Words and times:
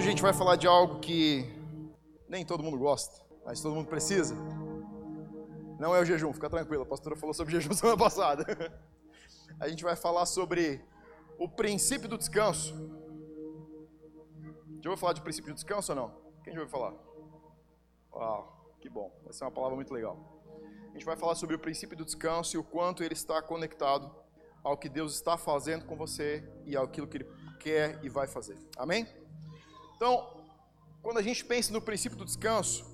Hoje 0.00 0.08
a 0.08 0.12
gente 0.12 0.22
vai 0.22 0.32
falar 0.32 0.56
de 0.56 0.66
algo 0.66 0.98
que 0.98 1.44
nem 2.26 2.42
todo 2.42 2.62
mundo 2.62 2.78
gosta, 2.78 3.22
mas 3.44 3.60
todo 3.60 3.74
mundo 3.74 3.86
precisa. 3.86 4.34
Não 5.78 5.94
é 5.94 6.00
o 6.00 6.06
jejum, 6.06 6.32
fica 6.32 6.48
tranquilo. 6.48 6.84
A 6.84 6.86
pastora 6.86 7.14
falou 7.14 7.34
sobre 7.34 7.52
jejum 7.60 7.74
semana 7.74 7.98
passada. 7.98 8.46
A 9.60 9.68
gente 9.68 9.84
vai 9.84 9.94
falar 9.94 10.24
sobre 10.24 10.82
o 11.38 11.46
princípio 11.46 12.08
do 12.08 12.16
descanso. 12.16 12.72
Já 14.82 14.88
ouviu 14.88 14.96
falar 14.96 15.12
de 15.12 15.20
princípio 15.20 15.52
do 15.52 15.56
descanso 15.56 15.92
ou 15.92 15.96
não? 15.96 16.08
Quem 16.42 16.54
já 16.54 16.60
ouviu 16.60 16.72
falar? 16.72 16.94
Uau, 18.10 18.74
que 18.80 18.88
bom. 18.88 19.14
Vai 19.22 19.34
ser 19.34 19.44
uma 19.44 19.50
palavra 19.50 19.76
muito 19.76 19.92
legal. 19.92 20.16
A 20.88 20.92
gente 20.94 21.04
vai 21.04 21.14
falar 21.14 21.34
sobre 21.34 21.56
o 21.56 21.58
princípio 21.58 21.94
do 21.94 22.06
descanso 22.06 22.56
e 22.56 22.58
o 22.58 22.64
quanto 22.64 23.04
ele 23.04 23.12
está 23.12 23.42
conectado 23.42 24.10
ao 24.64 24.78
que 24.78 24.88
Deus 24.88 25.14
está 25.14 25.36
fazendo 25.36 25.84
com 25.84 25.94
você 25.94 26.42
e 26.64 26.74
aquilo 26.74 27.06
que 27.06 27.18
Ele 27.18 27.28
quer 27.58 28.02
e 28.02 28.08
vai 28.08 28.26
fazer. 28.26 28.56
Amém? 28.78 29.19
Então, 30.00 30.26
quando 31.02 31.18
a 31.18 31.22
gente 31.22 31.44
pensa 31.44 31.70
no 31.74 31.82
princípio 31.82 32.16
do 32.16 32.24
descanso, 32.24 32.86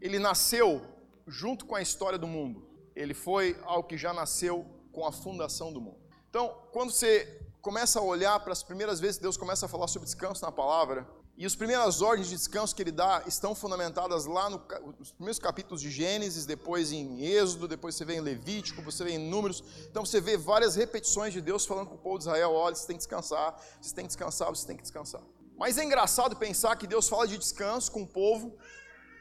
ele 0.00 0.20
nasceu 0.20 0.80
junto 1.26 1.66
com 1.66 1.74
a 1.74 1.82
história 1.82 2.16
do 2.16 2.28
mundo. 2.28 2.64
Ele 2.94 3.14
foi 3.14 3.58
algo 3.64 3.88
que 3.88 3.98
já 3.98 4.12
nasceu 4.12 4.64
com 4.92 5.04
a 5.04 5.10
fundação 5.10 5.72
do 5.72 5.80
mundo. 5.80 5.98
Então, 6.30 6.56
quando 6.70 6.92
você 6.92 7.26
começa 7.60 7.98
a 7.98 8.02
olhar 8.02 8.38
para 8.38 8.52
as 8.52 8.62
primeiras 8.62 9.00
vezes 9.00 9.16
que 9.16 9.24
Deus 9.24 9.36
começa 9.36 9.66
a 9.66 9.68
falar 9.68 9.88
sobre 9.88 10.06
descanso 10.06 10.44
na 10.44 10.52
palavra, 10.52 11.04
e 11.36 11.44
as 11.44 11.56
primeiras 11.56 12.00
ordens 12.00 12.28
de 12.28 12.36
descanso 12.36 12.76
que 12.76 12.82
ele 12.82 12.92
dá 12.92 13.24
estão 13.26 13.56
fundamentadas 13.56 14.24
lá 14.24 14.48
no, 14.48 14.62
nos 15.00 15.10
primeiros 15.10 15.40
capítulos 15.40 15.80
de 15.82 15.90
Gênesis, 15.90 16.46
depois 16.46 16.92
em 16.92 17.24
Êxodo, 17.24 17.66
depois 17.66 17.96
você 17.96 18.04
vê 18.04 18.14
em 18.14 18.20
Levítico, 18.20 18.80
você 18.82 19.02
vê 19.02 19.14
em 19.14 19.18
Números. 19.18 19.64
Então 19.90 20.06
você 20.06 20.20
vê 20.20 20.36
várias 20.36 20.76
repetições 20.76 21.32
de 21.32 21.40
Deus 21.40 21.66
falando 21.66 21.88
com 21.88 21.96
o 21.96 21.98
povo 21.98 22.18
de 22.18 22.24
Israel: 22.24 22.52
olha, 22.52 22.76
você 22.76 22.86
tem 22.86 22.94
que 22.94 23.00
descansar, 23.00 23.60
você 23.80 23.92
tem 23.92 24.04
que 24.04 24.10
descansar, 24.10 24.48
você 24.50 24.64
tem 24.64 24.76
que 24.76 24.82
descansar. 24.82 25.22
Mas 25.56 25.78
é 25.78 25.84
engraçado 25.84 26.36
pensar 26.36 26.76
que 26.76 26.86
Deus 26.86 27.08
fala 27.08 27.26
de 27.26 27.38
descanso 27.38 27.90
com 27.90 28.02
o 28.02 28.06
povo 28.06 28.56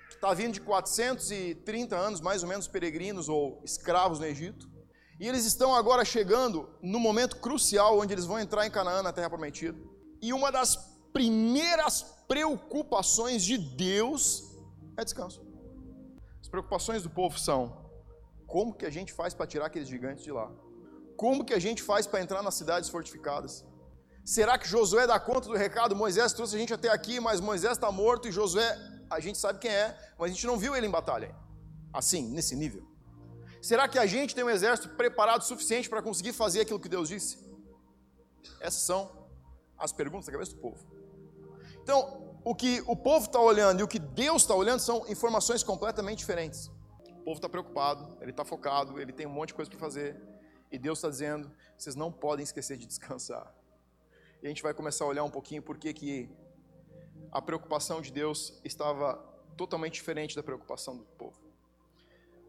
que 0.10 0.16
está 0.16 0.34
vindo 0.34 0.54
de 0.54 0.62
430 0.62 1.96
anos, 1.96 2.22
mais 2.22 2.44
ou 2.44 2.50
menos, 2.50 2.68
peregrinos 2.68 3.30
ou 3.30 3.62
escravos 3.64 4.20
no 4.20 4.26
Egito. 4.26 4.70
E 5.20 5.28
eles 5.28 5.46
estão 5.46 5.76
agora 5.76 6.04
chegando 6.04 6.68
no 6.82 7.00
momento 7.00 7.38
crucial 7.38 8.00
onde 8.00 8.14
eles 8.14 8.26
vão 8.26 8.40
entrar 8.40 8.66
em 8.66 8.72
Canaã, 8.72 9.04
na 9.04 9.14
terra 9.14 9.30
prometida. 9.30 9.78
E 10.22 10.34
uma 10.34 10.52
das 10.52 10.76
primeiras 11.14 12.02
preocupações 12.28 13.44
de 13.44 13.58
Deus 13.58 14.58
é 14.98 15.04
descanso. 15.04 15.46
As 16.42 16.48
preocupações 16.48 17.04
do 17.04 17.10
povo 17.10 17.38
são: 17.38 17.92
como 18.48 18.74
que 18.74 18.86
a 18.86 18.90
gente 18.90 19.14
faz 19.14 19.34
para 19.34 19.48
tirar 19.48 19.68
aqueles 19.68 19.88
gigantes 19.88 20.24
de 20.24 20.32
lá? 20.32 20.52
Como 21.16 21.46
que 21.46 21.54
a 21.54 21.60
gente 21.60 21.84
faz 21.84 22.08
para 22.08 22.22
entrar 22.22 22.42
nas 22.42 22.56
cidades 22.56 22.90
fortificadas? 22.90 23.64
Será 24.24 24.58
que 24.58 24.68
Josué 24.68 25.08
dá 25.08 25.20
conta 25.20 25.50
do 25.50 25.56
recado? 25.56 25.96
Moisés 25.96 26.34
trouxe 26.34 26.56
a 26.56 26.60
gente 26.60 26.74
até 26.74 26.90
aqui, 26.90 27.20
mas 27.20 27.40
Moisés 27.40 27.74
está 27.74 27.92
morto 27.92 28.28
e 28.28 28.32
Josué, 28.32 28.78
a 29.10 29.20
gente 29.20 29.38
sabe 29.38 29.60
quem 29.60 29.72
é, 29.72 29.98
mas 30.18 30.32
a 30.32 30.34
gente 30.34 30.46
não 30.46 30.58
viu 30.58 30.76
ele 30.76 30.88
em 30.88 30.92
batalha. 30.92 31.36
Assim, 31.94 32.30
nesse 32.30 32.56
nível. 32.56 32.88
Será 33.62 33.88
que 33.88 34.00
a 34.00 34.06
gente 34.06 34.34
tem 34.34 34.44
um 34.44 34.50
exército 34.50 34.90
preparado 34.90 35.44
suficiente 35.44 35.90
para 35.90 36.02
conseguir 36.02 36.34
fazer 36.34 36.62
aquilo 36.62 36.80
que 36.80 36.90
Deus 36.90 37.10
disse? 37.10 37.38
Essas 38.60 38.84
são 38.84 39.28
as 39.78 39.92
perguntas 39.92 40.28
da 40.28 40.32
cabeça 40.32 40.54
do 40.54 40.62
povo. 40.62 40.86
Então, 41.84 42.40
o 42.44 42.56
que 42.56 42.82
o 42.88 42.96
povo 42.96 43.26
está 43.26 43.40
olhando 43.40 43.82
e 43.82 43.84
o 43.84 43.88
que 43.88 44.00
Deus 44.00 44.44
está 44.44 44.56
olhando 44.56 44.80
são 44.80 45.06
informações 45.08 45.64
completamente 45.64 46.20
diferentes. 46.20 46.68
O 47.10 47.24
povo 47.24 47.38
está 47.38 47.50
preocupado, 47.50 48.18
ele 48.22 48.32
está 48.32 48.46
focado, 48.46 49.00
ele 49.00 49.12
tem 49.12 49.28
um 49.28 49.32
monte 49.32 49.50
de 49.50 49.56
coisa 49.56 49.70
para 49.70 49.80
fazer. 49.80 50.20
E 50.72 50.80
Deus 50.80 50.98
está 51.00 51.10
dizendo: 51.10 51.52
vocês 51.78 51.96
não 51.96 52.12
podem 52.12 52.44
esquecer 52.44 52.78
de 52.78 52.88
descansar. 52.88 53.54
E 54.42 54.48
a 54.48 54.50
gente 54.50 54.64
vai 54.64 54.74
começar 54.74 55.06
a 55.06 55.08
olhar 55.08 55.24
um 55.24 55.30
pouquinho 55.30 55.62
por 55.62 55.78
que 55.78 56.30
a 57.32 57.42
preocupação 57.42 58.02
de 58.02 58.12
Deus 58.12 58.60
estava 58.64 59.16
totalmente 59.56 59.94
diferente 59.94 60.36
da 60.36 60.42
preocupação 60.42 60.98
do 60.98 61.04
povo. 61.04 61.40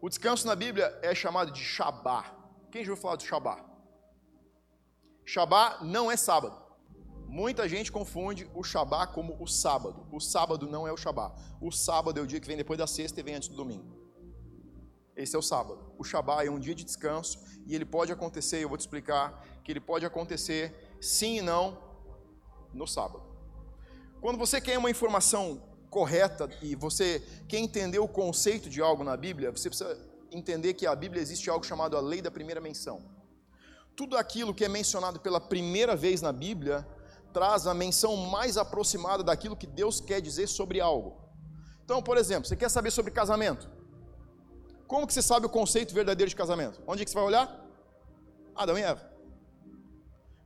O 0.01 0.09
descanso 0.09 0.47
na 0.47 0.55
Bíblia 0.55 0.99
é 1.01 1.13
chamado 1.13 1.51
de 1.51 1.63
Shabá. 1.63 2.35
Quem 2.71 2.83
já 2.83 2.91
ouviu 2.91 3.01
falar 3.01 3.15
do 3.15 3.23
Shabá? 3.23 3.63
Shabá 5.23 5.79
não 5.81 6.11
é 6.11 6.17
sábado. 6.17 6.61
Muita 7.27 7.69
gente 7.69 7.91
confunde 7.91 8.49
o 8.53 8.63
Shabá 8.63 9.07
como 9.07 9.41
o 9.41 9.47
sábado. 9.47 10.07
O 10.11 10.19
sábado 10.19 10.67
não 10.67 10.87
é 10.87 10.91
o 10.91 10.97
Shabá. 10.97 11.33
O 11.61 11.71
sábado 11.71 12.19
é 12.19 12.23
o 12.23 12.27
dia 12.27 12.39
que 12.39 12.47
vem 12.47 12.57
depois 12.57 12.77
da 12.77 12.87
sexta 12.87 13.19
e 13.19 13.23
vem 13.23 13.35
antes 13.35 13.47
do 13.47 13.55
domingo. 13.55 14.03
Esse 15.15 15.35
é 15.35 15.39
o 15.39 15.41
sábado. 15.43 15.93
O 15.97 16.03
Shabá 16.03 16.43
é 16.43 16.49
um 16.49 16.59
dia 16.59 16.73
de 16.73 16.83
descanso 16.83 17.39
e 17.67 17.75
ele 17.75 17.85
pode 17.85 18.11
acontecer, 18.11 18.63
eu 18.63 18.67
vou 18.67 18.77
te 18.77 18.81
explicar, 18.81 19.45
que 19.63 19.71
ele 19.71 19.79
pode 19.79 20.05
acontecer 20.05 20.97
sim 20.99 21.37
e 21.37 21.41
não 21.41 21.77
no 22.73 22.87
sábado. 22.87 23.23
Quando 24.21 24.37
você 24.37 24.61
quer 24.61 24.77
uma 24.77 24.89
informação 24.89 25.61
correta 25.89 26.49
e 26.61 26.75
você 26.75 27.21
quer 27.47 27.57
entender 27.57 27.99
o 27.99 28.07
conceito 28.07 28.69
de 28.69 28.81
algo 28.81 29.03
na 29.03 29.15
Bíblia, 29.15 29.51
você 29.51 29.69
precisa 29.69 29.97
entender 30.31 30.73
que 30.73 30.87
a 30.87 30.95
Bíblia 30.95 31.21
existe 31.21 31.49
algo 31.49 31.65
chamado 31.65 31.95
a 31.95 32.01
lei 32.01 32.21
da 32.21 32.31
primeira 32.31 32.59
menção. 32.59 33.03
Tudo 33.95 34.17
aquilo 34.17 34.53
que 34.53 34.65
é 34.65 34.69
mencionado 34.69 35.19
pela 35.19 35.39
primeira 35.39 35.95
vez 35.95 36.21
na 36.21 36.31
Bíblia 36.31 36.87
traz 37.31 37.67
a 37.67 37.73
menção 37.73 38.15
mais 38.15 38.57
aproximada 38.57 39.23
daquilo 39.23 39.55
que 39.55 39.67
Deus 39.67 39.99
quer 39.99 40.19
dizer 40.21 40.47
sobre 40.47 40.81
algo. 40.81 41.21
Então, 41.83 42.01
por 42.01 42.17
exemplo, 42.17 42.47
você 42.47 42.55
quer 42.55 42.69
saber 42.69 42.91
sobre 42.91 43.11
casamento? 43.11 43.69
Como 44.87 45.05
que 45.05 45.13
você 45.13 45.21
sabe 45.21 45.45
o 45.45 45.49
conceito 45.49 45.93
verdadeiro 45.93 46.29
de 46.29 46.35
casamento? 46.35 46.81
Onde 46.87 47.01
é 47.01 47.05
que 47.05 47.11
você 47.11 47.15
vai 47.15 47.25
olhar? 47.25 47.63
Adão 48.55 48.77
e 48.77 48.81
Eva. 48.81 49.12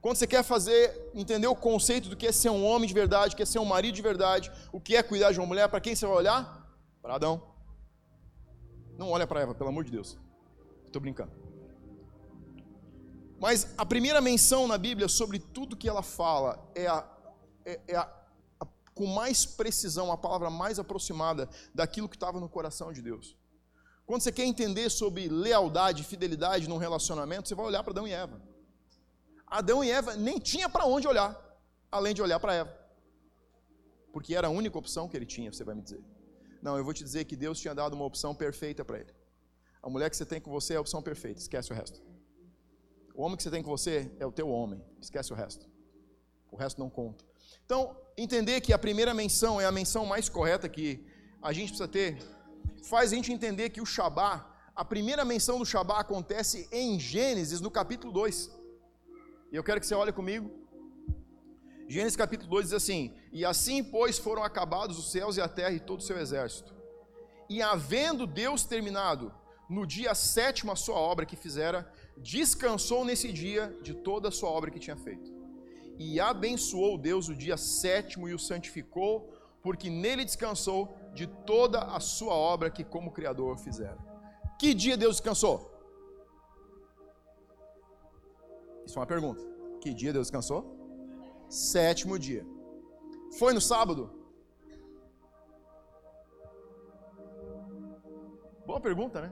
Quando 0.08 0.16
você 0.16 0.26
quer 0.26 0.42
fazer, 0.42 1.12
entender 1.14 1.48
o 1.48 1.54
conceito 1.54 2.08
do 2.08 2.16
que 2.16 2.28
é 2.28 2.32
ser 2.32 2.50
um 2.50 2.66
homem 2.66 2.88
de 2.88 2.94
verdade, 2.94 3.34
o 3.34 3.36
que 3.36 3.44
é 3.44 3.46
ser 3.46 3.60
um 3.60 3.66
marido 3.66 3.94
de 3.94 4.02
verdade, 4.02 4.50
o 4.72 4.80
que 4.80 4.96
é 4.96 5.04
cuidar 5.04 5.34
de 5.34 5.38
uma 5.38 5.46
mulher, 5.46 5.68
para 5.68 5.82
quem 5.82 5.94
você 5.94 6.06
vai 6.06 6.16
olhar? 6.16 6.66
Para 7.02 7.16
Adão. 7.16 7.44
Não 8.98 9.10
olha 9.10 9.28
para 9.28 9.42
Eva, 9.42 9.54
pelo 9.54 9.68
amor 9.68 9.84
de 9.84 9.92
Deus. 9.92 10.18
Estou 10.86 11.02
brincando. 11.02 11.34
Mas 13.38 13.74
a 13.78 13.86
primeira 13.86 14.22
menção 14.22 14.66
na 14.66 14.78
Bíblia 14.78 15.10
sobre 15.10 15.40
tudo 15.40 15.76
que 15.76 15.90
ela 15.90 16.02
fala 16.02 16.72
é, 16.74 16.88
a, 16.88 17.06
é, 17.66 17.82
é 17.90 17.96
a, 17.98 18.10
a, 18.62 18.68
com 18.96 19.08
mais 19.08 19.46
precisão, 19.46 20.10
a 20.10 20.18
palavra 20.18 20.50
mais 20.50 20.80
aproximada 20.80 21.50
daquilo 21.76 22.08
que 22.08 22.16
estava 22.16 22.40
no 22.40 22.48
coração 22.48 22.94
de 22.94 23.02
Deus. 23.02 23.36
Quando 24.06 24.22
você 24.22 24.32
quer 24.32 24.46
entender 24.46 24.90
sobre 24.90 25.28
lealdade 25.28 26.02
fidelidade 26.06 26.70
num 26.70 26.78
relacionamento, 26.78 27.50
você 27.50 27.56
vai 27.56 27.66
olhar 27.66 27.84
para 27.84 27.92
Adão 27.92 28.08
e 28.08 28.14
Eva. 28.14 28.42
Adão 29.48 29.84
e 29.84 29.90
Eva 29.90 30.16
nem 30.16 30.40
tinha 30.40 30.68
para 30.68 30.86
onde 30.86 31.08
olhar, 31.08 31.36
além 31.92 32.14
de 32.14 32.22
olhar 32.22 32.40
para 32.40 32.54
Eva. 32.54 32.78
Porque 34.12 34.36
era 34.36 34.48
a 34.48 34.50
única 34.50 34.78
opção 34.78 35.08
que 35.08 35.16
ele 35.16 35.26
tinha, 35.26 35.52
você 35.52 35.64
vai 35.64 35.76
me 35.76 35.82
dizer. 35.82 36.04
Não, 36.62 36.78
eu 36.78 36.84
vou 36.84 36.94
te 36.94 37.04
dizer 37.04 37.26
que 37.26 37.36
Deus 37.36 37.60
tinha 37.60 37.74
dado 37.74 37.94
uma 37.94 38.06
opção 38.06 38.36
perfeita 38.36 38.84
para 38.84 39.00
ele. 39.00 39.14
A 39.82 39.90
mulher 39.90 40.10
que 40.10 40.18
você 40.18 40.26
tem 40.26 40.42
com 40.42 40.52
você 40.52 40.74
é 40.74 40.78
a 40.78 40.82
opção 40.82 41.02
perfeita, 41.02 41.40
esquece 41.40 41.72
o 41.72 41.76
resto. 41.76 42.02
O 43.16 43.22
homem 43.22 43.38
que 43.38 43.44
você 43.44 43.50
tem 43.50 43.64
com 43.64 43.70
você 43.70 44.12
é 44.20 44.26
o 44.26 44.32
teu 44.32 44.50
homem, 44.50 44.84
esquece 45.02 45.32
o 45.32 45.36
resto. 45.36 45.70
O 46.52 46.56
resto 46.56 46.80
não 46.80 46.90
conta. 46.90 47.24
Então, 47.66 47.96
entender 48.18 48.62
que 48.62 48.74
a 48.74 48.78
primeira 48.78 49.14
menção 49.14 49.62
é 49.62 49.66
a 49.66 49.72
menção 49.72 50.06
mais 50.06 50.28
correta 50.30 50.68
que 50.68 51.06
a 51.42 51.54
gente 51.54 51.70
precisa 51.70 51.88
ter, 51.88 52.18
faz 52.84 53.12
a 53.12 53.16
gente 53.16 53.32
entender 53.32 53.70
que 53.70 53.82
o 53.82 53.86
Shabá, 53.86 54.54
a 54.76 54.84
primeira 54.84 55.24
menção 55.24 55.60
do 55.60 55.66
Shabá 55.66 56.00
acontece 56.00 56.68
em 56.72 57.00
Gênesis, 57.00 57.62
no 57.62 57.72
capítulo 57.72 58.12
2. 58.12 58.57
E 59.52 59.56
eu 59.56 59.64
quero 59.64 59.80
que 59.80 59.88
você 59.88 59.96
olhe 59.96 60.12
comigo. 60.12 60.52
Gênesis 61.88 62.18
capítulo 62.18 62.50
2 62.50 62.66
diz 62.66 62.74
assim: 62.74 63.14
E 63.32 63.46
assim, 63.46 63.84
pois, 63.84 64.18
foram 64.18 64.44
acabados 64.44 65.00
os 65.00 65.12
céus 65.12 65.38
e 65.38 65.42
a 65.42 65.48
terra 65.48 65.72
e 65.72 65.80
todo 65.80 66.00
o 66.00 66.04
seu 66.04 66.20
exército. 66.20 66.76
E 67.50 67.62
havendo 67.62 68.28
Deus 68.28 68.66
terminado 68.66 69.34
no 69.70 69.86
dia 69.86 70.14
sétimo 70.14 70.72
a 70.72 70.76
sua 70.76 70.96
obra 70.96 71.26
que 71.26 71.36
fizera, 71.36 71.90
descansou 72.18 73.06
nesse 73.06 73.32
dia 73.32 73.76
de 73.82 73.94
toda 73.94 74.28
a 74.28 74.32
sua 74.32 74.50
obra 74.50 74.70
que 74.70 74.80
tinha 74.80 74.98
feito. 74.98 75.32
E 75.98 76.20
abençoou 76.20 76.98
Deus 76.98 77.30
o 77.30 77.36
dia 77.36 77.56
sétimo 77.58 78.28
e 78.28 78.34
o 78.34 78.40
santificou, 78.40 79.34
porque 79.64 79.90
nele 79.90 80.26
descansou 80.26 80.96
de 81.14 81.26
toda 81.26 81.80
a 81.80 82.00
sua 82.00 82.34
obra 82.34 82.70
que 82.70 82.84
como 82.84 83.12
Criador 83.12 83.58
fizera. 83.58 83.98
Que 84.60 84.74
dia 84.74 84.98
Deus 84.98 85.16
descansou? 85.16 85.77
Uma 88.98 89.06
pergunta. 89.06 89.44
Que 89.80 89.94
dia 89.94 90.12
Deus 90.12 90.26
descansou? 90.26 90.60
Sétimo 91.48 92.18
dia. 92.18 92.44
Foi 93.38 93.54
no 93.54 93.62
sábado? 93.62 94.10
Boa 98.66 98.82
pergunta, 98.82 99.22
né? 99.22 99.32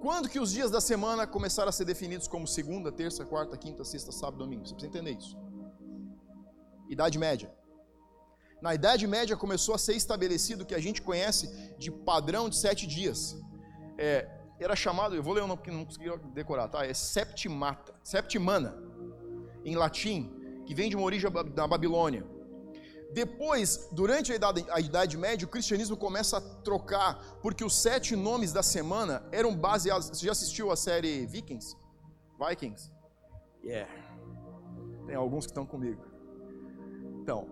Quando 0.00 0.28
que 0.28 0.40
os 0.40 0.50
dias 0.50 0.72
da 0.72 0.80
semana 0.80 1.24
começaram 1.24 1.68
a 1.68 1.72
ser 1.72 1.84
definidos 1.84 2.26
como 2.26 2.48
segunda, 2.48 2.90
terça, 2.90 3.24
quarta, 3.24 3.56
quinta, 3.56 3.84
sexta, 3.84 4.10
sábado, 4.10 4.38
domingo? 4.38 4.66
Você 4.66 4.74
precisa 4.74 4.90
entender 4.92 5.16
isso. 5.16 5.38
Idade 6.90 7.16
Média. 7.16 7.48
Na 8.60 8.74
Idade 8.74 9.06
Média 9.06 9.36
começou 9.36 9.76
a 9.76 9.78
ser 9.78 9.94
estabelecido 9.94 10.62
o 10.62 10.66
que 10.66 10.74
a 10.74 10.80
gente 10.80 11.00
conhece 11.00 11.46
de 11.78 11.92
padrão 11.92 12.48
de 12.48 12.56
sete 12.56 12.88
dias. 12.88 13.40
É, 13.96 14.41
era 14.62 14.76
chamado, 14.76 15.14
eu 15.14 15.22
vou 15.22 15.34
ler 15.34 15.42
o 15.42 15.46
nome 15.46 15.58
porque 15.58 15.70
não 15.70 15.84
consegui 15.84 16.10
decorar, 16.32 16.68
tá? 16.68 16.86
É 16.86 16.94
septimata, 16.94 17.94
septimana, 18.02 18.76
em 19.64 19.76
latim, 19.76 20.32
que 20.66 20.74
vem 20.74 20.88
de 20.88 20.96
uma 20.96 21.04
origem 21.04 21.30
da 21.54 21.66
Babilônia. 21.66 22.24
Depois, 23.12 23.88
durante 23.92 24.32
a 24.32 24.36
idade, 24.36 24.64
a 24.70 24.80
idade, 24.80 25.18
Média, 25.18 25.46
o 25.46 25.50
cristianismo 25.50 25.96
começa 25.96 26.38
a 26.38 26.40
trocar, 26.40 27.38
porque 27.42 27.62
os 27.62 27.76
sete 27.76 28.16
nomes 28.16 28.52
da 28.52 28.62
semana 28.62 29.22
eram 29.30 29.54
baseados. 29.54 30.08
Você 30.08 30.24
já 30.24 30.32
assistiu 30.32 30.70
a 30.70 30.76
série 30.76 31.26
Vikings? 31.26 31.76
Vikings? 32.38 32.90
Yeah. 33.62 33.92
Tem 35.06 35.14
alguns 35.14 35.44
que 35.44 35.50
estão 35.50 35.66
comigo. 35.66 36.02
Então, 37.20 37.46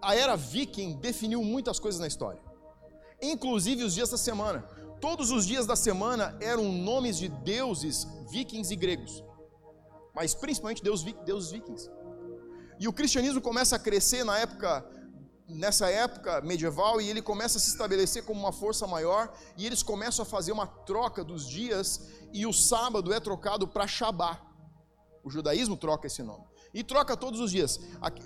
a 0.00 0.14
era 0.14 0.36
viking 0.36 0.98
definiu 0.98 1.42
muitas 1.42 1.80
coisas 1.80 2.00
na 2.00 2.06
história, 2.06 2.40
inclusive 3.20 3.82
os 3.82 3.92
dias 3.92 4.10
da 4.10 4.16
semana. 4.16 4.64
Todos 5.00 5.30
os 5.30 5.46
dias 5.46 5.66
da 5.66 5.76
semana 5.76 6.36
eram 6.40 6.72
nomes 6.72 7.18
de 7.18 7.28
deuses 7.28 8.06
vikings 8.30 8.72
e 8.72 8.76
gregos, 8.76 9.22
mas 10.14 10.34
principalmente 10.34 10.82
deus, 10.82 11.02
deuses 11.02 11.50
vikings. 11.50 11.90
E 12.78 12.88
o 12.88 12.92
cristianismo 12.92 13.40
começa 13.40 13.76
a 13.76 13.78
crescer 13.78 14.24
na 14.24 14.38
época 14.38 14.84
nessa 15.48 15.88
época 15.88 16.40
medieval 16.40 17.00
e 17.00 17.08
ele 17.08 17.22
começa 17.22 17.56
a 17.56 17.60
se 17.60 17.70
estabelecer 17.70 18.24
como 18.24 18.40
uma 18.40 18.52
força 18.52 18.84
maior 18.86 19.32
e 19.56 19.64
eles 19.64 19.82
começam 19.82 20.24
a 20.24 20.26
fazer 20.26 20.50
uma 20.50 20.66
troca 20.66 21.22
dos 21.22 21.48
dias 21.48 22.08
e 22.32 22.44
o 22.46 22.52
sábado 22.52 23.12
é 23.12 23.20
trocado 23.20 23.68
para 23.68 23.86
Shabá. 23.86 24.40
O 25.22 25.30
judaísmo 25.30 25.76
troca 25.76 26.06
esse 26.06 26.22
nome. 26.22 26.44
E 26.76 26.84
troca 26.84 27.16
todos 27.16 27.40
os 27.40 27.50
dias. 27.50 27.80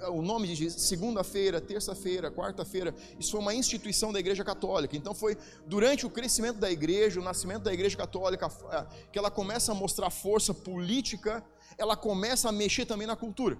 O 0.08 0.22
nome 0.22 0.52
de 0.56 0.68
segunda-feira, 0.72 1.60
terça-feira, 1.60 2.32
quarta-feira. 2.32 2.92
Isso 3.16 3.30
foi 3.30 3.38
uma 3.38 3.54
instituição 3.54 4.12
da 4.12 4.18
Igreja 4.18 4.42
Católica. 4.42 4.96
Então 4.96 5.14
foi 5.14 5.38
durante 5.68 6.04
o 6.04 6.10
crescimento 6.10 6.58
da 6.58 6.68
igreja, 6.68 7.20
o 7.20 7.22
nascimento 7.22 7.62
da 7.62 7.72
Igreja 7.72 7.96
Católica, 7.96 8.48
que 9.12 9.16
ela 9.16 9.30
começa 9.30 9.70
a 9.70 9.74
mostrar 9.74 10.10
força 10.10 10.52
política, 10.52 11.44
ela 11.78 11.96
começa 11.96 12.48
a 12.48 12.52
mexer 12.52 12.86
também 12.86 13.06
na 13.06 13.14
cultura. 13.14 13.56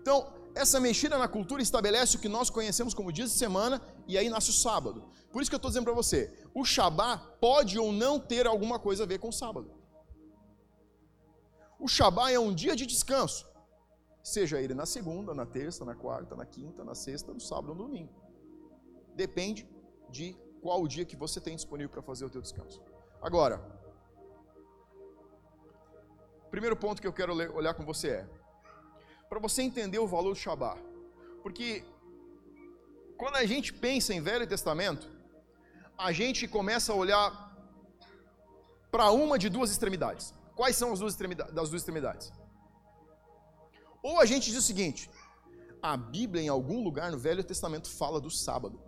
Então, 0.00 0.32
essa 0.54 0.78
mexida 0.78 1.18
na 1.18 1.26
cultura 1.26 1.60
estabelece 1.60 2.16
o 2.16 2.20
que 2.20 2.28
nós 2.28 2.48
conhecemos 2.48 2.94
como 2.94 3.10
dias 3.10 3.32
de 3.32 3.36
semana 3.36 3.82
e 4.06 4.16
aí 4.16 4.28
nasce 4.28 4.50
o 4.50 4.52
sábado. 4.52 5.02
Por 5.32 5.42
isso 5.42 5.50
que 5.50 5.54
eu 5.56 5.58
estou 5.58 5.70
dizendo 5.72 5.86
para 5.86 5.94
você, 5.94 6.32
o 6.54 6.64
Shabá 6.64 7.18
pode 7.40 7.76
ou 7.76 7.92
não 7.92 8.20
ter 8.20 8.46
alguma 8.46 8.78
coisa 8.78 9.02
a 9.02 9.06
ver 9.06 9.18
com 9.18 9.30
o 9.30 9.32
sábado. 9.32 9.68
O 11.80 11.88
Shabá 11.88 12.30
é 12.30 12.38
um 12.38 12.54
dia 12.54 12.76
de 12.76 12.86
descanso, 12.86 13.44
seja 14.24 14.58
ele 14.58 14.72
na 14.72 14.86
segunda, 14.86 15.34
na 15.34 15.44
terça, 15.44 15.84
na 15.84 15.94
quarta, 15.94 16.34
na 16.34 16.46
quinta, 16.46 16.82
na 16.82 16.94
sexta, 16.94 17.32
no 17.32 17.40
sábado 17.40 17.68
ou 17.68 17.74
no 17.74 17.84
domingo. 17.84 18.10
Depende 19.14 19.68
de 20.08 20.34
qual 20.62 20.82
o 20.82 20.88
dia 20.88 21.04
que 21.04 21.14
você 21.14 21.38
tem 21.42 21.54
disponível 21.54 21.90
para 21.90 22.02
fazer 22.02 22.24
o 22.24 22.30
teu 22.30 22.40
descanso. 22.40 22.82
Agora, 23.20 23.62
primeiro 26.50 26.74
ponto 26.74 27.02
que 27.02 27.06
eu 27.06 27.12
quero 27.12 27.34
olhar 27.54 27.74
com 27.74 27.84
você 27.84 28.08
é 28.08 28.28
para 29.28 29.38
você 29.38 29.60
entender 29.60 29.98
o 29.98 30.06
valor 30.06 30.32
do 30.32 30.38
Shabat. 30.38 30.80
Porque 31.42 31.84
quando 33.18 33.36
a 33.36 33.44
gente 33.44 33.74
pensa 33.74 34.14
em 34.14 34.22
Velho 34.22 34.46
Testamento, 34.46 35.06
a 35.98 36.12
gente 36.12 36.48
começa 36.48 36.92
a 36.92 36.96
olhar 36.96 37.28
para 38.90 39.10
uma 39.10 39.38
de 39.38 39.50
duas 39.50 39.70
extremidades. 39.70 40.32
Quais 40.56 40.76
são 40.76 40.92
as 40.92 41.00
duas 41.00 41.12
extremidades, 41.12 41.52
das 41.52 41.68
duas 41.68 41.82
extremidades? 41.82 42.32
Ou 44.04 44.20
a 44.20 44.26
gente 44.26 44.50
diz 44.50 44.58
o 44.58 44.62
seguinte: 44.70 45.10
a 45.82 45.96
Bíblia 45.96 46.42
em 46.42 46.48
algum 46.48 46.84
lugar 46.84 47.10
no 47.10 47.18
Velho 47.18 47.42
Testamento 47.42 47.88
fala 47.90 48.20
do 48.20 48.30
sábado. 48.30 48.78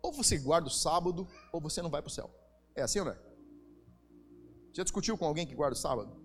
Ou 0.00 0.12
você 0.12 0.38
guarda 0.38 0.68
o 0.68 0.70
sábado, 0.70 1.26
ou 1.52 1.60
você 1.60 1.82
não 1.82 1.90
vai 1.90 2.00
para 2.00 2.08
o 2.08 2.12
céu. 2.12 2.30
É 2.76 2.82
assim 2.82 3.00
ou 3.00 3.06
não 3.06 3.12
é? 3.12 3.18
Já 4.72 4.84
discutiu 4.84 5.18
com 5.18 5.26
alguém 5.26 5.44
que 5.44 5.54
guarda 5.54 5.74
o 5.74 5.78
sábado? 5.78 6.16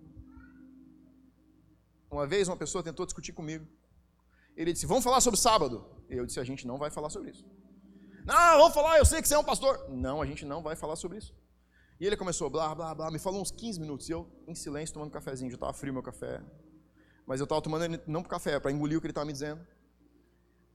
Uma 2.08 2.26
vez 2.28 2.46
uma 2.48 2.56
pessoa 2.56 2.82
tentou 2.82 3.04
discutir 3.04 3.32
comigo. 3.32 3.66
Ele 4.56 4.72
disse: 4.72 4.86
Vamos 4.86 5.02
falar 5.02 5.20
sobre 5.20 5.40
sábado. 5.40 5.84
Eu 6.08 6.24
disse: 6.24 6.38
A 6.38 6.44
gente 6.44 6.64
não 6.64 6.78
vai 6.78 6.90
falar 6.92 7.10
sobre 7.10 7.32
isso. 7.32 7.44
Não, 8.24 8.58
vamos 8.58 8.74
falar, 8.74 8.98
eu 8.98 9.06
sei 9.06 9.20
que 9.20 9.26
você 9.26 9.34
é 9.34 9.38
um 9.38 9.44
pastor. 9.44 9.88
Não, 9.88 10.22
a 10.22 10.26
gente 10.26 10.44
não 10.44 10.62
vai 10.62 10.76
falar 10.76 10.96
sobre 10.96 11.18
isso. 11.18 11.34
E 11.98 12.06
ele 12.06 12.16
começou, 12.16 12.48
blá, 12.48 12.72
blá, 12.74 12.94
blá, 12.94 13.10
me 13.10 13.18
falou 13.18 13.40
uns 13.40 13.50
15 13.50 13.80
minutos. 13.80 14.08
E 14.08 14.12
eu, 14.12 14.30
em 14.46 14.54
silêncio, 14.54 14.92
tomando 14.94 15.08
um 15.08 15.12
cafezinho. 15.12 15.50
Já 15.50 15.56
estava 15.56 15.72
frio 15.72 15.92
meu 15.92 16.02
café. 16.02 16.40
Mas 17.28 17.40
eu 17.40 17.44
estava 17.44 17.60
tomando 17.60 17.84
ele 17.84 18.00
não 18.06 18.22
para 18.22 18.30
café, 18.30 18.58
para 18.58 18.72
engolir 18.72 18.96
o 18.96 19.00
que 19.02 19.06
ele 19.06 19.10
estava 19.10 19.26
me 19.26 19.34
dizendo. 19.34 19.60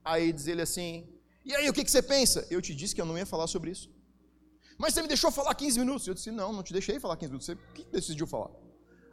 Aí 0.04 0.32
diz 0.32 0.46
ele 0.46 0.62
assim: 0.62 1.04
E 1.44 1.52
aí, 1.52 1.68
o 1.68 1.72
que, 1.72 1.82
que 1.84 1.90
você 1.90 2.00
pensa? 2.00 2.46
Eu 2.48 2.62
te 2.62 2.72
disse 2.72 2.94
que 2.94 3.00
eu 3.00 3.04
não 3.04 3.18
ia 3.18 3.26
falar 3.26 3.48
sobre 3.48 3.72
isso. 3.72 3.90
Mas 4.78 4.94
você 4.94 5.02
me 5.02 5.08
deixou 5.08 5.32
falar 5.32 5.52
15 5.52 5.80
minutos. 5.80 6.06
Eu 6.06 6.14
disse: 6.14 6.30
Não, 6.30 6.52
não 6.52 6.62
te 6.62 6.72
deixei 6.72 7.00
falar 7.00 7.16
15 7.16 7.32
minutos. 7.32 7.46
Você 7.46 7.56
que 7.74 7.82
decidiu 7.86 8.24
falar? 8.24 8.50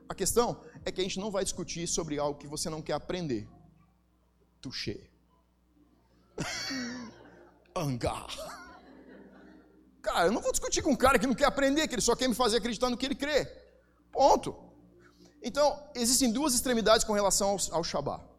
A 0.07 0.13
questão 0.13 0.61
é 0.85 0.91
que 0.91 1.01
a 1.01 1.03
gente 1.03 1.19
não 1.19 1.31
vai 1.31 1.43
discutir 1.43 1.87
sobre 1.87 2.19
algo 2.19 2.37
que 2.37 2.47
você 2.47 2.69
não 2.69 2.79
quer 2.79 2.93
aprender. 2.93 3.49
Touché. 4.61 5.09
Angar. 7.75 8.27
Cara, 10.03 10.27
eu 10.27 10.31
não 10.31 10.41
vou 10.41 10.51
discutir 10.51 10.83
com 10.83 10.91
um 10.91 10.95
cara 10.95 11.17
que 11.17 11.25
não 11.25 11.33
quer 11.33 11.45
aprender, 11.45 11.87
que 11.87 11.95
ele 11.95 12.03
só 12.03 12.15
quer 12.15 12.27
me 12.27 12.35
fazer 12.35 12.57
acreditar 12.57 12.91
no 12.91 12.97
que 12.97 13.05
ele 13.07 13.15
crê. 13.15 13.45
Ponto. 14.11 14.70
Então, 15.41 15.81
existem 15.95 16.31
duas 16.31 16.53
extremidades 16.53 17.03
com 17.03 17.13
relação 17.13 17.57
ao, 17.71 17.83
ao. 17.83 18.31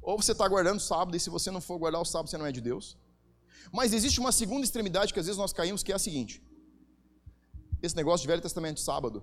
Ou 0.00 0.16
você 0.16 0.32
está 0.32 0.48
guardando 0.48 0.78
o 0.78 0.80
sábado, 0.80 1.16
e 1.16 1.20
se 1.20 1.28
você 1.28 1.50
não 1.50 1.60
for 1.60 1.78
guardar 1.78 2.00
o 2.00 2.04
sábado, 2.04 2.30
você 2.30 2.38
não 2.38 2.46
é 2.46 2.52
de 2.52 2.60
Deus. 2.60 2.96
Mas 3.70 3.92
existe 3.92 4.18
uma 4.18 4.32
segunda 4.32 4.64
extremidade 4.64 5.12
que 5.12 5.20
às 5.20 5.26
vezes 5.26 5.38
nós 5.38 5.52
caímos, 5.52 5.82
que 5.82 5.92
é 5.92 5.94
a 5.94 5.98
seguinte: 5.98 6.42
esse 7.82 7.94
negócio 7.94 8.22
de 8.22 8.28
Velho 8.28 8.40
Testamento 8.40 8.80
sábado, 8.80 9.22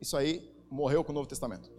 isso 0.00 0.16
aí 0.16 0.54
morreu 0.70 1.02
com 1.02 1.12
o 1.12 1.14
Novo 1.14 1.28
Testamento. 1.28 1.70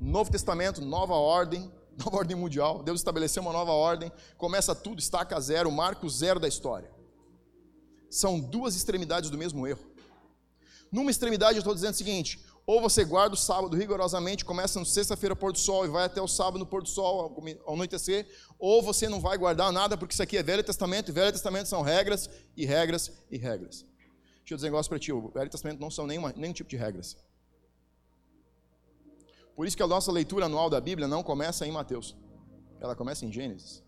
Novo 0.00 0.30
Testamento, 0.30 0.80
nova 0.80 1.14
ordem, 1.14 1.70
nova 2.02 2.16
ordem 2.16 2.36
mundial. 2.36 2.82
Deus 2.82 3.00
estabeleceu 3.00 3.42
uma 3.42 3.52
nova 3.52 3.72
ordem, 3.72 4.10
começa 4.38 4.74
tudo, 4.74 5.00
estaca 5.00 5.38
zero, 5.40 5.70
marco 5.70 6.08
zero 6.08 6.40
da 6.40 6.48
história. 6.48 6.90
São 8.08 8.40
duas 8.40 8.74
extremidades 8.74 9.28
do 9.28 9.38
mesmo 9.38 9.66
erro. 9.66 9.84
Numa 10.90 11.10
extremidade 11.10 11.56
eu 11.56 11.60
estou 11.60 11.74
dizendo 11.74 11.94
o 11.94 11.96
seguinte: 11.96 12.40
ou 12.66 12.80
você 12.80 13.04
guarda 13.04 13.34
o 13.34 13.38
sábado 13.38 13.76
rigorosamente, 13.76 14.44
começa 14.44 14.78
no 14.78 14.86
sexta-feira 14.86 15.34
pôr 15.34 15.52
do 15.52 15.58
sol 15.58 15.84
e 15.84 15.88
vai 15.88 16.04
até 16.04 16.20
o 16.22 16.28
sábado 16.28 16.58
no 16.58 16.66
pôr 16.66 16.82
do 16.82 16.88
sol 16.88 17.34
ao 17.64 17.74
anoitecer, 17.74 18.26
ou 18.58 18.82
você 18.82 19.08
não 19.08 19.20
vai 19.20 19.36
guardar 19.36 19.72
nada, 19.72 19.96
porque 19.96 20.12
isso 20.12 20.22
aqui 20.22 20.36
é 20.36 20.42
Velho 20.42 20.62
Testamento, 20.62 21.10
e 21.10 21.12
Velho 21.12 21.32
Testamento 21.32 21.66
são 21.66 21.82
regras 21.82 22.30
e 22.56 22.64
regras 22.64 23.10
e 23.30 23.36
regras. 23.36 23.84
Deixa 24.38 24.54
eu 24.54 24.56
dizer 24.56 24.68
um 24.68 24.70
negócio 24.70 24.90
para 24.90 24.98
ti: 24.98 25.12
o 25.12 25.28
Velho 25.28 25.50
Testamento 25.50 25.80
não 25.80 25.90
são 25.90 26.06
nenhuma, 26.06 26.32
nenhum 26.36 26.52
tipo 26.52 26.70
de 26.70 26.76
regras. 26.76 27.16
Por 29.56 29.66
isso 29.66 29.76
que 29.76 29.82
a 29.82 29.86
nossa 29.86 30.10
leitura 30.10 30.46
anual 30.46 30.70
da 30.70 30.80
Bíblia 30.80 31.06
não 31.06 31.22
começa 31.22 31.66
em 31.66 31.72
Mateus, 31.72 32.16
ela 32.80 32.94
começa 32.94 33.26
em 33.26 33.32
Gênesis. 33.32 33.82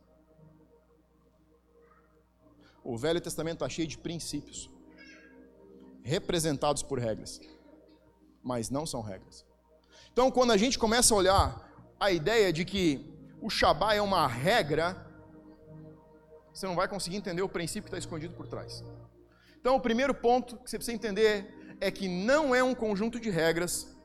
O 2.82 2.99
Velho 2.99 3.20
Testamento 3.20 3.56
está 3.56 3.68
cheio 3.68 3.88
de 3.88 3.96
princípios, 3.96 4.70
representados 6.02 6.82
por 6.82 6.99
regras, 6.99 7.40
mas 8.44 8.70
não 8.70 8.84
são 8.84 9.00
regras. 9.00 9.44
Então, 10.12 10.30
quando 10.30 10.52
a 10.52 10.56
gente 10.56 10.78
começa 10.78 11.14
a 11.14 11.16
olhar 11.16 11.72
a 11.98 12.12
ideia 12.12 12.52
de 12.52 12.64
que 12.64 13.12
o 13.40 13.48
Shabá 13.48 13.94
é 13.94 14.02
uma 14.02 14.28
regra, 14.28 15.10
você 16.52 16.66
não 16.66 16.76
vai 16.76 16.86
conseguir 16.86 17.16
entender 17.16 17.42
o 17.42 17.48
princípio 17.48 17.84
que 17.84 17.88
está 17.88 17.98
escondido 17.98 18.34
por 18.34 18.46
trás. 18.46 18.84
Então, 19.58 19.74
o 19.74 19.80
primeiro 19.80 20.14
ponto 20.14 20.56
que 20.58 20.70
você 20.70 20.76
precisa 20.76 20.94
entender 20.94 21.76
é 21.80 21.90
que 21.90 22.06
não 22.06 22.54
é 22.54 22.62
um 22.62 22.74
conjunto 22.74 23.18
de 23.18 23.30
regras, 23.30 23.96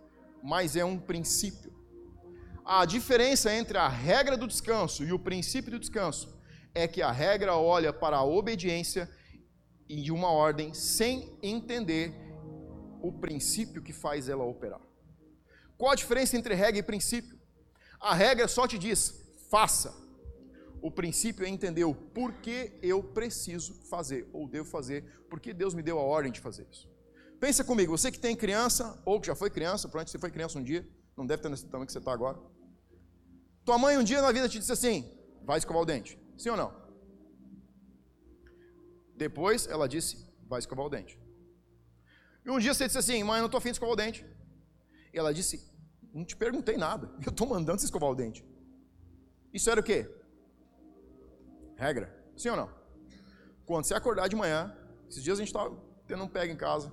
mas 0.41 0.75
é 0.75 0.85
um 0.85 0.97
princípio. 0.97 1.77
A 2.65 2.85
diferença 2.85 3.53
entre 3.53 3.77
a 3.77 3.87
regra 3.87 4.37
do 4.37 4.47
descanso 4.47 5.03
e 5.03 5.11
o 5.11 5.19
princípio 5.19 5.71
do 5.71 5.79
descanso 5.79 6.39
é 6.73 6.87
que 6.87 7.01
a 7.01 7.11
regra 7.11 7.55
olha 7.55 7.91
para 7.91 8.17
a 8.17 8.23
obediência 8.23 9.09
e 9.87 10.11
uma 10.11 10.31
ordem 10.31 10.73
sem 10.73 11.37
entender 11.41 12.28
o 13.01 13.11
princípio 13.11 13.81
que 13.81 13.93
faz 13.93 14.29
ela 14.29 14.43
operar. 14.43 14.81
Qual 15.77 15.91
a 15.91 15.95
diferença 15.95 16.37
entre 16.37 16.53
regra 16.53 16.79
e 16.79 16.83
princípio? 16.83 17.39
A 17.99 18.13
regra 18.13 18.47
só 18.47 18.67
te 18.67 18.77
diz, 18.77 19.25
faça. 19.49 19.93
O 20.81 20.89
princípio 20.89 21.45
é 21.45 21.49
entender 21.49 21.83
o 21.83 21.93
porquê 21.93 22.77
eu 22.81 23.03
preciso 23.03 23.73
fazer, 23.89 24.29
ou 24.31 24.47
devo 24.47 24.67
fazer, 24.67 25.03
porque 25.29 25.53
Deus 25.53 25.73
me 25.73 25.81
deu 25.81 25.99
a 25.99 26.03
ordem 26.03 26.31
de 26.31 26.39
fazer 26.39 26.67
isso. 26.71 26.89
Pensa 27.39 27.63
comigo, 27.63 27.97
você 27.97 28.11
que 28.11 28.19
tem 28.19 28.35
criança, 28.35 29.01
ou 29.05 29.19
que 29.19 29.27
já 29.27 29.35
foi 29.35 29.49
criança, 29.49 29.87
provavelmente 29.87 30.11
você 30.11 30.19
foi 30.19 30.31
criança 30.31 30.59
um 30.59 30.63
dia, 30.63 30.87
não 31.15 31.25
deve 31.25 31.41
ter 31.41 31.49
nesse 31.49 31.65
tamanho 31.65 31.85
que 31.85 31.91
você 31.91 31.99
está 31.99 32.13
agora. 32.13 32.39
Tua 33.65 33.77
mãe 33.77 33.97
um 33.97 34.03
dia 34.03 34.21
na 34.21 34.31
vida 34.31 34.47
te 34.47 34.57
disse 34.57 34.71
assim: 34.71 35.09
vai 35.43 35.57
escovar 35.57 35.83
o 35.83 35.85
dente. 35.85 36.17
Sim 36.37 36.49
ou 36.49 36.57
não? 36.57 36.73
Depois 39.15 39.67
ela 39.67 39.87
disse: 39.87 40.25
vai 40.47 40.59
escovar 40.59 40.85
o 40.85 40.89
dente. 40.89 41.18
E 42.49 42.51
um 42.51 42.57
dia 42.57 42.73
você 42.73 42.87
disse 42.87 42.97
assim: 42.97 43.23
mãe, 43.23 43.37
eu 43.37 43.41
não 43.41 43.45
estou 43.45 43.59
afim 43.59 43.69
de 43.69 43.75
escovar 43.75 43.93
o 43.93 43.95
dente. 43.95 44.25
E 45.13 45.19
ela 45.19 45.31
disse: 45.31 45.63
não 46.11 46.25
te 46.25 46.35
perguntei 46.35 46.77
nada, 46.77 47.13
eu 47.23 47.29
estou 47.29 47.45
mandando 47.45 47.79
você 47.79 47.85
escovar 47.85 48.09
o 48.09 48.15
dente. 48.15 48.43
Isso 49.53 49.69
era 49.69 49.79
o 49.79 49.83
quê? 49.83 50.09
Regra. 51.75 52.07
Sim 52.35 52.49
ou 52.49 52.57
não? 52.57 52.69
Quando 53.67 53.85
você 53.85 53.93
acordar 53.93 54.27
de 54.27 54.35
manhã, 54.35 54.75
esses 55.07 55.23
dias 55.23 55.37
a 55.37 55.41
gente 55.41 55.49
estava 55.49 55.77
tendo 56.07 56.23
um 56.23 56.27
pega 56.27 56.51
em 56.51 56.55
casa 56.55 56.91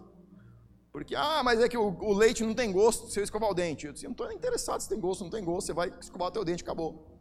Porque, 0.93 1.15
ah, 1.15 1.43
mas 1.43 1.59
é 1.61 1.69
que 1.71 1.79
o, 1.79 1.89
o 2.03 2.13
leite 2.13 2.45
não 2.45 2.55
tem 2.55 2.71
gosto 2.71 3.09
se 3.09 3.19
eu 3.19 3.25
escovar 3.25 3.51
o 3.51 3.55
dente. 3.55 3.87
Eu 3.87 3.95
disse, 3.95 4.05
não 4.05 4.13
estou 4.13 4.31
interessado 4.31 4.81
se 4.83 4.89
tem 4.89 5.01
gosto 5.01 5.25
não 5.25 5.31
tem 5.31 5.43
gosto, 5.43 5.69
você 5.69 5.73
vai 5.73 5.89
escovar 5.99 6.29
o 6.29 6.31
teu 6.31 6.45
dente, 6.45 6.63
acabou. 6.63 7.19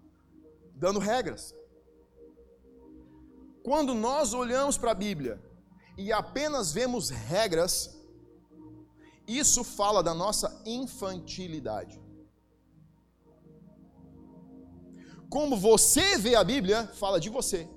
Dando 0.73 0.99
regras. 0.99 1.55
Quando 3.63 3.93
nós 3.93 4.33
olhamos 4.33 4.77
para 4.77 4.91
a 4.91 4.95
Bíblia 4.95 5.41
e 5.97 6.11
apenas 6.11 6.73
vemos 6.73 7.09
regras, 7.09 7.94
isso 9.27 9.63
fala 9.63 10.01
da 10.03 10.13
nossa 10.13 10.61
infantilidade. 10.65 12.01
Como 15.29 15.57
você 15.57 16.17
vê 16.17 16.35
a 16.35 16.43
Bíblia, 16.43 16.87
fala 16.87 17.19
de 17.19 17.29
você. 17.29 17.67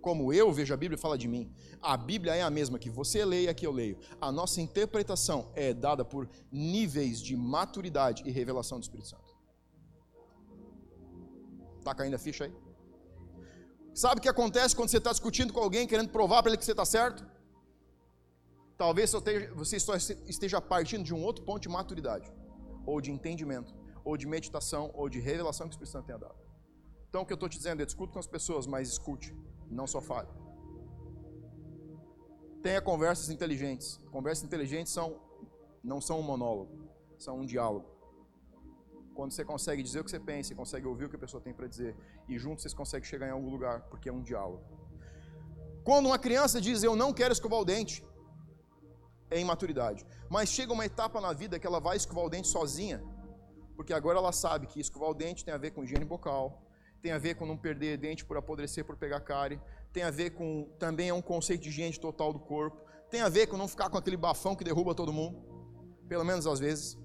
Como 0.00 0.32
eu 0.32 0.52
vejo 0.52 0.72
a 0.74 0.76
Bíblia, 0.76 0.98
fala 0.98 1.16
de 1.16 1.26
mim. 1.26 1.52
A 1.80 1.96
Bíblia 1.96 2.34
é 2.34 2.42
a 2.42 2.50
mesma 2.50 2.78
que 2.78 2.90
você 2.90 3.24
lê 3.24 3.44
e 3.44 3.48
a 3.48 3.54
que 3.54 3.66
eu 3.66 3.72
leio. 3.72 3.98
A 4.20 4.30
nossa 4.30 4.60
interpretação 4.60 5.50
é 5.54 5.72
dada 5.72 6.04
por 6.04 6.28
níveis 6.50 7.20
de 7.20 7.36
maturidade 7.36 8.22
e 8.26 8.30
revelação 8.30 8.78
do 8.78 8.82
Espírito 8.82 9.08
Santo. 9.08 9.34
Está 11.78 11.94
caindo 11.94 12.14
a 12.14 12.18
ficha 12.18 12.44
aí? 12.44 12.54
Sabe 13.94 14.18
o 14.18 14.22
que 14.22 14.28
acontece 14.28 14.76
quando 14.76 14.90
você 14.90 14.98
está 14.98 15.10
discutindo 15.10 15.52
com 15.52 15.60
alguém, 15.60 15.86
querendo 15.86 16.10
provar 16.10 16.42
para 16.42 16.50
ele 16.50 16.58
que 16.58 16.64
você 16.64 16.72
está 16.72 16.84
certo? 16.84 17.26
Talvez 18.76 19.10
você 19.54 19.76
esteja 20.26 20.60
partindo 20.60 21.02
de 21.02 21.14
um 21.14 21.22
outro 21.24 21.44
ponto 21.44 21.60
de 21.62 21.68
maturidade, 21.68 22.30
ou 22.84 23.00
de 23.00 23.10
entendimento, 23.10 23.74
ou 24.04 24.16
de 24.16 24.26
meditação, 24.26 24.90
ou 24.94 25.08
de 25.08 25.18
revelação 25.18 25.66
que 25.66 25.72
o 25.72 25.74
Espírito 25.74 25.92
Santo 25.92 26.06
tenha 26.06 26.18
dado. 26.18 26.36
Então 27.08 27.22
o 27.22 27.26
que 27.26 27.32
eu 27.32 27.36
estou 27.36 27.48
te 27.48 27.56
dizendo 27.56 27.82
é 27.82 27.86
discute 27.86 28.12
com 28.12 28.18
as 28.18 28.26
pessoas, 28.26 28.66
mas 28.66 28.88
escute, 28.88 29.34
não 29.70 29.86
só 29.86 30.00
fale. 30.00 30.28
Tenha 32.62 32.82
conversas 32.82 33.30
inteligentes. 33.30 33.98
Conversas 34.10 34.44
inteligentes 34.44 34.92
são, 34.92 35.20
não 35.82 36.00
são 36.00 36.20
um 36.20 36.22
monólogo, 36.22 36.90
são 37.16 37.40
um 37.40 37.46
diálogo. 37.46 37.88
Quando 39.14 39.32
você 39.32 39.44
consegue 39.44 39.82
dizer 39.82 40.00
o 40.00 40.04
que 40.04 40.10
você 40.10 40.20
pensa, 40.20 40.54
consegue 40.54 40.86
ouvir 40.86 41.06
o 41.06 41.08
que 41.08 41.16
a 41.16 41.18
pessoa 41.18 41.40
tem 41.40 41.54
para 41.54 41.66
dizer, 41.66 41.96
e 42.28 42.38
juntos 42.38 42.62
vocês 42.62 42.74
conseguem 42.74 43.08
chegar 43.08 43.28
em 43.28 43.30
algum 43.30 43.48
lugar, 43.48 43.82
porque 43.88 44.10
é 44.10 44.12
um 44.12 44.22
diálogo. 44.22 44.62
Quando 45.82 46.06
uma 46.06 46.18
criança 46.18 46.60
diz 46.60 46.82
eu 46.82 46.94
não 46.94 47.12
quero 47.14 47.32
escovar 47.32 47.58
o 47.60 47.64
dente, 47.64 48.04
é 49.30 49.40
imaturidade. 49.40 50.04
Mas 50.28 50.48
chega 50.48 50.72
uma 50.72 50.84
etapa 50.84 51.20
na 51.20 51.32
vida 51.32 51.58
que 51.58 51.66
ela 51.66 51.80
vai 51.80 51.96
escovar 51.96 52.24
o 52.24 52.30
dente 52.30 52.48
sozinha, 52.48 53.02
porque 53.76 53.92
agora 53.92 54.18
ela 54.18 54.32
sabe 54.32 54.66
que 54.66 54.80
escovar 54.80 55.10
o 55.10 55.14
dente 55.14 55.44
tem 55.44 55.52
a 55.52 55.58
ver 55.58 55.70
com 55.72 55.84
higiene 55.84 56.04
bucal, 56.04 56.62
tem 57.02 57.12
a 57.12 57.18
ver 57.18 57.34
com 57.34 57.46
não 57.46 57.56
perder 57.56 57.98
dente 57.98 58.24
por 58.24 58.36
apodrecer, 58.36 58.84
por 58.84 58.96
pegar 58.96 59.20
cárie, 59.20 59.60
tem 59.92 60.02
a 60.02 60.10
ver 60.10 60.30
com, 60.30 60.68
também 60.78 61.08
é 61.08 61.14
um 61.14 61.22
conceito 61.22 61.62
de 61.62 61.68
higiene 61.68 61.96
total 61.98 62.32
do 62.32 62.40
corpo, 62.40 62.84
tem 63.10 63.20
a 63.20 63.28
ver 63.28 63.46
com 63.46 63.56
não 63.56 63.68
ficar 63.68 63.88
com 63.88 63.96
aquele 63.96 64.16
bafão 64.16 64.56
que 64.56 64.64
derruba 64.64 64.94
todo 64.94 65.12
mundo, 65.12 65.38
pelo 66.08 66.24
menos 66.24 66.46
às 66.46 66.58
vezes. 66.58 66.98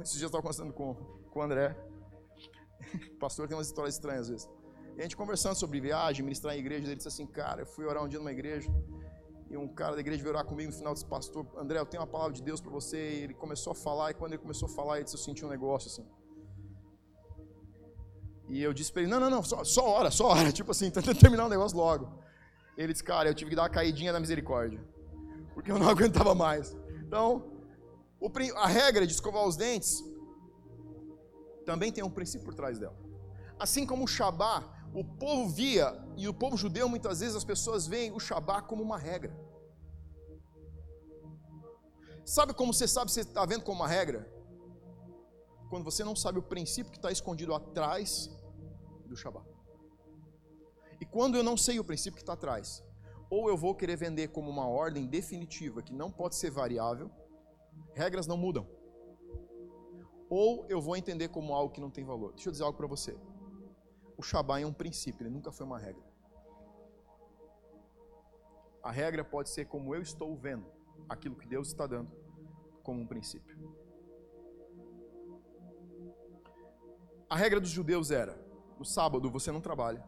Esses 0.00 0.12
dias 0.12 0.22
eu 0.22 0.26
estava 0.28 0.42
conversando 0.42 0.72
com, 0.72 0.94
com 1.30 1.40
o 1.40 1.42
André, 1.42 1.76
o 3.12 3.18
pastor 3.18 3.48
tem 3.48 3.56
umas 3.56 3.66
histórias 3.66 3.94
estranhas 3.94 4.22
às 4.22 4.28
vezes. 4.28 4.48
E 4.96 5.00
a 5.00 5.02
gente 5.02 5.16
conversando 5.16 5.54
sobre 5.54 5.80
viagem, 5.80 6.24
ministrar 6.24 6.54
em 6.56 6.58
igreja, 6.58 6.86
ele 6.86 6.96
disse 6.96 7.08
assim, 7.08 7.26
cara, 7.26 7.62
eu 7.62 7.66
fui 7.66 7.84
orar 7.84 8.04
um 8.04 8.08
dia 8.08 8.18
numa 8.18 8.32
igreja, 8.32 8.68
e 9.50 9.56
um 9.56 9.66
cara 9.66 9.94
da 9.94 10.00
igreja 10.00 10.22
veio 10.22 10.34
orar 10.34 10.44
comigo 10.44 10.70
no 10.70 10.76
final 10.76 10.92
disse, 10.92 11.06
pastor, 11.06 11.46
André, 11.56 11.78
eu 11.78 11.86
tenho 11.86 12.02
uma 12.02 12.06
palavra 12.06 12.34
de 12.34 12.42
Deus 12.42 12.60
para 12.60 12.70
você. 12.70 12.98
E 12.98 13.22
ele 13.24 13.34
começou 13.34 13.72
a 13.72 13.74
falar, 13.74 14.10
e 14.10 14.14
quando 14.14 14.32
ele 14.32 14.42
começou 14.42 14.68
a 14.68 14.72
falar, 14.72 14.96
ele 14.96 15.04
disse, 15.04 15.16
eu 15.16 15.20
senti 15.20 15.44
um 15.44 15.48
negócio 15.48 15.88
assim. 15.90 16.06
E 18.48 18.62
eu 18.62 18.72
disse 18.74 18.92
para 18.92 19.02
ele, 19.02 19.10
não, 19.10 19.18
não, 19.18 19.30
não, 19.30 19.42
só, 19.42 19.64
só 19.64 19.86
hora, 19.86 20.10
só 20.10 20.28
hora, 20.28 20.52
tipo 20.52 20.70
assim, 20.70 20.90
tentando 20.90 21.18
terminar 21.18 21.46
o 21.46 21.48
negócio 21.48 21.76
logo. 21.76 22.22
Ele 22.76 22.92
disse, 22.92 23.02
cara, 23.02 23.28
eu 23.28 23.34
tive 23.34 23.50
que 23.50 23.56
dar 23.56 23.62
uma 23.62 23.70
caidinha 23.70 24.12
na 24.12 24.20
misericórdia, 24.20 24.80
porque 25.54 25.72
eu 25.72 25.78
não 25.78 25.88
aguentava 25.90 26.34
mais. 26.34 26.76
Então, 27.06 27.50
o, 28.20 28.30
a 28.56 28.66
regra 28.66 29.06
de 29.06 29.12
escovar 29.14 29.46
os 29.46 29.56
dentes 29.56 30.04
também 31.64 31.90
tem 31.90 32.04
um 32.04 32.10
princípio 32.10 32.44
por 32.44 32.54
trás 32.54 32.78
dela. 32.78 32.96
Assim 33.58 33.86
como 33.86 34.04
o 34.04 34.08
Shabá, 34.08 34.62
o 34.92 35.04
povo 35.04 35.48
via, 35.48 35.92
e 36.16 36.28
o 36.28 36.34
povo 36.34 36.56
judeu 36.56 36.88
muitas 36.88 37.20
vezes 37.20 37.36
as 37.36 37.44
pessoas 37.44 37.86
veem 37.86 38.12
o 38.12 38.20
Shabá 38.20 38.62
como 38.62 38.82
uma 38.82 38.98
regra. 38.98 39.36
Sabe 42.24 42.52
como 42.52 42.74
você 42.74 42.86
sabe 42.86 43.10
se 43.10 43.20
está 43.20 43.44
vendo 43.46 43.64
como 43.64 43.80
uma 43.80 43.88
regra? 43.88 44.30
Quando 45.70 45.84
você 45.84 46.04
não 46.04 46.16
sabe 46.16 46.38
o 46.38 46.42
princípio 46.42 46.90
que 46.90 46.98
está 46.98 47.10
escondido 47.10 47.54
atrás 47.54 48.30
do 49.06 49.16
Shabat. 49.16 49.46
E 51.00 51.06
quando 51.06 51.36
eu 51.36 51.42
não 51.42 51.56
sei 51.56 51.78
o 51.78 51.84
princípio 51.84 52.16
que 52.16 52.22
está 52.22 52.32
atrás, 52.32 52.84
ou 53.30 53.48
eu 53.48 53.56
vou 53.56 53.74
querer 53.74 53.96
vender 53.96 54.28
como 54.28 54.50
uma 54.50 54.66
ordem 54.66 55.06
definitiva 55.06 55.82
que 55.82 55.92
não 55.92 56.10
pode 56.10 56.36
ser 56.36 56.50
variável, 56.50 57.10
regras 57.94 58.26
não 58.26 58.36
mudam. 58.36 58.66
Ou 60.28 60.66
eu 60.68 60.80
vou 60.80 60.96
entender 60.96 61.28
como 61.28 61.54
algo 61.54 61.72
que 61.72 61.80
não 61.80 61.90
tem 61.90 62.04
valor. 62.04 62.32
Deixa 62.32 62.48
eu 62.48 62.52
dizer 62.52 62.64
algo 62.64 62.76
para 62.76 62.86
você. 62.86 63.16
O 64.18 64.22
Shabat 64.22 64.64
é 64.64 64.66
um 64.66 64.72
princípio, 64.72 65.22
ele 65.22 65.32
nunca 65.32 65.52
foi 65.52 65.64
uma 65.64 65.78
regra. 65.78 66.02
A 68.82 68.90
regra 68.90 69.24
pode 69.24 69.48
ser 69.48 69.66
como 69.66 69.94
eu 69.94 70.02
estou 70.02 70.36
vendo 70.36 70.66
aquilo 71.08 71.36
que 71.36 71.46
Deus 71.46 71.68
está 71.68 71.86
dando 71.86 72.10
como 72.82 73.00
um 73.00 73.06
princípio. 73.06 73.56
A 77.30 77.36
regra 77.36 77.60
dos 77.60 77.70
judeus 77.70 78.10
era: 78.10 78.36
no 78.76 78.84
sábado 78.84 79.30
você 79.30 79.52
não 79.52 79.60
trabalha. 79.60 80.04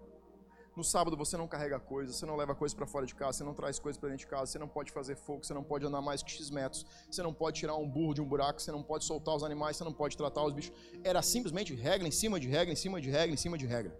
No 0.80 0.84
sábado 0.84 1.14
você 1.14 1.36
não 1.36 1.46
carrega 1.46 1.78
coisas, 1.78 2.16
você 2.16 2.24
não 2.24 2.36
leva 2.36 2.54
coisas 2.54 2.74
para 2.74 2.86
fora 2.86 3.04
de 3.04 3.14
casa, 3.14 3.36
você 3.36 3.44
não 3.44 3.52
traz 3.52 3.78
coisas 3.78 4.00
para 4.00 4.08
dentro 4.08 4.24
de 4.24 4.30
casa, 4.30 4.46
você 4.46 4.58
não 4.58 4.66
pode 4.66 4.90
fazer 4.90 5.14
fogo, 5.14 5.44
você 5.44 5.52
não 5.52 5.62
pode 5.62 5.84
andar 5.84 6.00
mais 6.00 6.22
que 6.22 6.30
X 6.30 6.48
metros, 6.48 6.86
você 7.10 7.22
não 7.22 7.34
pode 7.34 7.60
tirar 7.60 7.76
um 7.76 7.86
burro 7.86 8.14
de 8.14 8.22
um 8.22 8.24
buraco, 8.24 8.62
você 8.62 8.72
não 8.72 8.82
pode 8.82 9.04
soltar 9.04 9.36
os 9.36 9.44
animais, 9.44 9.76
você 9.76 9.84
não 9.84 9.92
pode 9.92 10.16
tratar 10.16 10.42
os 10.42 10.54
bichos. 10.54 10.72
Era 11.04 11.20
simplesmente 11.20 11.74
regra 11.74 12.08
em 12.08 12.10
cima 12.10 12.40
de 12.40 12.48
regra, 12.48 12.72
em 12.72 12.76
cima 12.76 12.98
de 12.98 13.10
regra, 13.10 13.34
em 13.34 13.36
cima 13.36 13.58
de 13.58 13.66
regra. 13.66 13.94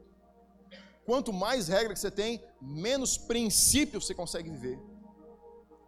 Quanto 1.04 1.34
mais 1.34 1.68
regra 1.68 1.92
que 1.92 2.00
você 2.00 2.10
tem, 2.10 2.42
menos 2.62 3.18
princípio 3.18 4.00
você 4.00 4.14
consegue 4.14 4.48
viver. 4.48 4.78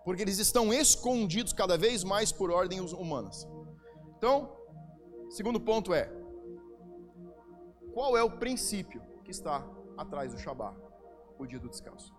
Porque 0.04 0.20
eles 0.20 0.38
estão 0.38 0.74
escondidos 0.74 1.54
cada 1.54 1.78
vez 1.78 2.04
mais 2.04 2.30
por 2.30 2.50
ordens 2.50 2.92
humanas. 2.92 3.48
Então, 4.18 4.54
segundo 5.30 5.58
ponto 5.58 5.94
é: 5.94 6.12
qual 7.94 8.14
é 8.14 8.22
o 8.22 8.32
princípio 8.32 9.10
está 9.32 9.66
atrás 9.96 10.32
do 10.32 10.38
Shabat, 10.38 10.76
o 11.38 11.46
dia 11.46 11.58
do 11.58 11.68
descanso? 11.68 12.14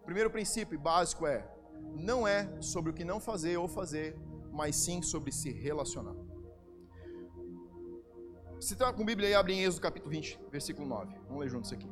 O 0.00 0.04
primeiro 0.04 0.30
princípio 0.30 0.78
básico 0.78 1.26
é: 1.26 1.48
não 1.94 2.26
é 2.26 2.60
sobre 2.60 2.90
o 2.90 2.94
que 2.94 3.04
não 3.04 3.18
fazer 3.18 3.56
ou 3.56 3.68
fazer, 3.68 4.18
mas 4.52 4.76
sim 4.76 5.02
sobre 5.02 5.32
se 5.32 5.50
relacionar. 5.50 6.16
Se 8.60 8.74
está 8.74 8.92
com 8.92 9.02
a 9.02 9.04
Bíblia 9.04 9.28
aí, 9.28 9.34
abre 9.34 9.54
em 9.54 9.64
Êxodo 9.64 9.82
capítulo 9.82 10.10
20, 10.10 10.38
versículo 10.50 10.86
9. 10.86 11.18
Vamos 11.26 11.40
ler 11.40 11.48
juntos 11.48 11.72
aqui. 11.72 11.90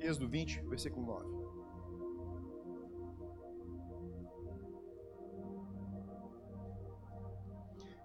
Êxodo 0.00 0.28
20, 0.28 0.62
versículo 0.62 1.06
9. 1.06 1.41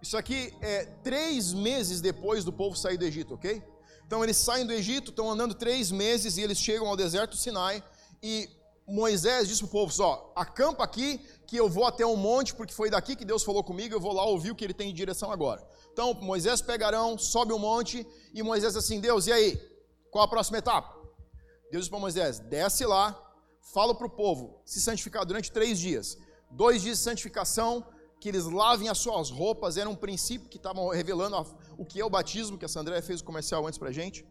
Isso 0.07 0.15
aqui 0.15 0.53
é 0.61 0.85
três 1.03 1.51
meses 1.51 1.99
depois 1.99 2.45
do 2.45 2.53
povo 2.53 2.77
sair 2.77 2.97
do 2.97 3.03
Egito, 3.03 3.33
ok? 3.33 3.61
Então 4.05 4.23
eles 4.23 4.37
saem 4.37 4.65
do 4.65 4.71
Egito, 4.71 5.09
estão 5.09 5.29
andando 5.29 5.53
três 5.53 5.91
meses 5.91 6.37
e 6.37 6.41
eles 6.41 6.57
chegam 6.57 6.87
ao 6.87 6.95
deserto 6.95 7.35
Sinai 7.35 7.83
e 8.23 8.49
Moisés 8.87 9.49
disse 9.49 9.59
para 9.59 9.67
o 9.67 9.71
povo: 9.71 9.93
ó, 10.01 10.31
acampa 10.33 10.81
aqui 10.81 11.19
que 11.45 11.57
eu 11.57 11.67
vou 11.67 11.85
até 11.85 12.05
um 12.05 12.15
monte, 12.15 12.55
porque 12.55 12.73
foi 12.73 12.89
daqui 12.89 13.17
que 13.17 13.25
Deus 13.25 13.43
falou 13.43 13.61
comigo, 13.65 13.93
eu 13.93 13.99
vou 13.99 14.13
lá 14.13 14.23
ouvir 14.23 14.51
o 14.51 14.55
que 14.55 14.63
ele 14.63 14.73
tem 14.73 14.91
em 14.91 14.93
direção 14.93 15.29
agora. 15.29 15.61
Então 15.91 16.13
Moisés 16.13 16.61
pegarão, 16.61 17.17
sobe 17.17 17.51
o 17.51 17.57
um 17.57 17.59
monte 17.59 18.07
e 18.33 18.41
Moisés 18.41 18.77
assim: 18.77 19.01
Deus, 19.01 19.27
e 19.27 19.33
aí? 19.33 19.61
Qual 20.09 20.23
a 20.23 20.27
próxima 20.29 20.59
etapa? 20.59 20.89
Deus 21.69 21.83
disse 21.83 21.89
para 21.89 21.99
Moisés: 21.99 22.39
desce 22.39 22.85
lá, 22.85 23.13
fala 23.73 23.93
para 23.93 24.07
o 24.07 24.09
povo 24.09 24.61
se 24.63 24.79
santificar 24.79 25.25
durante 25.25 25.51
três 25.51 25.77
dias. 25.77 26.17
Dois 26.49 26.81
dias 26.81 26.99
de 26.99 27.03
santificação, 27.03 27.85
que 28.27 28.35
eles 28.35 28.45
lavem 28.45 28.89
as 28.89 28.97
suas 28.97 29.29
roupas, 29.29 29.77
era 29.77 29.89
um 29.89 29.95
princípio 29.95 30.49
que 30.49 30.57
estavam 30.57 30.89
revelando 30.89 31.47
o 31.77 31.85
que 31.85 32.01
é 32.01 32.03
o 32.03 32.09
batismo, 32.09 32.57
que 32.57 32.65
a 32.65 32.67
Sandré 32.67 33.01
fez 33.01 33.21
o 33.21 33.23
comercial 33.23 33.65
antes 33.65 33.79
para 33.79 33.87
a 33.87 33.91
gente. 33.93 34.27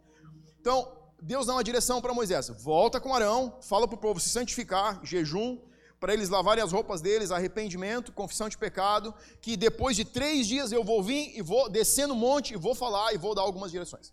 Então, 0.60 0.92
Deus 1.22 1.46
dá 1.46 1.54
uma 1.54 1.64
direção 1.64 2.02
para 2.02 2.12
Moisés: 2.12 2.50
volta 2.62 3.00
com 3.00 3.14
Arão, 3.14 3.58
fala 3.62 3.88
para 3.88 3.96
o 3.96 3.98
povo 3.98 4.20
se 4.20 4.28
santificar, 4.28 5.00
jejum, 5.02 5.58
para 5.98 6.12
eles 6.12 6.28
lavarem 6.28 6.62
as 6.62 6.72
roupas 6.72 7.00
deles, 7.00 7.30
arrependimento, 7.30 8.12
confissão 8.12 8.50
de 8.50 8.58
pecado, 8.58 9.14
que 9.40 9.56
depois 9.56 9.96
de 9.96 10.04
três 10.04 10.46
dias 10.46 10.72
eu 10.72 10.84
vou 10.84 11.02
vir 11.02 11.34
e 11.34 11.40
vou 11.40 11.70
descer 11.70 12.06
no 12.06 12.14
monte 12.14 12.52
e 12.52 12.56
vou 12.58 12.74
falar 12.74 13.14
e 13.14 13.16
vou 13.16 13.34
dar 13.34 13.42
algumas 13.42 13.70
direções. 13.70 14.12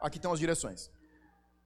Aqui 0.00 0.16
estão 0.16 0.32
as 0.32 0.38
direções. 0.38 0.90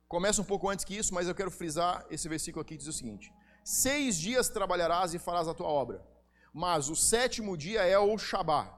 Começa 0.09 0.43
um 0.43 0.45
pouco 0.45 0.69
antes 0.69 0.85
que 0.85 0.97
isso, 0.97 1.15
mas 1.15 1.29
eu 1.29 1.35
quero 1.35 1.53
frisar 1.53 2.05
esse 2.11 2.29
versículo 2.29 2.63
aqui 2.63 2.75
que 2.75 2.79
diz 2.79 2.89
o 2.89 2.93
seguinte: 2.93 3.33
Seis 3.63 4.19
dias 4.19 4.49
trabalharás 4.49 5.15
e 5.15 5.19
farás 5.21 5.47
a 5.47 5.55
tua 5.55 5.69
obra 5.69 6.11
mas 6.53 6.89
o 6.89 6.97
sétimo 6.97 7.57
dia 7.57 7.83
é 7.83 7.99
o 7.99 8.17
Shabá. 8.19 8.77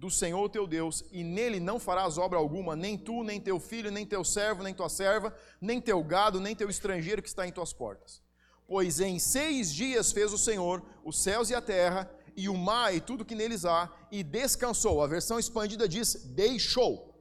do 0.00 0.10
Senhor 0.10 0.48
teu 0.48 0.66
Deus, 0.66 1.04
e 1.12 1.22
nele 1.22 1.60
não 1.60 1.78
farás 1.78 2.16
obra 2.16 2.38
alguma, 2.38 2.74
nem 2.74 2.96
tu, 2.96 3.22
nem 3.22 3.38
teu 3.38 3.60
filho, 3.60 3.90
nem 3.90 4.06
teu 4.06 4.24
servo, 4.24 4.62
nem 4.62 4.72
tua 4.72 4.88
serva, 4.88 5.36
nem 5.60 5.78
teu 5.78 6.02
gado, 6.02 6.40
nem 6.40 6.56
teu 6.56 6.70
estrangeiro 6.70 7.20
que 7.20 7.28
está 7.28 7.46
em 7.46 7.52
tuas 7.52 7.74
portas. 7.74 8.22
Pois 8.66 8.98
em 8.98 9.18
seis 9.18 9.70
dias 9.70 10.10
fez 10.10 10.32
o 10.32 10.38
Senhor 10.38 10.82
os 11.04 11.22
céus 11.22 11.50
e 11.50 11.54
a 11.54 11.60
terra, 11.60 12.10
e 12.34 12.48
o 12.48 12.56
mar 12.56 12.94
e 12.94 13.00
tudo 13.00 13.26
que 13.26 13.34
neles 13.34 13.66
há, 13.66 13.92
e 14.10 14.22
descansou. 14.22 15.02
A 15.02 15.06
versão 15.06 15.38
expandida 15.38 15.86
diz: 15.86 16.14
deixou, 16.34 17.14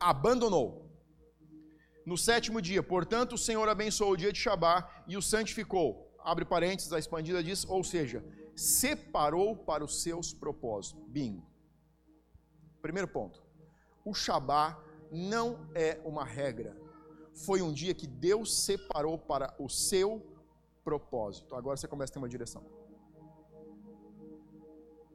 abandonou. 0.00 0.66
No 2.06 2.16
sétimo 2.16 2.62
dia, 2.62 2.82
portanto, 2.82 3.34
o 3.34 3.38
Senhor 3.38 3.68
abençoou 3.68 4.12
o 4.12 4.16
dia 4.16 4.32
de 4.32 4.38
Shabá 4.38 4.88
e 5.06 5.14
o 5.18 5.22
santificou. 5.22 6.10
Abre 6.20 6.46
parênteses, 6.46 6.90
a 6.90 6.98
expandida 6.98 7.42
diz, 7.42 7.66
ou 7.68 7.84
seja, 7.84 8.24
separou 8.56 9.56
para 9.56 9.84
os 9.84 10.02
seus 10.02 10.32
propósitos. 10.32 11.02
Bingo. 11.08 11.44
Primeiro 12.80 13.08
ponto. 13.08 13.42
O 14.04 14.12
Shabá 14.12 14.78
não 15.10 15.68
é 15.74 16.00
uma 16.04 16.24
regra. 16.24 16.76
Foi 17.32 17.62
um 17.62 17.72
dia 17.72 17.94
que 17.94 18.06
Deus 18.06 18.64
separou 18.64 19.18
para 19.18 19.54
o 19.58 19.68
seu 19.68 20.22
propósito. 20.84 21.54
Agora 21.54 21.76
você 21.76 21.88
começa 21.88 22.12
a 22.12 22.14
ter 22.14 22.18
uma 22.18 22.28
direção. 22.28 22.62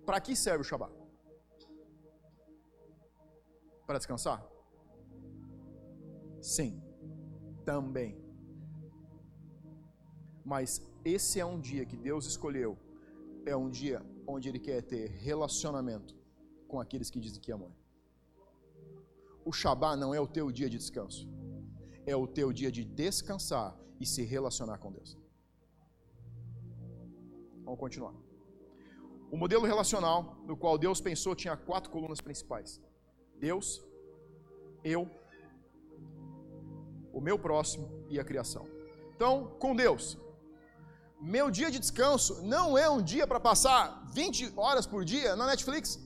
Para 0.06 0.20
que 0.20 0.36
serve 0.36 0.62
o 0.62 0.64
Shabá? 0.64 0.90
Para 3.86 4.00
descansar? 4.00 4.46
Sim, 6.42 6.82
também. 7.64 8.18
Mas 10.44 10.82
esse 11.06 11.40
é 11.40 11.46
um 11.46 11.60
dia 11.60 11.86
que 11.86 11.96
Deus 11.96 12.26
escolheu. 12.26 12.78
É 13.52 13.56
um 13.64 13.70
dia 13.82 14.00
onde 14.34 14.48
Ele 14.50 14.62
quer 14.68 14.80
ter 14.92 15.06
relacionamento 15.28 16.14
com 16.68 16.80
aqueles 16.84 17.10
que 17.10 17.20
dizem 17.26 17.42
que 17.44 17.52
amam. 17.52 17.72
O 19.50 19.52
Shabá 19.60 19.92
não 20.02 20.14
é 20.14 20.20
o 20.26 20.28
teu 20.38 20.52
dia 20.58 20.70
de 20.70 20.78
descanso, 20.78 21.28
é 22.06 22.16
o 22.24 22.28
teu 22.28 22.54
dia 22.60 22.72
de 22.78 22.84
descansar 23.02 23.70
e 24.00 24.06
se 24.06 24.22
relacionar 24.36 24.78
com 24.78 24.92
Deus. 24.98 25.18
Vamos 27.66 27.80
continuar. 27.80 28.14
O 29.32 29.38
modelo 29.44 29.66
relacional 29.66 30.20
no 30.46 30.56
qual 30.56 30.78
Deus 30.78 31.02
pensou 31.10 31.34
tinha 31.36 31.58
quatro 31.58 31.90
colunas 31.96 32.22
principais: 32.22 32.80
Deus, 33.48 33.68
eu, 34.84 35.10
o 37.12 37.20
meu 37.20 37.40
próximo 37.48 37.88
e 38.10 38.20
a 38.20 38.24
criação. 38.24 38.66
Então, 39.16 39.34
com 39.64 39.76
Deus, 39.76 40.18
meu 41.22 41.52
dia 41.52 41.70
de 41.70 41.80
descanso 41.80 42.42
não 42.42 42.78
é 42.78 42.90
um 42.90 43.02
dia 43.02 43.28
para 43.28 43.40
passar 43.40 44.06
20 44.14 44.54
horas 44.56 44.86
por 44.86 45.04
dia 45.04 45.36
na 45.36 45.46
Netflix. 45.48 46.00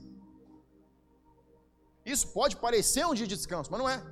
Isso 2.04 2.28
pode 2.28 2.56
parecer 2.56 3.06
um 3.06 3.14
dia 3.14 3.26
de 3.26 3.36
descanso, 3.36 3.70
mas 3.70 3.80
não 3.80 3.88
é. 3.88 4.02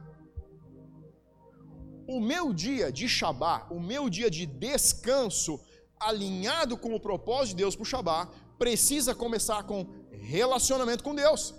O 2.07 2.21
meu 2.21 2.53
dia 2.53 2.91
de 2.91 3.09
Shabá, 3.09 3.67
o 3.71 3.81
meu 3.81 4.09
dia 4.09 4.31
de 4.31 4.47
descanso, 4.47 5.61
alinhado 5.99 6.77
com 6.77 6.95
o 6.95 7.01
propósito 7.01 7.57
de 7.57 7.63
Deus 7.63 7.77
para 7.77 7.83
o 7.83 7.87
Shabá, 7.87 8.29
precisa 8.59 9.15
começar 9.15 9.65
com 9.65 9.87
relacionamento 10.11 11.05
com 11.05 11.15
Deus. 11.15 11.55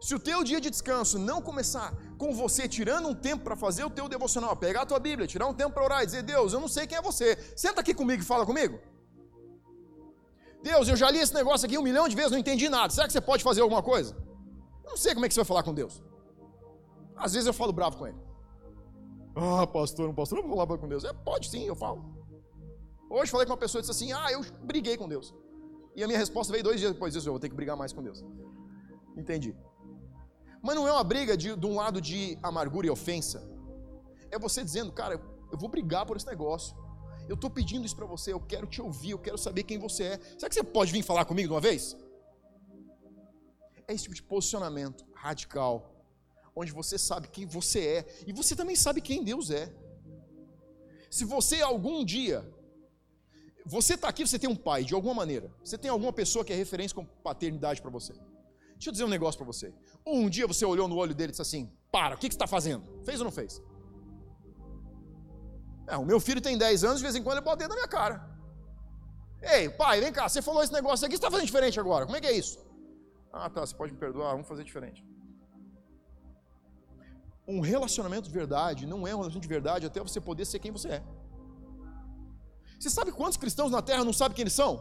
Se 0.00 0.14
o 0.14 0.18
teu 0.18 0.42
dia 0.42 0.60
de 0.60 0.70
descanso 0.70 1.18
não 1.18 1.40
começar 1.40 1.94
com 2.22 2.32
você 2.32 2.68
tirando 2.68 3.08
um 3.08 3.14
tempo 3.28 3.42
para 3.42 3.56
fazer 3.56 3.84
o 3.84 3.90
teu 3.90 4.08
devocional, 4.08 4.54
pegar 4.54 4.82
a 4.82 4.86
tua 4.86 5.00
Bíblia, 5.00 5.26
tirar 5.26 5.48
um 5.48 5.54
tempo 5.60 5.72
para 5.74 5.82
orar 5.82 6.02
e 6.04 6.06
dizer: 6.06 6.22
Deus, 6.22 6.52
eu 6.52 6.60
não 6.60 6.68
sei 6.68 6.86
quem 6.86 6.96
é 6.96 7.02
você, 7.02 7.36
senta 7.56 7.80
aqui 7.80 7.92
comigo 7.92 8.22
e 8.22 8.24
fala 8.24 8.46
comigo. 8.46 8.78
Deus, 10.62 10.86
eu 10.86 10.94
já 10.94 11.10
li 11.10 11.18
esse 11.18 11.34
negócio 11.34 11.66
aqui 11.66 11.76
um 11.76 11.82
milhão 11.82 12.06
de 12.08 12.14
vezes, 12.14 12.30
não 12.30 12.38
entendi 12.38 12.68
nada. 12.68 12.92
Será 12.92 13.08
que 13.08 13.12
você 13.12 13.20
pode 13.20 13.42
fazer 13.42 13.60
alguma 13.62 13.82
coisa? 13.82 14.16
Não 14.84 14.96
sei 14.96 15.14
como 15.14 15.26
é 15.26 15.28
que 15.28 15.34
você 15.34 15.40
vai 15.40 15.48
falar 15.52 15.64
com 15.64 15.74
Deus. 15.74 16.00
Às 17.16 17.32
vezes 17.32 17.48
eu 17.48 17.52
falo 17.52 17.72
bravo 17.72 17.96
com 17.96 18.06
ele. 18.06 18.20
Ah, 19.34 19.66
pastor, 19.66 20.06
não 20.06 20.14
pastor, 20.14 20.38
não 20.38 20.46
vou 20.46 20.64
falar 20.64 20.78
com 20.78 20.88
Deus. 20.88 21.02
É, 21.02 21.12
pode 21.12 21.48
sim, 21.48 21.64
eu 21.64 21.74
falo. 21.74 22.04
Hoje 23.10 23.32
falei 23.32 23.46
com 23.46 23.52
uma 23.52 23.58
pessoa 23.58 23.80
e 23.80 23.82
disse 23.82 23.90
assim: 23.90 24.12
Ah, 24.12 24.30
eu 24.30 24.44
briguei 24.62 24.96
com 24.96 25.08
Deus. 25.08 25.34
E 25.96 26.04
a 26.04 26.06
minha 26.06 26.18
resposta 26.20 26.52
veio 26.52 26.62
dois 26.62 26.78
dias 26.78 26.92
depois 26.92 27.12
disso: 27.12 27.26
Eu 27.28 27.32
vou 27.32 27.40
ter 27.40 27.48
que 27.48 27.56
brigar 27.56 27.76
mais 27.76 27.92
com 27.92 28.00
Deus. 28.00 28.24
Entendi. 29.16 29.56
Mas 30.62 30.76
não 30.76 30.86
é 30.86 30.92
uma 30.92 31.02
briga 31.02 31.36
de, 31.36 31.56
de 31.56 31.66
um 31.66 31.74
lado 31.74 32.00
de 32.00 32.38
amargura 32.42 32.86
e 32.86 32.90
ofensa. 32.90 33.42
É 34.30 34.38
você 34.38 34.62
dizendo, 34.62 34.92
cara, 34.92 35.20
eu 35.50 35.58
vou 35.58 35.68
brigar 35.68 36.06
por 36.06 36.16
esse 36.16 36.26
negócio. 36.26 36.76
Eu 37.28 37.34
estou 37.34 37.50
pedindo 37.50 37.84
isso 37.84 37.96
para 37.96 38.06
você, 38.06 38.32
eu 38.32 38.40
quero 38.40 38.66
te 38.66 38.80
ouvir, 38.80 39.10
eu 39.10 39.18
quero 39.18 39.38
saber 39.38 39.64
quem 39.64 39.78
você 39.78 40.04
é. 40.04 40.20
Será 40.38 40.48
que 40.48 40.54
você 40.54 40.62
pode 40.62 40.92
vir 40.92 41.02
falar 41.02 41.24
comigo 41.24 41.48
de 41.48 41.54
uma 41.54 41.60
vez? 41.60 41.96
É 43.86 43.92
esse 43.92 44.04
tipo 44.04 44.14
de 44.14 44.22
posicionamento 44.22 45.04
radical, 45.14 46.06
onde 46.54 46.72
você 46.72 46.96
sabe 46.96 47.28
quem 47.28 47.46
você 47.46 47.80
é 47.80 48.24
e 48.26 48.32
você 48.32 48.54
também 48.54 48.76
sabe 48.76 49.00
quem 49.00 49.22
Deus 49.22 49.50
é. 49.50 49.72
Se 51.10 51.24
você 51.24 51.60
algum 51.60 52.04
dia, 52.04 52.48
você 53.66 53.94
está 53.94 54.08
aqui, 54.08 54.26
você 54.26 54.38
tem 54.38 54.48
um 54.48 54.56
pai, 54.56 54.84
de 54.84 54.94
alguma 54.94 55.14
maneira, 55.14 55.52
você 55.62 55.76
tem 55.76 55.90
alguma 55.90 56.12
pessoa 56.12 56.44
que 56.44 56.52
é 56.52 56.56
referência 56.56 56.94
com 56.94 57.04
paternidade 57.04 57.80
para 57.82 57.90
você. 57.90 58.14
Deixa 58.82 58.90
eu 58.90 58.94
dizer 58.94 59.04
um 59.04 59.08
negócio 59.16 59.38
para 59.38 59.46
você. 59.46 59.72
Um 60.04 60.28
dia 60.28 60.44
você 60.44 60.64
olhou 60.64 60.88
no 60.88 60.96
olho 60.96 61.14
dele 61.14 61.30
e 61.30 61.34
disse 61.34 61.42
assim: 61.42 61.70
Para, 61.92 62.16
o 62.16 62.18
que, 62.18 62.26
você 62.26 62.34
está 62.34 62.48
fazendo? 62.48 62.84
Fez 63.04 63.20
ou 63.20 63.24
não 63.24 63.30
fez? 63.30 63.62
É, 65.86 65.96
o 65.96 66.04
meu 66.04 66.18
filho 66.18 66.40
tem 66.40 66.58
10 66.58 66.82
anos, 66.82 66.96
de 66.96 67.04
vez 67.04 67.14
em 67.14 67.22
quando 67.22 67.36
ele 67.36 67.44
bota 67.44 67.58
dentro 67.58 67.76
da 67.76 67.76
minha 67.76 67.86
cara. 67.86 68.28
Ei, 69.40 69.68
pai, 69.68 70.00
vem 70.00 70.12
cá, 70.12 70.28
você 70.28 70.42
falou 70.42 70.64
esse 70.64 70.72
negócio 70.72 71.06
aqui, 71.06 71.14
você 71.14 71.18
está 71.18 71.30
fazendo 71.30 71.46
diferente 71.46 71.78
agora. 71.78 72.06
Como 72.06 72.16
é 72.16 72.20
que 72.20 72.26
é 72.26 72.32
isso? 72.32 72.58
Ah, 73.32 73.48
tá, 73.48 73.60
você 73.64 73.72
pode 73.72 73.92
me 73.92 73.98
perdoar, 73.98 74.32
vamos 74.32 74.48
fazer 74.48 74.64
diferente. 74.64 75.04
Um 77.46 77.60
relacionamento 77.60 78.26
de 78.28 78.34
verdade 78.34 78.84
não 78.84 79.06
é 79.06 79.14
um 79.14 79.18
relacionamento 79.18 79.42
de 79.42 79.48
verdade 79.48 79.86
até 79.86 80.00
você 80.00 80.20
poder 80.20 80.44
ser 80.44 80.58
quem 80.58 80.72
você 80.72 80.88
é. 80.88 81.02
Você 82.80 82.90
sabe 82.90 83.12
quantos 83.12 83.36
cristãos 83.36 83.70
na 83.70 83.80
terra 83.80 84.02
não 84.02 84.12
sabem 84.12 84.34
quem 84.34 84.42
eles 84.42 84.54
são? 84.54 84.72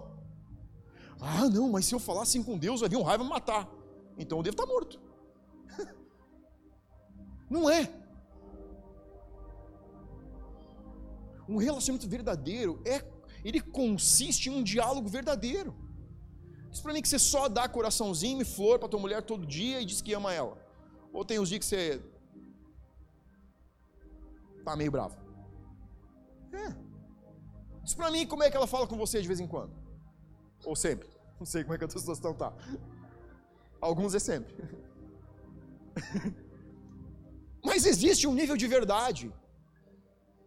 Ah, 1.20 1.48
não, 1.48 1.70
mas 1.70 1.86
se 1.86 1.94
eu 1.94 2.00
falar 2.00 2.24
assim 2.24 2.42
com 2.42 2.58
Deus, 2.58 2.80
vai 2.80 2.90
vir 2.90 2.98
um 2.98 3.04
raiva 3.04 3.24
me 3.24 3.30
matar. 3.30 3.81
Então 4.22 4.38
eu 4.40 4.44
devo 4.44 4.56
estar 4.56 4.66
morto. 4.66 5.00
Não 7.50 7.70
é. 7.70 7.92
Um 11.50 11.58
relacionamento 11.58 12.08
verdadeiro 12.08 12.82
é, 12.86 13.04
ele 13.44 13.60
consiste 13.60 14.50
em 14.50 14.54
um 14.54 14.64
diálogo 14.64 15.10
verdadeiro. 15.10 15.76
Diz 16.70 16.80
para 16.80 16.94
mim 16.94 17.02
que 17.02 17.10
você 17.10 17.20
só 17.20 17.50
dá 17.50 17.68
coraçãozinho 17.68 18.42
e 18.42 18.46
flor 18.46 18.80
para 18.80 18.88
tua 18.88 19.00
mulher 19.00 19.22
todo 19.24 19.46
dia 19.46 19.82
e 19.82 19.86
diz 19.86 20.02
que 20.02 20.14
ama 20.14 20.32
ela. 20.34 20.58
Ou 21.12 21.26
tem 21.26 21.40
os 21.40 21.50
dias 21.50 21.60
que 21.60 21.66
você 21.66 22.02
tá 24.64 24.76
meio 24.76 24.92
bravo. 24.92 25.18
É. 26.54 26.74
Diz 27.84 27.94
para 27.94 28.12
mim 28.12 28.26
como 28.26 28.44
é 28.44 28.50
que 28.50 28.56
ela 28.56 28.68
fala 28.68 28.88
com 28.88 28.96
você 28.96 29.22
de 29.22 29.28
vez 29.28 29.40
em 29.40 29.48
quando. 29.48 29.74
Ou 30.64 30.76
sempre. 30.76 31.10
Não 31.40 31.46
sei 31.46 31.64
como 31.64 31.74
é 31.74 31.78
que 31.78 31.84
a 31.84 31.88
tua 31.88 32.00
situação 32.00 32.34
tá. 32.34 32.54
Alguns 33.82 34.14
é 34.14 34.20
sempre. 34.20 34.54
Mas 37.66 37.86
existe 37.86 38.28
um 38.28 38.34
nível 38.34 38.56
de 38.56 38.68
verdade. 38.68 39.34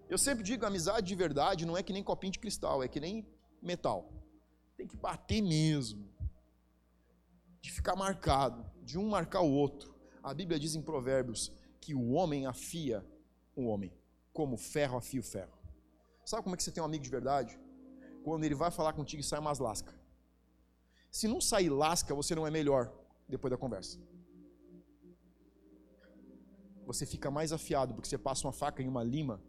Eu 0.09 0.19
sempre 0.19 0.45
digo, 0.45 0.65
amizade 0.65 1.07
de 1.07 1.15
verdade 1.15 1.67
não 1.67 1.77
é 1.77 1.83
que 1.83 1.93
nem 1.93 2.03
copinho 2.03 2.33
de 2.33 2.39
cristal, 2.39 2.83
é 2.83 2.89
que 2.89 3.01
nem 3.01 3.27
metal. 3.61 4.13
Tem 4.77 4.87
que 4.87 4.97
bater 4.97 5.43
mesmo. 5.43 6.09
De 7.61 7.73
ficar 7.73 7.97
marcado, 7.97 8.65
de 8.83 8.99
um 8.99 9.09
marcar 9.09 9.41
o 9.41 9.51
outro. 9.51 9.95
A 10.23 10.33
Bíblia 10.33 10.59
diz 10.59 10.75
em 10.75 10.83
Provérbios 10.83 11.51
que 11.81 11.95
o 11.95 12.13
homem 12.13 12.47
afia 12.47 13.05
o 13.57 13.67
homem, 13.67 13.93
como 14.33 14.57
ferro 14.57 14.97
afia 14.97 15.21
o 15.21 15.25
ferro. 15.25 15.59
Sabe 16.25 16.43
como 16.43 16.55
é 16.55 16.57
que 16.57 16.63
você 16.63 16.73
tem 16.73 16.83
um 16.83 16.87
amigo 16.87 17.05
de 17.05 17.11
verdade? 17.11 17.59
Quando 18.23 18.45
ele 18.45 18.55
vai 18.55 18.71
falar 18.71 18.93
contigo 18.93 19.21
e 19.21 19.25
sai 19.25 19.39
umas 19.39 19.59
lascas. 19.59 19.95
Se 21.11 21.29
não 21.29 21.41
sair 21.41 21.69
lasca, 21.69 22.15
você 22.15 22.35
não 22.35 22.47
é 22.47 22.51
melhor 22.51 22.93
depois 23.29 23.51
da 23.51 23.57
conversa 23.57 23.99
você 26.87 27.07
fica 27.07 27.31
mais 27.31 27.53
afiado, 27.53 27.95
porque 27.95 28.09
você 28.09 28.19
passa 28.19 28.47
uma 28.47 28.53
faca 28.53 28.83
em 28.83 28.89
uma 28.89 29.03
lima, 29.03 29.43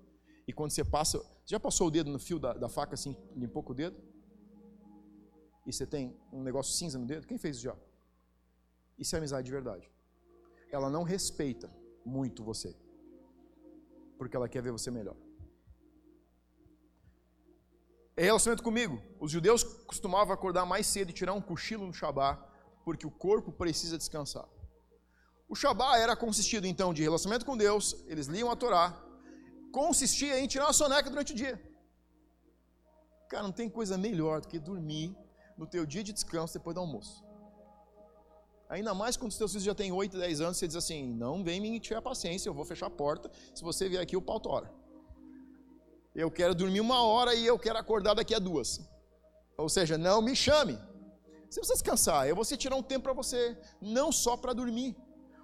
e 0.47 0.53
quando 0.53 0.71
você 0.71 0.83
passa. 0.83 1.17
Você 1.17 1.53
já 1.53 1.59
passou 1.59 1.87
o 1.87 1.91
dedo 1.91 2.09
no 2.11 2.19
fio 2.19 2.39
da, 2.39 2.53
da 2.53 2.69
faca 2.69 2.93
assim, 2.95 3.15
limpou 3.35 3.63
com 3.63 3.71
o 3.71 3.75
dedo? 3.75 3.97
E 5.65 5.73
você 5.73 5.85
tem 5.85 6.15
um 6.31 6.43
negócio 6.43 6.73
cinza 6.73 6.97
no 6.97 7.05
dedo? 7.05 7.27
Quem 7.27 7.37
fez 7.37 7.57
isso 7.57 7.65
já? 7.65 7.75
Isso 8.97 9.15
é 9.15 9.19
amizade 9.19 9.45
de 9.45 9.51
verdade. 9.51 9.91
Ela 10.71 10.89
não 10.89 11.03
respeita 11.03 11.69
muito 12.05 12.43
você, 12.43 12.75
porque 14.17 14.35
ela 14.35 14.47
quer 14.47 14.61
ver 14.61 14.71
você 14.71 14.89
melhor. 14.89 15.15
É 18.17 18.23
relacionamento 18.23 18.63
comigo. 18.63 19.01
Os 19.19 19.29
judeus 19.29 19.63
costumavam 19.63 20.33
acordar 20.33 20.65
mais 20.65 20.87
cedo 20.87 21.09
e 21.09 21.13
tirar 21.13 21.33
um 21.33 21.41
cochilo 21.41 21.85
no 21.85 21.93
Shabá, 21.93 22.37
porque 22.85 23.05
o 23.05 23.11
corpo 23.11 23.51
precisa 23.51 23.97
descansar. 23.97 24.47
O 25.49 25.55
Shabá 25.55 25.97
era 25.97 26.15
consistido 26.15 26.65
então 26.65 26.93
de 26.93 27.01
relacionamento 27.01 27.45
com 27.45 27.57
Deus, 27.57 27.95
eles 28.07 28.27
liam 28.27 28.49
a 28.49 28.55
Torá, 28.55 28.95
consistia 29.71 30.39
em 30.39 30.47
tirar 30.47 30.65
uma 30.67 30.73
soneca 30.73 31.09
durante 31.09 31.33
o 31.33 31.35
dia. 31.35 31.59
Cara, 33.27 33.43
não 33.43 33.51
tem 33.51 33.67
coisa 33.67 33.97
melhor 33.97 34.41
do 34.41 34.47
que 34.47 34.59
dormir 34.59 35.15
no 35.57 35.65
teu 35.65 35.85
dia 35.85 36.03
de 36.03 36.13
descanso 36.13 36.53
depois 36.53 36.75
do 36.75 36.79
almoço. 36.79 37.23
Ainda 38.69 38.93
mais 38.93 39.17
quando 39.17 39.31
os 39.31 39.37
teus 39.37 39.51
filhos 39.51 39.63
já 39.63 39.75
têm 39.75 39.91
8, 39.91 40.17
10 40.17 40.41
anos, 40.41 40.57
você 40.57 40.67
diz 40.67 40.75
assim: 40.75 41.07
não 41.13 41.43
vem 41.43 41.59
me 41.59 41.79
tirar 41.79 42.01
paciência, 42.01 42.49
eu 42.49 42.53
vou 42.53 42.65
fechar 42.65 42.87
a 42.87 42.89
porta. 42.89 43.31
Se 43.53 43.63
você 43.63 43.89
vier 43.89 44.01
aqui, 44.01 44.17
o 44.17 44.21
pau 44.21 44.39
tora. 44.39 44.71
Eu 46.15 46.31
quero 46.31 46.55
dormir 46.55 46.81
uma 46.81 47.03
hora 47.03 47.35
e 47.35 47.45
eu 47.45 47.59
quero 47.59 47.77
acordar 47.77 48.13
daqui 48.15 48.33
a 48.33 48.39
duas. 48.39 48.79
Ou 49.57 49.69
seja, 49.69 49.97
não 49.97 50.21
me 50.21 50.35
chame. 50.35 50.79
Você 51.49 51.59
precisa 51.59 51.73
descansar. 51.73 52.27
Vou 52.27 52.43
você 52.43 52.57
tirar 52.57 52.75
um 52.75 52.83
tempo 52.83 53.03
para 53.03 53.13
você, 53.13 53.57
não 53.81 54.11
só 54.11 54.35
para 54.35 54.53
dormir. 54.53 54.95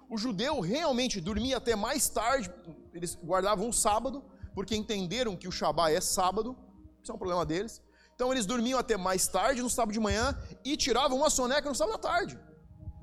O 0.08 0.18
judeu 0.18 0.60
realmente 0.60 1.20
dormia 1.20 1.56
até 1.56 1.74
mais 1.74 2.08
tarde, 2.08 2.52
eles 2.92 3.14
guardavam 3.16 3.68
um 3.68 3.72
sábado, 3.72 4.22
porque 4.54 4.76
entenderam 4.76 5.36
que 5.36 5.48
o 5.48 5.52
Shabá 5.52 5.90
é 5.90 6.00
sábado, 6.00 6.56
isso 7.02 7.10
é 7.10 7.14
um 7.14 7.18
problema 7.18 7.46
deles. 7.46 7.80
Então 8.14 8.30
eles 8.30 8.44
dormiam 8.44 8.78
até 8.78 8.96
mais 8.96 9.26
tarde 9.26 9.62
no 9.62 9.70
sábado 9.70 9.94
de 9.94 10.00
manhã 10.00 10.38
e 10.64 10.76
tiravam 10.76 11.16
uma 11.16 11.30
soneca 11.30 11.68
no 11.68 11.74
sábado 11.74 11.94
à 11.94 11.98
tarde. 11.98 12.38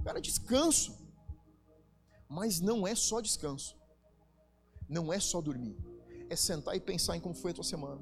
Era 0.05 0.21
descanso. 0.21 0.97
Mas 2.27 2.59
não 2.59 2.88
é 2.88 2.93
só 2.93 3.19
descanso. 3.19 3.75
Não 4.88 5.12
é 5.12 5.19
só 5.19 5.41
dormir. 5.41 5.75
É 6.29 6.35
sentar 6.35 6.75
e 6.75 6.79
pensar 6.79 7.17
em 7.17 7.19
como 7.19 7.33
foi 7.33 7.51
a 7.51 7.53
tua 7.55 7.63
semana. 7.63 8.01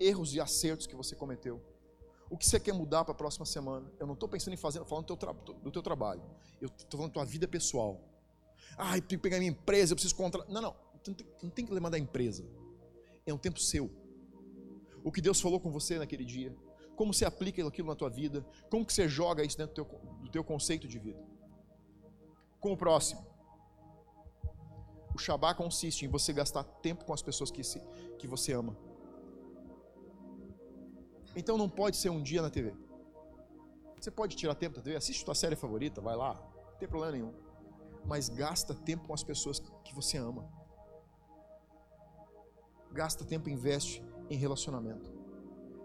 Erros 0.00 0.34
e 0.34 0.40
acertos 0.40 0.86
que 0.86 0.96
você 0.96 1.14
cometeu. 1.14 1.62
O 2.28 2.36
que 2.36 2.46
você 2.46 2.58
quer 2.58 2.72
mudar 2.72 3.04
para 3.04 3.12
a 3.12 3.16
próxima 3.16 3.46
semana? 3.46 3.90
Eu 3.98 4.06
não 4.06 4.14
estou 4.14 4.28
pensando 4.28 4.54
em 4.54 4.56
fazer, 4.56 4.84
falando 4.84 5.06
do 5.06 5.16
teu, 5.16 5.32
do 5.62 5.70
teu 5.70 5.82
trabalho. 5.82 6.22
Eu 6.60 6.68
estou 6.68 6.98
falando 6.98 7.10
da 7.10 7.14
tua 7.14 7.24
vida 7.24 7.46
pessoal. 7.46 8.00
Ah, 8.76 8.96
eu 8.96 9.02
tenho 9.02 9.20
que 9.20 9.22
pegar 9.22 9.38
minha 9.38 9.50
empresa, 9.50 9.92
eu 9.92 9.96
preciso 9.96 10.14
contra. 10.14 10.44
Não, 10.48 10.60
não. 10.60 10.76
Não 11.40 11.50
tem, 11.50 11.64
que 11.64 11.72
lembrar 11.72 11.90
da 11.90 11.98
empresa. 11.98 12.44
É 13.24 13.32
um 13.32 13.38
tempo 13.38 13.60
seu. 13.60 13.90
O 15.04 15.12
que 15.12 15.20
Deus 15.20 15.40
falou 15.40 15.60
com 15.60 15.70
você 15.70 15.98
naquele 15.98 16.24
dia 16.24 16.52
como 16.96 17.12
você 17.12 17.24
aplica 17.24 17.64
aquilo 17.64 17.88
na 17.88 17.94
tua 17.94 18.08
vida, 18.08 18.44
como 18.70 18.84
que 18.84 18.92
você 18.92 19.06
joga 19.06 19.44
isso 19.44 19.56
dentro 19.56 19.74
do 19.74 19.84
teu, 19.84 20.00
do 20.22 20.30
teu 20.30 20.42
conceito 20.42 20.88
de 20.88 20.98
vida. 20.98 21.22
Com 22.58 22.72
o 22.72 22.76
próximo. 22.76 23.24
O 25.14 25.18
Shabá 25.18 25.54
consiste 25.54 26.04
em 26.04 26.08
você 26.08 26.32
gastar 26.32 26.64
tempo 26.64 27.04
com 27.04 27.12
as 27.12 27.22
pessoas 27.22 27.50
que, 27.50 27.62
se, 27.62 27.80
que 28.18 28.26
você 28.26 28.52
ama. 28.52 28.76
Então 31.36 31.58
não 31.58 31.68
pode 31.68 31.98
ser 31.98 32.08
um 32.08 32.22
dia 32.22 32.40
na 32.40 32.48
TV. 32.48 32.74
Você 34.00 34.10
pode 34.10 34.34
tirar 34.36 34.54
tempo 34.54 34.76
da 34.76 34.82
TV, 34.82 34.96
assiste 34.96 35.24
tua 35.24 35.34
série 35.34 35.54
favorita, 35.54 36.00
vai 36.00 36.16
lá, 36.16 36.34
não 36.70 36.78
tem 36.78 36.88
problema 36.88 37.12
nenhum. 37.12 37.34
Mas 38.04 38.28
gasta 38.28 38.74
tempo 38.74 39.06
com 39.06 39.12
as 39.12 39.22
pessoas 39.22 39.60
que 39.84 39.94
você 39.94 40.16
ama. 40.16 40.48
Gasta 42.92 43.24
tempo, 43.24 43.50
investe 43.50 44.02
em 44.30 44.36
relacionamento. 44.36 45.12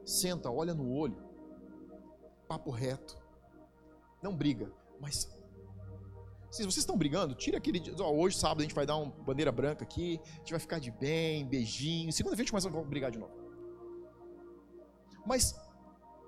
Senta, 0.05 0.49
olha 0.49 0.73
no 0.73 0.89
olho. 0.89 1.17
Papo 2.47 2.69
reto. 2.71 3.17
Não 4.21 4.35
briga, 4.35 4.71
mas 4.99 5.29
se 6.51 6.63
vocês 6.63 6.77
estão 6.77 6.97
brigando, 6.97 7.33
tira 7.33 7.57
aquele 7.57 7.79
dia. 7.79 7.95
Hoje, 8.03 8.37
sábado, 8.37 8.59
a 8.59 8.63
gente 8.63 8.75
vai 8.75 8.85
dar 8.85 8.97
uma 8.97 9.11
bandeira 9.23 9.51
branca 9.51 9.83
aqui. 9.83 10.19
A 10.23 10.37
gente 10.39 10.51
vai 10.51 10.59
ficar 10.59 10.79
de 10.79 10.91
bem, 10.91 11.45
beijinho. 11.45 12.11
Segunda-feira 12.11 12.43
a 12.43 12.45
gente 12.45 12.51
começa 12.51 12.67
a 12.67 12.83
brigar 12.83 13.09
de 13.09 13.17
novo. 13.17 13.40
Mas 15.25 15.55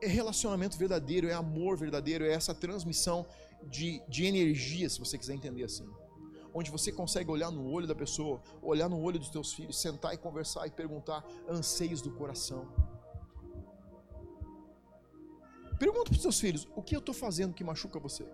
é 0.01 0.07
relacionamento 0.07 0.77
verdadeiro, 0.77 1.27
é 1.27 1.33
amor 1.33 1.77
verdadeiro, 1.77 2.25
é 2.25 2.33
essa 2.33 2.53
transmissão 2.53 3.25
de, 3.63 4.01
de 4.07 4.25
energia, 4.25 4.89
se 4.89 4.99
você 4.99 5.17
quiser 5.17 5.33
entender 5.33 5.63
assim. 5.63 5.87
Onde 6.53 6.69
você 6.69 6.91
consegue 6.91 7.31
olhar 7.31 7.49
no 7.49 7.71
olho 7.71 7.87
da 7.87 7.95
pessoa, 7.95 8.41
olhar 8.61 8.87
no 8.87 9.01
olho 9.01 9.17
dos 9.17 9.29
teus 9.29 9.53
filhos, 9.53 9.79
sentar 9.79 10.13
e 10.13 10.17
conversar 10.17 10.67
e 10.67 10.71
perguntar 10.71 11.25
anseios 11.47 12.01
do 12.01 12.11
coração. 12.11 12.67
Pergunta 15.79 16.11
para 16.11 16.15
os 16.15 16.21
seus 16.21 16.39
filhos: 16.39 16.67
o 16.75 16.81
que 16.81 16.95
eu 16.95 16.99
estou 16.99 17.15
fazendo 17.15 17.53
que 17.53 17.63
machuca 17.63 17.99
você? 17.99 18.25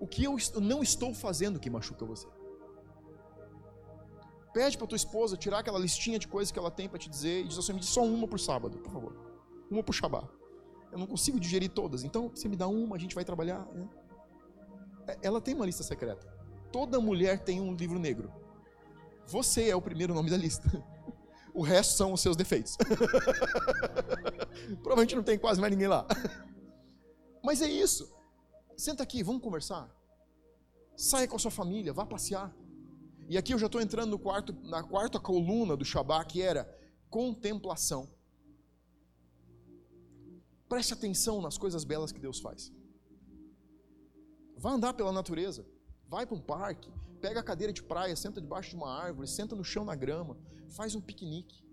O 0.00 0.06
que 0.06 0.24
eu 0.24 0.36
não 0.60 0.82
estou 0.82 1.12
fazendo 1.12 1.60
que 1.60 1.68
machuca 1.68 2.06
você? 2.06 2.26
Pede 4.54 4.78
para 4.78 4.86
tua 4.86 4.96
esposa 4.96 5.36
tirar 5.36 5.58
aquela 5.58 5.78
listinha 5.78 6.18
de 6.18 6.26
coisas 6.26 6.50
que 6.50 6.58
ela 6.58 6.70
tem 6.70 6.88
para 6.88 6.98
te 6.98 7.10
dizer 7.10 7.44
e 7.44 7.48
diz 7.48 7.58
assim: 7.58 7.74
me 7.74 7.80
diz 7.80 7.90
só 7.90 8.02
uma 8.04 8.26
por 8.26 8.40
sábado, 8.40 8.78
por 8.78 8.90
favor. 8.90 9.27
Uma 9.70 9.82
por 9.82 9.94
Shabá. 9.94 10.28
Eu 10.90 10.98
não 10.98 11.06
consigo 11.06 11.38
digerir 11.38 11.70
todas, 11.70 12.02
então 12.02 12.30
você 12.30 12.48
me 12.48 12.56
dá 12.56 12.66
uma, 12.66 12.96
a 12.96 12.98
gente 12.98 13.14
vai 13.14 13.24
trabalhar. 13.24 13.66
Né? 13.72 13.88
Ela 15.22 15.40
tem 15.40 15.54
uma 15.54 15.66
lista 15.66 15.82
secreta. 15.82 16.26
Toda 16.72 17.00
mulher 17.00 17.44
tem 17.44 17.60
um 17.60 17.74
livro 17.74 17.98
negro. 17.98 18.32
Você 19.26 19.68
é 19.68 19.76
o 19.76 19.82
primeiro 19.82 20.14
nome 20.14 20.30
da 20.30 20.36
lista. 20.36 20.84
O 21.54 21.62
resto 21.62 21.94
são 21.94 22.12
os 22.12 22.20
seus 22.20 22.36
defeitos. 22.36 22.76
Provavelmente 24.82 25.16
não 25.16 25.22
tem 25.22 25.38
quase 25.38 25.60
mais 25.60 25.72
ninguém 25.72 25.88
lá. 25.88 26.06
Mas 27.42 27.60
é 27.60 27.68
isso. 27.68 28.14
Senta 28.76 29.02
aqui, 29.02 29.22
vamos 29.22 29.42
conversar. 29.42 29.90
Saia 30.96 31.26
com 31.26 31.36
a 31.36 31.38
sua 31.38 31.50
família, 31.50 31.92
vá 31.92 32.06
passear. 32.06 32.54
E 33.28 33.36
aqui 33.36 33.52
eu 33.52 33.58
já 33.58 33.66
estou 33.66 33.80
entrando 33.80 34.10
no 34.10 34.18
quarto, 34.18 34.52
na 34.62 34.82
quarta 34.82 35.18
coluna 35.18 35.76
do 35.76 35.84
Shabá, 35.84 36.24
que 36.24 36.40
era 36.40 36.68
contemplação. 37.10 38.08
Preste 40.68 40.92
atenção 40.92 41.40
nas 41.40 41.56
coisas 41.56 41.82
belas 41.84 42.12
que 42.12 42.20
Deus 42.20 42.40
faz. 42.40 42.72
Vá 44.56 44.70
andar 44.72 44.92
pela 44.94 45.12
natureza. 45.12 45.64
Vai 46.06 46.26
para 46.26 46.36
um 46.36 46.40
parque. 46.40 46.90
Pega 47.20 47.40
a 47.40 47.42
cadeira 47.42 47.72
de 47.72 47.82
praia, 47.82 48.14
senta 48.14 48.40
debaixo 48.40 48.70
de 48.70 48.76
uma 48.76 48.90
árvore, 48.90 49.26
senta 49.26 49.56
no 49.56 49.64
chão 49.64 49.84
na 49.84 49.94
grama, 49.94 50.36
faz 50.68 50.94
um 50.94 51.00
piquenique. 51.00 51.64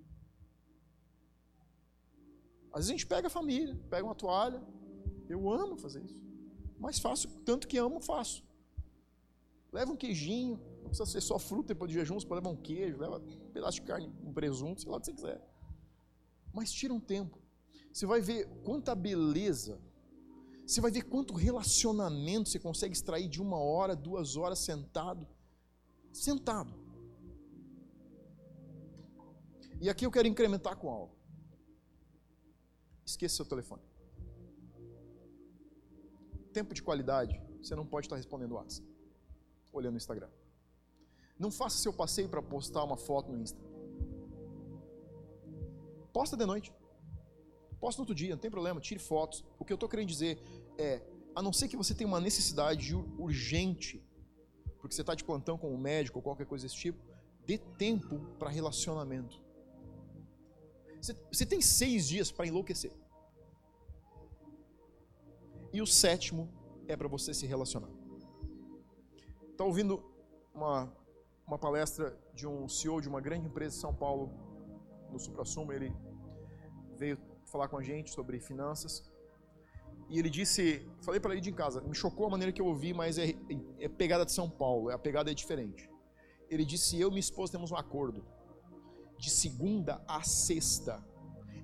Às 2.72 2.80
vezes 2.80 2.90
a 2.90 2.94
gente 2.94 3.08
pega 3.08 3.28
a 3.28 3.30
família, 3.30 3.76
pega 3.90 4.06
uma 4.06 4.16
toalha. 4.16 4.62
Eu 5.30 5.50
amo 5.50 5.78
fazer 5.78 6.04
isso. 6.04 6.20
Mas 6.78 7.00
faço, 7.00 7.28
tanto 7.46 7.68
que 7.68 7.78
amo, 7.78 8.00
faço. 8.02 8.44
Leva 9.72 9.92
um 9.92 9.96
queijinho, 9.96 10.60
não 10.82 10.90
precisa 10.90 11.06
ser 11.06 11.22
só 11.22 11.38
fruta 11.38 11.70
depois 11.70 11.92
de 11.92 11.98
jejum, 11.98 12.20
você 12.20 12.28
pode 12.28 12.42
levar 12.42 12.54
um 12.56 12.62
queijo, 12.62 12.98
leva 12.98 13.18
um 13.18 13.52
pedaço 13.52 13.80
de 13.80 13.82
carne, 13.82 14.12
um 14.24 14.34
presunto, 14.34 14.82
sei 14.82 14.90
lá 14.90 14.98
o 14.98 15.00
que 15.00 15.08
você 15.08 15.14
quiser. 15.14 15.42
Mas 16.54 16.72
tira 16.72 16.94
um 16.94 17.00
tempo. 17.00 17.45
Você 17.96 18.06
vai 18.06 18.20
ver 18.20 18.46
quanta 18.66 18.94
beleza, 18.94 19.80
você 20.68 20.82
vai 20.82 20.92
ver 20.92 21.04
quanto 21.04 21.34
relacionamento 21.34 22.50
você 22.50 22.60
consegue 22.60 22.94
extrair 22.94 23.30
de 23.30 23.42
uma 23.42 23.58
hora, 23.58 23.96
duas 23.96 24.36
horas 24.36 24.60
sentado. 24.60 25.26
Sentado. 26.12 26.74
E 29.80 29.90
aqui 29.90 30.06
eu 30.06 30.12
quero 30.12 30.28
incrementar 30.28 30.76
com 30.76 30.90
algo. 30.90 31.16
Esqueça 33.06 33.38
seu 33.38 33.46
telefone. 33.46 33.84
Tempo 36.52 36.74
de 36.74 36.84
qualidade, 36.84 37.42
você 37.62 37.76
não 37.76 37.86
pode 37.86 38.08
estar 38.08 38.18
respondendo 38.18 38.56
WhatsApp, 38.56 38.86
olhando 39.72 39.94
o 39.94 39.98
Instagram. 40.04 40.30
Não 41.40 41.50
faça 41.50 41.78
seu 41.78 41.94
passeio 41.94 42.28
para 42.28 42.42
postar 42.42 42.84
uma 42.84 42.98
foto 42.98 43.32
no 43.32 43.42
Insta. 43.42 43.62
Posta 46.12 46.36
de 46.36 46.46
noite. 46.46 46.74
Posta 47.80 48.00
no 48.00 48.04
outro 48.04 48.16
dia, 48.16 48.32
não 48.32 48.38
tem 48.38 48.52
problema, 48.52 48.80
tire 48.80 49.00
fotos. 49.00 49.44
O 49.60 49.66
que 49.66 49.72
eu 49.72 49.76
estou 49.76 49.90
querendo 49.90 50.08
dizer 50.08 50.42
é, 50.78 51.02
a 51.36 51.42
não 51.42 51.52
ser 51.52 51.68
que 51.68 51.76
você 51.76 51.94
tenha 51.94 52.08
uma 52.08 52.22
necessidade 52.22 52.96
urgente, 52.96 54.04
porque 54.80 54.96
você 54.96 55.02
está 55.02 55.14
de 55.14 55.24
plantão 55.24 55.58
com 55.58 55.74
um 55.74 55.78
médico 55.78 56.20
ou 56.20 56.24
qualquer 56.24 56.46
coisa 56.46 56.66
desse 56.66 56.78
tipo, 56.78 57.00
dê 57.46 57.58
tempo 57.58 58.20
para 58.40 58.50
relacionamento. 58.50 59.44
Você 61.32 61.46
tem 61.46 61.62
seis 61.62 62.08
dias 62.08 62.32
para 62.32 62.48
enlouquecer. 62.48 62.92
E 65.72 65.82
o 65.82 65.86
sétimo 65.86 66.50
é 66.88 66.96
para 66.96 67.08
você 67.08 67.34
se 67.34 67.46
relacionar. 67.46 67.90
Está 69.52 69.64
ouvindo 69.64 70.04
uma, 70.54 70.92
uma 71.46 71.60
palestra 71.60 72.18
de 72.34 72.48
um 72.48 72.68
CEO 72.68 73.02
de 73.02 73.10
uma 73.10 73.22
grande 73.22 73.46
empresa 73.48 73.76
de 73.76 73.82
São 73.82 73.94
Paulo, 73.94 74.32
no 75.12 75.20
Supra-Sumo, 75.20 75.72
ele 75.72 75.94
veio 76.98 77.18
falar 77.56 77.70
com 77.70 77.78
a 77.78 77.84
gente 77.84 78.12
sobre 78.12 78.38
finanças. 78.38 79.10
E 80.10 80.20
ele 80.20 80.30
disse, 80.30 80.86
falei 81.02 81.20
para 81.22 81.32
ele 81.32 81.42
de 81.42 81.54
casa, 81.54 81.80
me 81.82 81.96
chocou 81.96 82.28
a 82.28 82.30
maneira 82.30 82.52
que 82.52 82.62
eu 82.62 82.66
ouvi, 82.66 82.94
mas 82.94 83.18
é, 83.18 83.34
é 83.80 83.88
pegada 83.88 84.26
de 84.26 84.34
São 84.34 84.50
Paulo, 84.50 84.90
a 84.90 85.00
pegada 85.00 85.32
é 85.32 85.34
diferente. 85.34 85.90
Ele 86.50 86.66
disse, 86.66 87.00
eu 87.00 87.08
e 87.08 87.12
minha 87.12 87.22
esposa 87.22 87.54
temos 87.54 87.72
um 87.72 87.78
acordo 87.78 88.26
de 89.18 89.30
segunda 89.30 90.04
a 90.06 90.22
sexta, 90.22 91.04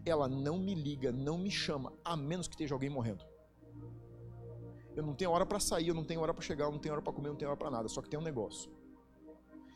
ela 0.05 0.27
não 0.29 0.57
me 0.57 0.73
liga, 0.73 1.11
não 1.11 1.37
me 1.37 1.51
chama, 1.51 1.91
a 2.05 2.15
menos 2.15 2.47
que 2.47 2.55
esteja 2.55 2.73
alguém 2.73 2.89
morrendo. 2.89 3.23
Eu 4.95 5.03
não 5.03 5.13
tenho 5.13 5.31
hora 5.31 5.45
para 5.45 5.59
sair, 5.59 5.89
eu 5.89 5.93
não 5.93 6.05
tenho 6.05 6.21
hora 6.21 6.33
para 6.33 6.41
chegar, 6.41 6.65
eu 6.65 6.71
não 6.71 6.79
tenho 6.79 6.93
hora 6.93 7.01
para 7.01 7.13
comer, 7.13 7.27
eu 7.27 7.33
não 7.33 7.37
tenho 7.37 7.51
hora 7.51 7.59
para 7.59 7.69
nada, 7.69 7.89
só 7.89 8.01
que 8.01 8.09
tem 8.09 8.19
um 8.19 8.23
negócio. 8.23 8.71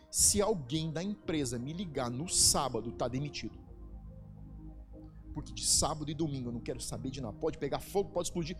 Se 0.10 0.42
alguém 0.42 0.92
da 0.92 1.04
empresa 1.04 1.60
me 1.60 1.74
ligar 1.74 2.10
no 2.10 2.28
sábado, 2.30 2.92
tá 2.94 3.08
demitido. 3.08 3.65
Porque 5.36 5.52
de 5.52 5.66
sábado 5.66 6.10
e 6.10 6.14
domingo 6.14 6.48
eu 6.48 6.54
não 6.54 6.62
quero 6.62 6.80
saber 6.80 7.12
de 7.12 7.20
nada. 7.20 7.38
Pode 7.38 7.58
pegar 7.58 7.80
fogo, 7.80 8.10
pode 8.10 8.30
explodir. 8.30 8.56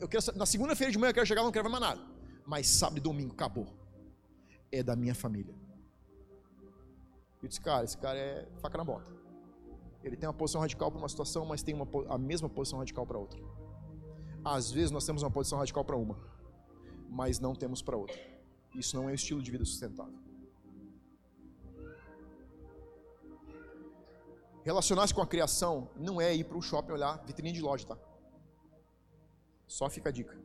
Eu 0.00 0.08
quero, 0.08 0.24
na 0.36 0.46
segunda-feira 0.46 0.92
de 0.92 0.96
manhã 0.96 1.10
eu 1.10 1.14
quero 1.14 1.26
chegar, 1.26 1.42
não 1.42 1.50
quero 1.50 1.68
mais 1.68 1.82
nada. 1.82 2.00
Mas 2.46 2.68
sábado 2.68 2.98
e 2.98 3.00
domingo 3.00 3.32
acabou. 3.32 3.66
É 4.70 4.80
da 4.80 4.94
minha 4.94 5.14
família. 5.14 5.52
Eu 7.42 7.48
disse, 7.48 7.60
cara, 7.60 7.84
esse 7.84 7.98
cara 7.98 8.16
é 8.16 8.48
faca 8.60 8.78
na 8.78 8.84
bota. 8.84 9.10
Ele 10.04 10.16
tem 10.16 10.28
uma 10.28 10.32
posição 10.34 10.60
radical 10.60 10.88
para 10.92 11.00
uma 11.00 11.08
situação, 11.08 11.44
mas 11.44 11.64
tem 11.64 11.74
uma, 11.74 11.88
a 12.08 12.16
mesma 12.16 12.48
posição 12.48 12.78
radical 12.78 13.04
para 13.04 13.18
outra. 13.18 13.40
Às 14.44 14.70
vezes 14.70 14.92
nós 14.92 15.04
temos 15.04 15.24
uma 15.24 15.30
posição 15.32 15.58
radical 15.58 15.84
para 15.84 15.96
uma. 15.96 16.16
mas 17.08 17.40
não 17.40 17.56
temos 17.56 17.82
para 17.82 17.96
outra. 17.96 18.16
Isso 18.76 18.94
não 18.96 19.08
é 19.08 19.12
um 19.12 19.14
estilo 19.14 19.42
de 19.42 19.50
vida 19.50 19.64
sustentável. 19.64 20.29
Relacionar-se 24.64 25.14
com 25.14 25.22
a 25.22 25.26
criação 25.26 25.90
não 25.96 26.20
é 26.20 26.34
ir 26.34 26.44
para 26.44 26.56
o 26.56 26.62
shopping 26.62 26.92
olhar 26.92 27.22
vitrine 27.24 27.52
de 27.52 27.60
loja, 27.60 27.86
tá? 27.86 27.96
Só 29.66 29.88
fica 29.88 30.08
a 30.08 30.12
dica. 30.12 30.36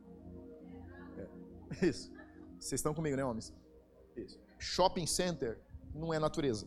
É. 1.18 1.26
Isso. 1.86 2.12
Vocês 2.58 2.78
estão 2.78 2.94
comigo, 2.94 3.16
né, 3.16 3.24
homens? 3.24 3.52
Isso. 4.16 4.40
Shopping 4.58 5.06
center 5.06 5.60
não 5.94 6.12
é 6.14 6.18
natureza. 6.18 6.66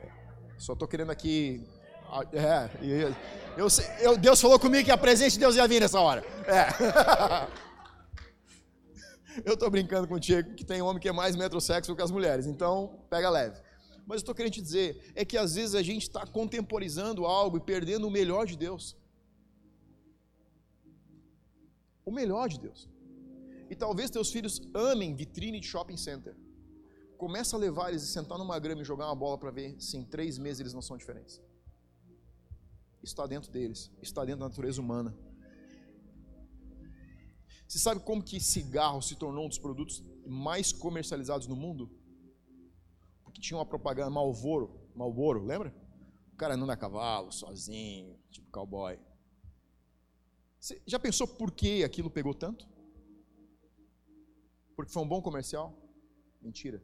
É. 0.00 0.10
Só 0.58 0.74
estou 0.74 0.86
querendo 0.86 1.10
aqui. 1.10 1.66
É, 2.32 2.70
eu, 3.56 3.68
eu, 4.00 4.16
Deus 4.16 4.40
falou 4.40 4.60
comigo 4.60 4.84
que 4.84 4.92
a 4.92 4.98
presença 4.98 5.32
de 5.32 5.40
Deus 5.40 5.56
ia 5.56 5.66
vir 5.66 5.80
nessa 5.80 6.00
hora. 6.00 6.22
É. 6.46 7.66
Eu 9.44 9.52
estou 9.52 9.68
brincando 9.68 10.08
contigo 10.08 10.54
que 10.54 10.64
tem 10.64 10.80
homem 10.80 11.00
que 11.00 11.08
é 11.08 11.12
mais 11.12 11.36
metrosexo 11.36 11.94
que 11.94 12.02
as 12.02 12.10
mulheres, 12.10 12.46
então 12.46 13.00
pega 13.10 13.28
leve. 13.28 13.60
Mas 14.06 14.16
eu 14.16 14.22
estou 14.22 14.34
querendo 14.34 14.52
te 14.52 14.62
dizer 14.62 15.12
é 15.16 15.24
que 15.24 15.36
às 15.36 15.56
vezes 15.56 15.74
a 15.74 15.82
gente 15.82 16.02
está 16.02 16.24
contemporizando 16.24 17.26
algo 17.26 17.56
e 17.56 17.60
perdendo 17.60 18.06
o 18.06 18.10
melhor 18.10 18.46
de 18.46 18.56
Deus. 18.56 18.96
O 22.04 22.12
melhor 22.12 22.48
de 22.48 22.60
Deus. 22.60 22.88
E 23.68 23.74
talvez 23.74 24.08
teus 24.08 24.30
filhos 24.30 24.62
amem 24.72 25.16
vitrine 25.16 25.58
de 25.58 25.66
shopping 25.66 25.96
center. 25.96 26.36
Começa 27.18 27.56
a 27.56 27.58
levar 27.58 27.88
eles 27.88 28.04
e 28.04 28.06
sentar 28.06 28.38
numa 28.38 28.58
grama 28.60 28.82
e 28.82 28.84
jogar 28.84 29.06
uma 29.06 29.14
bola 29.16 29.36
para 29.36 29.50
ver 29.50 29.74
se 29.80 29.96
em 29.96 30.04
três 30.04 30.38
meses 30.38 30.60
eles 30.60 30.72
não 30.72 30.82
são 30.82 30.96
diferentes. 30.96 31.40
Está 33.02 33.26
dentro 33.26 33.50
deles, 33.50 33.90
está 34.00 34.24
dentro 34.24 34.40
da 34.40 34.48
natureza 34.48 34.80
humana. 34.80 35.16
Você 37.66 37.80
sabe 37.80 38.00
como 38.00 38.22
que 38.22 38.38
cigarro 38.38 39.02
se 39.02 39.16
tornou 39.16 39.46
um 39.46 39.48
dos 39.48 39.58
produtos 39.58 40.04
mais 40.24 40.72
comercializados 40.72 41.48
no 41.48 41.56
mundo? 41.56 41.90
Porque 43.36 43.48
tinha 43.48 43.58
uma 43.58 43.66
propaganda 43.66 44.08
Malboro, 44.08 44.70
Malboro, 44.94 45.44
lembra? 45.44 45.74
O 46.32 46.36
cara 46.36 46.54
andando 46.54 46.72
a 46.72 46.76
cavalo, 46.76 47.30
sozinho, 47.30 48.18
tipo 48.30 48.50
cowboy. 48.50 48.98
Você 50.58 50.80
já 50.86 50.98
pensou 50.98 51.28
por 51.28 51.50
que 51.52 51.84
aquilo 51.84 52.10
pegou 52.10 52.32
tanto? 52.32 52.66
Porque 54.74 54.90
foi 54.90 55.02
um 55.02 55.08
bom 55.08 55.20
comercial? 55.20 55.74
Mentira. 56.40 56.82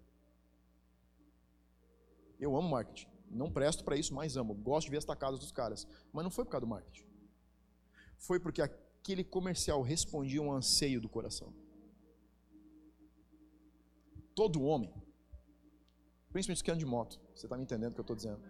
Eu 2.39 2.55
amo 2.55 2.69
marketing. 2.69 3.09
Não 3.31 3.51
presto 3.51 3.83
para 3.83 3.97
isso, 3.97 4.13
mas 4.13 4.37
amo. 4.37 4.53
Gosto 4.53 4.89
de 4.89 4.91
ver 4.91 4.99
as 4.99 5.07
tacadas 5.07 5.41
dos 5.41 5.53
caras. 5.53 5.87
Mas 6.13 6.23
não 6.23 6.31
foi 6.31 6.45
por 6.45 6.51
causa 6.51 6.67
do 6.67 6.71
marketing. 6.71 7.07
Foi 8.19 8.39
porque 8.39 8.61
aquele 8.61 9.25
comercial 9.25 9.81
respondia 9.81 10.43
um 10.43 10.53
anseio 10.53 11.01
do 11.01 11.09
coração. 11.09 11.51
Todo 14.35 14.63
homem, 14.63 14.93
principalmente 16.33 16.59
os 16.59 16.63
que 16.63 16.71
andam 16.71 16.79
de 16.79 16.87
moto, 16.87 17.21
você 17.35 17.47
está 17.47 17.57
me 17.57 17.63
entendendo 17.63 17.93
o 17.93 17.95
que 17.95 18.01
eu 18.01 18.03
estou 18.03 18.17
dizendo, 18.17 18.41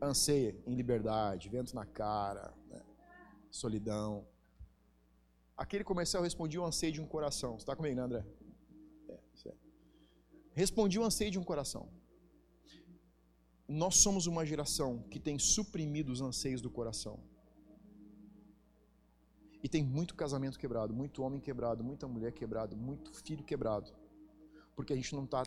anseia 0.00 0.56
em 0.66 0.74
liberdade, 0.74 1.48
vento 1.48 1.74
na 1.74 1.84
cara, 1.84 2.52
né? 2.68 2.82
solidão. 3.50 4.26
Aquele 5.56 5.84
comercial 5.84 6.22
respondia 6.22 6.60
o 6.60 6.64
anseio 6.64 6.92
de 6.92 7.00
um 7.00 7.06
coração. 7.06 7.52
Você 7.52 7.62
está 7.62 7.76
comigo, 7.76 7.94
né, 7.96 8.02
André? 8.02 8.26
É, 9.08 9.18
isso 9.34 9.48
é. 9.48 9.54
Respondia 10.54 11.00
o 11.00 11.04
anseio 11.04 11.30
de 11.30 11.38
um 11.38 11.44
coração. 11.44 11.88
Nós 13.68 13.96
somos 13.96 14.26
uma 14.26 14.44
geração 14.46 15.02
que 15.10 15.18
tem 15.18 15.38
suprimido 15.38 16.10
os 16.10 16.20
anseios 16.20 16.60
do 16.60 16.70
coração. 16.70 17.18
E 19.62 19.68
tem 19.68 19.82
muito 19.82 20.14
casamento 20.14 20.58
quebrado, 20.58 20.94
muito 20.94 21.22
homem 21.22 21.40
quebrado, 21.40 21.82
muita 21.82 22.06
mulher 22.06 22.32
quebrado, 22.32 22.76
muito 22.76 23.12
filho 23.12 23.42
quebrado. 23.42 23.92
Porque 24.76 24.92
a 24.92 24.96
gente 24.96 25.14
não 25.14 25.24
está 25.24 25.42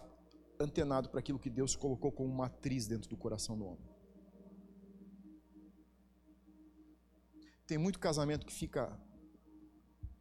antenado 0.60 1.10
para 1.10 1.20
aquilo 1.20 1.40
que 1.40 1.50
Deus 1.50 1.76
colocou 1.76 2.12
como 2.12 2.34
matriz 2.34 2.88
dentro 2.88 3.10
do 3.10 3.18
coração 3.18 3.58
do 3.58 3.66
homem. 3.66 3.90
Tem 7.66 7.78
muito 7.78 8.00
casamento 8.00 8.46
que 8.46 8.54
fica 8.54 9.00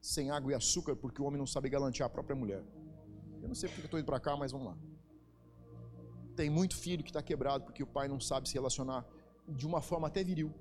sem 0.01 0.31
água 0.31 0.53
e 0.53 0.55
açúcar 0.55 0.95
porque 0.95 1.21
o 1.21 1.25
homem 1.25 1.39
não 1.39 1.47
sabe 1.47 1.69
galantear 1.69 2.07
a 2.07 2.11
própria 2.11 2.37
mulher. 2.37 2.65
Eu 3.43 3.49
não 3.49 3.55
sei 3.55 3.69
porque 3.69 3.83
eu 3.83 3.87
estou 3.87 3.99
indo 3.99 4.07
para 4.07 4.21
cá, 4.21 4.37
mas 4.37 4.53
vamos 4.53 4.69
lá. 4.69 4.79
Tem 6.37 6.49
muito 6.49 6.77
filho 6.77 7.03
que 7.03 7.11
está 7.11 7.23
quebrado 7.23 7.65
porque 7.65 7.83
o 7.83 7.87
pai 7.87 8.07
não 8.07 8.21
sabe 8.21 8.49
se 8.49 8.55
relacionar 8.55 9.05
de 9.49 9.67
uma 9.67 9.81
forma 9.81 10.07
até 10.07 10.23
viril 10.23 10.55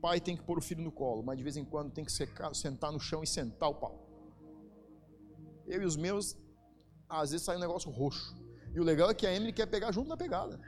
pai 0.00 0.20
tem 0.20 0.36
que 0.36 0.42
pôr 0.42 0.58
o 0.58 0.62
filho 0.62 0.82
no 0.82 0.92
colo, 0.92 1.22
mas 1.22 1.36
de 1.36 1.42
vez 1.42 1.56
em 1.56 1.64
quando 1.64 1.92
tem 1.92 2.04
que 2.04 2.12
secar, 2.12 2.54
sentar 2.54 2.92
no 2.92 3.00
chão 3.00 3.22
e 3.22 3.26
sentar 3.26 3.68
o 3.68 3.74
pau. 3.74 4.06
Eu 5.66 5.82
e 5.82 5.84
os 5.84 5.96
meus, 5.96 6.36
às 7.08 7.30
vezes 7.30 7.44
sai 7.44 7.56
um 7.56 7.60
negócio 7.60 7.90
roxo. 7.90 8.36
E 8.74 8.80
o 8.80 8.84
legal 8.84 9.10
é 9.10 9.14
que 9.14 9.26
a 9.26 9.34
Emily 9.34 9.52
quer 9.52 9.66
pegar 9.66 9.90
junto 9.92 10.08
na 10.08 10.16
pegada. 10.16 10.60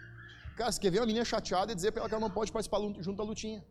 Cara, 0.57 0.72
você 0.72 0.81
quer 0.81 0.90
ver 0.90 1.00
uma 1.00 1.07
menina 1.07 1.24
chateada 1.24 1.72
e 1.72 1.74
dizer 1.74 1.92
para 1.92 2.00
ela 2.03 2.09
que 2.09 2.14
ela 2.14 2.26
não 2.26 2.31
pode 2.31 2.53
participar 2.53 2.81
junto 2.81 3.16
da 3.16 3.24
lutinha. 3.24 3.64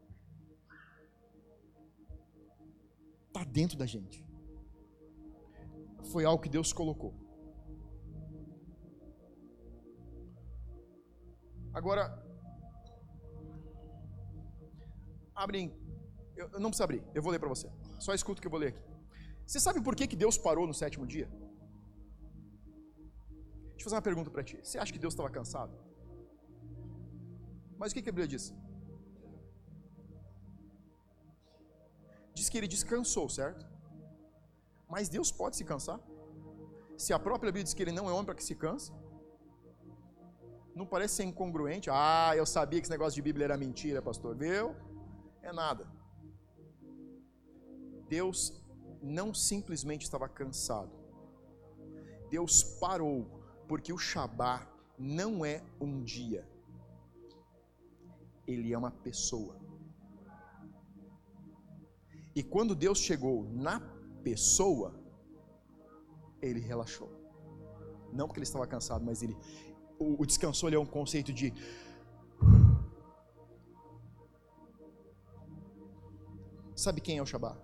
Está 3.28 3.44
dentro 3.44 3.78
da 3.78 3.86
gente. 3.86 4.26
Foi 6.12 6.26
algo 6.26 6.42
que 6.42 6.50
Deus 6.50 6.72
colocou. 6.74 7.14
Agora, 11.74 12.04
Abrem. 15.40 15.74
Eu, 16.36 16.50
não 16.60 16.70
precisa 16.70 16.84
abrir, 16.84 17.02
eu 17.14 17.22
vou 17.22 17.32
ler 17.32 17.40
para 17.40 17.50
você. 17.50 17.70
Só 17.98 18.14
escuta 18.14 18.40
o 18.40 18.42
que 18.42 18.48
eu 18.48 18.52
vou 18.52 18.60
ler 18.60 18.70
aqui. 18.70 18.84
Você 19.46 19.60
sabe 19.60 19.82
por 19.82 19.96
que, 19.96 20.06
que 20.08 20.16
Deus 20.16 20.38
parou 20.38 20.68
no 20.68 20.74
sétimo 20.74 21.06
dia? 21.08 21.30
Deixa 23.80 23.88
eu 23.88 23.92
fazer 23.92 23.96
uma 23.96 24.08
pergunta 24.10 24.30
para 24.30 24.44
ti. 24.44 24.58
Você 24.62 24.78
acha 24.78 24.92
que 24.92 25.00
Deus 25.00 25.14
estava 25.14 25.30
cansado? 25.30 25.74
Mas 27.78 27.92
o 27.92 27.96
que, 27.96 28.02
que 28.02 28.10
a 28.10 28.12
Bíblia 28.12 28.28
diz? 28.28 28.54
Diz 32.34 32.50
que 32.50 32.58
ele 32.58 32.68
descansou, 32.68 33.30
certo? 33.30 33.66
Mas 34.90 35.08
Deus 35.08 35.32
pode 35.32 35.56
se 35.56 35.64
cansar? 35.64 35.98
Se 36.98 37.14
a 37.14 37.20
própria 37.28 37.54
Bíblia 37.54 37.64
diz 37.64 37.74
que 37.74 37.82
ele 37.82 37.94
não 37.94 38.10
é 38.10 38.12
homem 38.12 38.26
para 38.26 38.36
que 38.36 38.44
se 38.44 38.54
canse? 38.54 38.92
Não 40.76 40.86
parece 40.86 41.16
ser 41.16 41.24
incongruente? 41.24 41.90
Ah, 41.90 42.34
eu 42.36 42.46
sabia 42.46 42.82
que 42.82 42.86
esse 42.86 42.92
negócio 42.92 43.16
de 43.16 43.22
Bíblia 43.22 43.46
era 43.46 43.58
mentira, 43.58 44.02
pastor. 44.02 44.36
Viu? 44.36 44.76
é 45.42 45.54
nada. 45.54 45.88
Deus 48.10 48.62
não 49.02 49.34
simplesmente 49.34 50.04
estava 50.04 50.28
cansado. 50.28 50.92
Deus 52.30 52.62
parou, 52.62 53.39
porque 53.70 53.94
o 53.94 54.00
Shabá 54.00 54.68
não 54.98 55.46
é 55.46 55.64
um 55.80 56.04
dia. 56.04 56.44
Ele 58.48 58.74
é 58.74 58.78
uma 58.78 58.90
pessoa. 58.90 59.56
E 62.36 62.42
quando 62.42 62.74
Deus 62.74 62.98
chegou 62.98 63.44
na 63.68 63.80
pessoa, 64.24 65.00
ele 66.42 66.60
relaxou. 66.60 67.12
Não 68.12 68.26
porque 68.26 68.40
ele 68.40 68.46
estava 68.46 68.66
cansado, 68.66 69.06
mas 69.06 69.22
ele 69.22 69.38
o, 70.00 70.24
o 70.24 70.26
descanso 70.26 70.68
é 70.68 70.80
um 70.80 70.86
conceito 70.86 71.32
de 71.32 71.54
Sabe 76.76 77.02
quem 77.02 77.18
é 77.20 77.22
o 77.22 77.26
Shabá? 77.26 77.56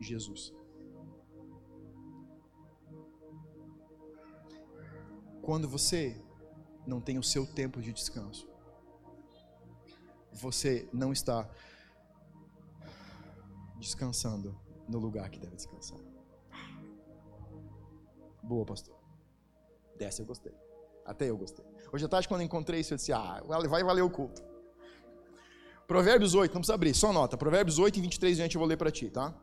Jesus. 0.00 0.59
Quando 5.42 5.68
você 5.68 6.20
não 6.86 7.00
tem 7.00 7.18
o 7.18 7.22
seu 7.22 7.46
tempo 7.46 7.80
de 7.80 7.92
descanso, 7.92 8.48
você 10.32 10.88
não 10.92 11.12
está 11.12 11.48
descansando 13.78 14.58
no 14.88 14.98
lugar 14.98 15.30
que 15.30 15.38
deve 15.38 15.56
descansar. 15.56 15.98
Boa, 18.42 18.64
pastor. 18.64 18.96
Dessa 19.96 20.22
eu 20.22 20.26
gostei. 20.26 20.54
Até 21.04 21.30
eu 21.30 21.36
gostei. 21.36 21.64
Hoje 21.92 22.04
à 22.04 22.08
tarde, 22.08 22.28
quando 22.28 22.42
encontrei 22.42 22.80
isso, 22.80 22.92
eu 22.92 22.96
disse: 22.96 23.12
Ah, 23.12 23.42
vai 23.46 23.82
valer 23.82 24.02
o 24.02 24.10
culto. 24.10 24.42
Provérbios 25.86 26.34
8, 26.34 26.52
não 26.52 26.60
precisa 26.60 26.74
abrir, 26.74 26.94
só 26.94 27.12
nota. 27.12 27.36
Provérbios 27.36 27.78
8 27.78 27.98
e 27.98 28.02
23 28.02 28.36
gente 28.36 28.54
eu 28.54 28.60
vou 28.60 28.68
ler 28.68 28.76
para 28.76 28.92
ti, 28.92 29.10
tá? 29.10 29.34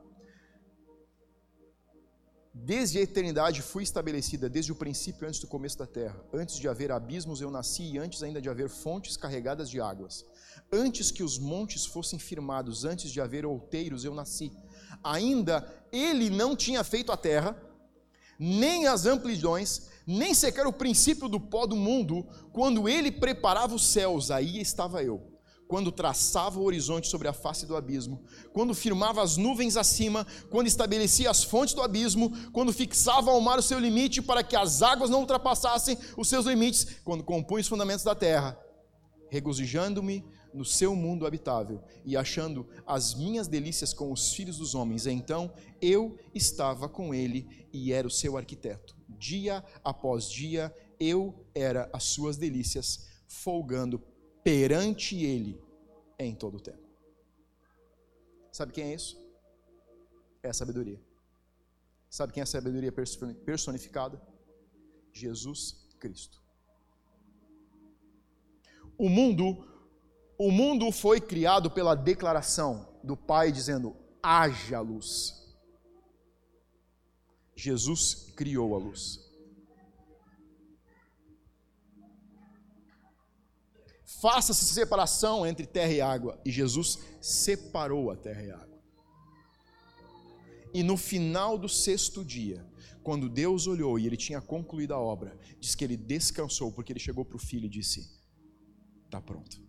Desde 2.63 2.97
a 2.97 3.01
eternidade 3.01 3.61
fui 3.61 3.83
estabelecida, 3.83 4.49
desde 4.49 4.71
o 4.71 4.75
princípio, 4.75 5.27
antes 5.27 5.39
do 5.39 5.47
começo 5.47 5.77
da 5.77 5.85
terra. 5.85 6.19
Antes 6.33 6.57
de 6.57 6.67
haver 6.67 6.91
abismos 6.91 7.39
eu 7.39 7.51
nasci, 7.51 7.83
e 7.83 7.97
antes 7.99 8.23
ainda 8.23 8.41
de 8.41 8.49
haver 8.49 8.67
fontes 8.67 9.15
carregadas 9.15 9.69
de 9.69 9.79
águas. 9.79 10.25
Antes 10.71 11.11
que 11.11 11.21
os 11.21 11.37
montes 11.37 11.85
fossem 11.85 12.17
firmados, 12.17 12.83
antes 12.83 13.11
de 13.11 13.21
haver 13.21 13.45
outeiros 13.45 14.03
eu 14.03 14.13
nasci. 14.13 14.51
Ainda 15.03 15.65
ele 15.91 16.29
não 16.29 16.55
tinha 16.55 16.83
feito 16.83 17.11
a 17.11 17.17
terra, 17.17 17.55
nem 18.39 18.87
as 18.87 19.05
amplidões, 19.05 19.89
nem 20.05 20.33
sequer 20.33 20.65
o 20.65 20.73
princípio 20.73 21.29
do 21.29 21.39
pó 21.39 21.67
do 21.67 21.75
mundo. 21.75 22.25
Quando 22.51 22.89
ele 22.89 23.11
preparava 23.11 23.75
os 23.75 23.87
céus, 23.87 24.31
aí 24.31 24.59
estava 24.59 25.03
eu 25.03 25.36
quando 25.67 25.91
traçava 25.91 26.59
o 26.59 26.63
horizonte 26.63 27.07
sobre 27.07 27.27
a 27.27 27.33
face 27.33 27.65
do 27.65 27.75
abismo, 27.75 28.23
quando 28.53 28.73
firmava 28.73 29.21
as 29.21 29.35
nuvens 29.35 29.75
acima, 29.75 30.25
quando 30.49 30.67
estabelecia 30.67 31.29
as 31.29 31.43
fontes 31.43 31.73
do 31.73 31.81
abismo, 31.81 32.31
quando 32.51 32.71
fixava 32.71 33.31
ao 33.31 33.41
mar 33.41 33.59
o 33.59 33.63
seu 33.63 33.77
limite 33.77 34.21
para 34.21 34.43
que 34.43 34.55
as 34.55 34.81
águas 34.81 35.09
não 35.09 35.19
ultrapassassem 35.19 35.97
os 36.15 36.29
seus 36.29 36.45
limites, 36.45 36.99
quando 37.03 37.23
compunha 37.23 37.61
os 37.61 37.67
fundamentos 37.67 38.03
da 38.05 38.15
terra, 38.15 38.57
regozijando-me 39.29 40.23
no 40.53 40.63
seu 40.65 40.95
mundo 40.95 41.27
habitável 41.27 41.83
e 42.05 42.15
achando 42.15 42.67
as 42.85 43.13
minhas 43.13 43.47
delícias 43.47 43.93
com 43.93 44.11
os 44.11 44.33
filhos 44.33 44.57
dos 44.57 44.73
homens. 44.73 45.05
Então 45.05 45.53
eu 45.81 46.17
estava 46.33 46.87
com 46.87 47.13
ele 47.13 47.67
e 47.71 47.91
era 47.91 48.07
o 48.07 48.11
seu 48.11 48.37
arquiteto. 48.37 48.95
Dia 49.07 49.63
após 49.83 50.29
dia 50.29 50.73
eu 50.99 51.45
era 51.53 51.89
as 51.93 52.05
suas 52.05 52.37
delícias, 52.37 53.07
folgando 53.27 54.01
perante 54.47 55.25
Ele 55.25 55.61
em 56.17 56.33
todo 56.33 56.55
o 56.55 56.61
tempo. 56.61 56.87
Sabe 58.49 58.71
quem 58.71 58.85
é 58.85 58.93
isso? 58.93 59.21
É 60.41 60.47
a 60.47 60.53
sabedoria. 60.53 61.01
Sabe 62.09 62.31
quem 62.31 62.39
é 62.39 62.45
a 62.45 62.47
sabedoria 62.47 62.93
personificada? 63.43 64.21
Jesus 65.11 65.89
Cristo. 65.99 66.41
O 68.97 69.09
mundo, 69.09 69.67
o 70.37 70.49
mundo 70.49 70.93
foi 70.93 71.19
criado 71.19 71.69
pela 71.69 71.93
declaração 71.93 72.87
do 73.03 73.17
Pai 73.17 73.51
dizendo: 73.51 73.97
haja 74.23 74.79
luz. 74.79 75.45
Jesus 77.53 78.31
criou 78.33 78.73
a 78.75 78.77
luz. 78.77 79.26
Faça-se 84.21 84.65
separação 84.65 85.45
entre 85.45 85.67
terra 85.67 85.91
e 85.91 86.01
água. 86.01 86.41
E 86.43 86.51
Jesus 86.51 86.97
separou 87.21 88.09
a 88.09 88.15
terra 88.15 88.43
e 88.43 88.51
a 88.51 88.57
água. 88.57 88.77
E 90.73 90.81
no 90.81 90.97
final 90.97 91.57
do 91.57 91.69
sexto 91.69 92.25
dia, 92.25 92.65
quando 93.03 93.29
Deus 93.29 93.67
olhou 93.67 93.97
e 93.99 94.07
ele 94.07 94.17
tinha 94.17 94.41
concluído 94.41 94.93
a 94.93 94.99
obra, 94.99 95.37
diz 95.59 95.75
que 95.75 95.83
ele 95.83 95.95
descansou, 95.95 96.71
porque 96.71 96.91
ele 96.91 96.99
chegou 96.99 97.23
para 97.23 97.37
o 97.37 97.39
filho 97.39 97.67
e 97.67 97.69
disse: 97.69 98.19
Está 99.05 99.21
pronto. 99.21 99.61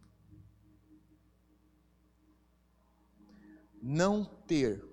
Não 3.83 4.25
ter 4.25 4.85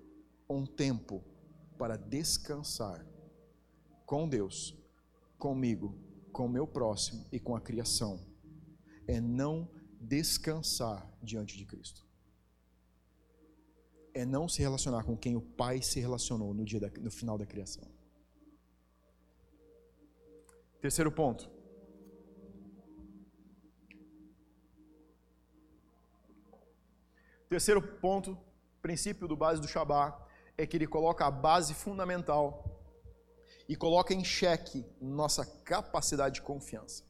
um 0.48 0.64
tempo 0.64 1.24
para 1.76 1.96
descansar 1.96 3.04
com 4.04 4.28
Deus, 4.28 4.76
comigo, 5.38 5.98
com 6.30 6.46
meu 6.46 6.66
próximo 6.66 7.26
e 7.32 7.40
com 7.40 7.56
a 7.56 7.60
criação 7.60 8.35
é 9.06 9.20
não 9.20 9.68
descansar 10.00 11.08
diante 11.22 11.56
de 11.56 11.64
Cristo. 11.64 12.04
É 14.12 14.24
não 14.24 14.48
se 14.48 14.60
relacionar 14.60 15.04
com 15.04 15.16
quem 15.16 15.36
o 15.36 15.40
Pai 15.40 15.82
se 15.82 16.00
relacionou 16.00 16.54
no, 16.54 16.64
dia 16.64 16.80
da, 16.80 16.88
no 16.88 17.10
final 17.10 17.36
da 17.36 17.44
criação. 17.44 17.86
Terceiro 20.80 21.12
ponto. 21.12 21.50
Terceiro 27.48 27.80
ponto, 27.80 28.36
princípio 28.82 29.28
do 29.28 29.36
base 29.36 29.60
do 29.60 29.68
Shabá, 29.68 30.26
é 30.58 30.66
que 30.66 30.76
ele 30.76 30.86
coloca 30.86 31.24
a 31.24 31.30
base 31.30 31.74
fundamental 31.74 32.64
e 33.68 33.76
coloca 33.76 34.14
em 34.14 34.24
xeque 34.24 34.84
nossa 35.00 35.44
capacidade 35.44 36.36
de 36.36 36.42
confiança. 36.42 37.05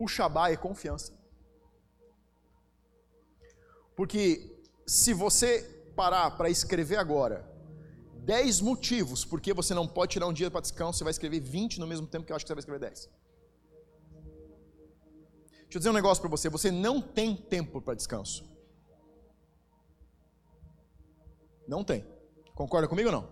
O 0.00 0.08
Shabá 0.08 0.50
é 0.50 0.56
confiança. 0.56 1.12
Porque 3.94 4.50
se 4.86 5.12
você 5.12 5.62
parar 5.94 6.30
para 6.38 6.48
escrever 6.48 6.96
agora 6.96 7.46
10 8.24 8.62
motivos 8.62 9.26
porque 9.26 9.52
você 9.52 9.74
não 9.74 9.86
pode 9.86 10.12
tirar 10.12 10.26
um 10.26 10.32
dia 10.32 10.50
para 10.50 10.62
descanso, 10.62 10.96
você 10.98 11.04
vai 11.04 11.10
escrever 11.10 11.40
20 11.40 11.78
no 11.78 11.86
mesmo 11.86 12.06
tempo 12.06 12.24
que 12.24 12.32
eu 12.32 12.36
acho 12.36 12.46
que 12.46 12.48
você 12.48 12.54
vai 12.54 12.60
escrever 12.60 12.80
10. 12.80 13.10
Deixa 15.50 15.76
eu 15.76 15.78
dizer 15.80 15.90
um 15.90 15.92
negócio 15.92 16.22
para 16.22 16.30
você: 16.30 16.48
você 16.48 16.70
não 16.70 17.02
tem 17.02 17.36
tempo 17.36 17.82
para 17.82 17.94
descanso. 17.94 18.48
Não 21.68 21.84
tem. 21.84 22.06
Concorda 22.54 22.88
comigo 22.88 23.10
ou 23.10 23.12
não? 23.12 23.30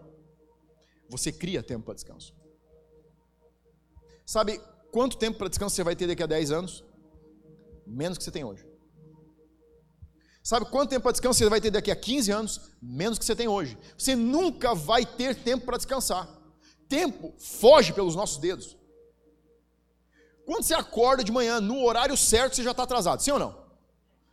Você 1.09 1.33
cria 1.33 1.63
tempo 1.63 1.87
para 1.87 1.95
descanso. 1.95 2.37
Sabe 4.27 4.61
Quanto 4.91 5.17
tempo 5.17 5.39
para 5.39 5.49
descanso 5.49 5.75
você 5.75 5.85
vai 5.85 5.95
ter 5.95 6.07
daqui 6.07 6.23
a 6.23 6.27
10 6.27 6.51
anos? 6.51 6.85
Menos 7.87 8.19
que 8.19 8.25
você 8.25 8.31
tem 8.31 8.45
hoje. 8.45 8.67
Sabe 10.43 10.65
quanto 10.71 10.91
tempo 10.91 11.03
para 11.03 11.13
descanso 11.13 11.39
você 11.39 11.49
vai 11.49 11.61
ter 11.61 11.71
daqui 11.71 11.91
a 11.91 11.97
15 11.97 12.31
anos? 12.31 12.61
Menos 12.81 13.19
que 13.19 13.25
você 13.25 13.37
tem 13.37 13.49
hoje. 13.49 13.77
Você 13.99 14.17
nunca 14.17 14.75
vai 14.75 15.05
ter 15.05 15.35
tempo 15.35 15.67
para 15.67 15.77
descansar. 15.77 16.27
Tempo 16.89 17.35
foge 17.39 17.93
pelos 17.93 18.15
nossos 18.17 18.39
dedos. 18.39 18.77
Quando 20.47 20.63
você 20.63 20.73
acorda 20.73 21.23
de 21.23 21.31
manhã, 21.31 21.61
no 21.61 21.85
horário 21.85 22.17
certo, 22.17 22.57
você 22.57 22.63
já 22.63 22.71
está 22.71 22.85
atrasado, 22.85 23.21
sim 23.21 23.31
ou 23.31 23.39
não? 23.39 23.69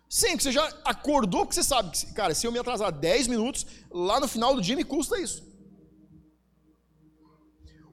Sim, 0.07 0.39
você 0.39 0.53
já 0.53 0.65
acordou 0.85 1.41
porque 1.41 1.55
você 1.55 1.63
sabe 1.63 1.91
que, 1.91 2.13
cara, 2.13 2.33
se 2.33 2.47
eu 2.47 2.51
me 2.53 2.59
atrasar 2.59 2.89
10 2.93 3.27
minutos, 3.27 3.65
lá 3.91 4.17
no 4.17 4.27
final 4.27 4.55
do 4.55 4.61
dia 4.61 4.77
me 4.77 4.85
custa 4.85 5.19
isso. 5.19 5.43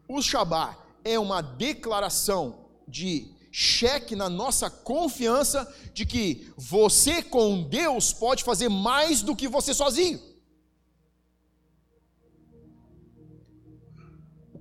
O 0.09 0.23
Shabá 0.23 0.79
é 1.05 1.19
uma 1.19 1.41
declaração 1.41 2.69
de 2.87 3.33
cheque 3.51 4.17
na 4.17 4.31
nossa 4.31 4.71
confiança 4.71 5.73
de 5.93 6.07
que 6.07 6.53
você 6.57 7.23
com 7.23 7.63
Deus 7.69 8.13
pode 8.13 8.43
fazer 8.43 8.69
mais 8.69 9.23
do 9.23 9.37
que 9.37 9.47
você 9.47 9.75
sozinho. 9.75 10.21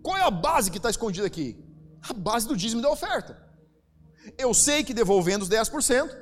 Qual 0.04 0.17
é 0.17 0.23
a 0.23 0.32
base 0.32 0.71
que 0.71 0.77
está 0.77 0.89
escondida 0.89 1.25
aqui? 1.27 1.58
A 2.01 2.13
base 2.13 2.47
do 2.47 2.58
dízimo 2.58 2.82
da 2.82 2.89
oferta. 2.89 3.49
Eu 4.38 4.54
sei 4.54 4.84
que 4.84 4.93
devolvendo 4.93 5.43
os 5.43 5.49
10%, 5.49 6.15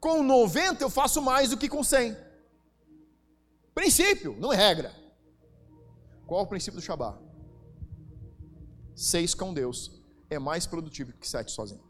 com 0.00 0.22
90 0.22 0.82
eu 0.82 0.90
faço 0.90 1.22
mais 1.22 1.50
do 1.50 1.56
que 1.56 1.68
com 1.68 1.82
100. 1.82 2.16
Princípio, 3.74 4.36
não 4.38 4.52
é 4.52 4.56
regra. 4.56 4.94
Qual 6.26 6.40
é 6.40 6.44
o 6.44 6.46
princípio 6.46 6.80
do 6.80 6.84
Shabat? 6.84 7.25
Seis 8.96 9.34
com 9.34 9.52
Deus 9.52 9.92
é 10.30 10.38
mais 10.38 10.66
produtivo 10.66 11.12
que 11.12 11.28
sete 11.28 11.52
sozinho. 11.52 11.84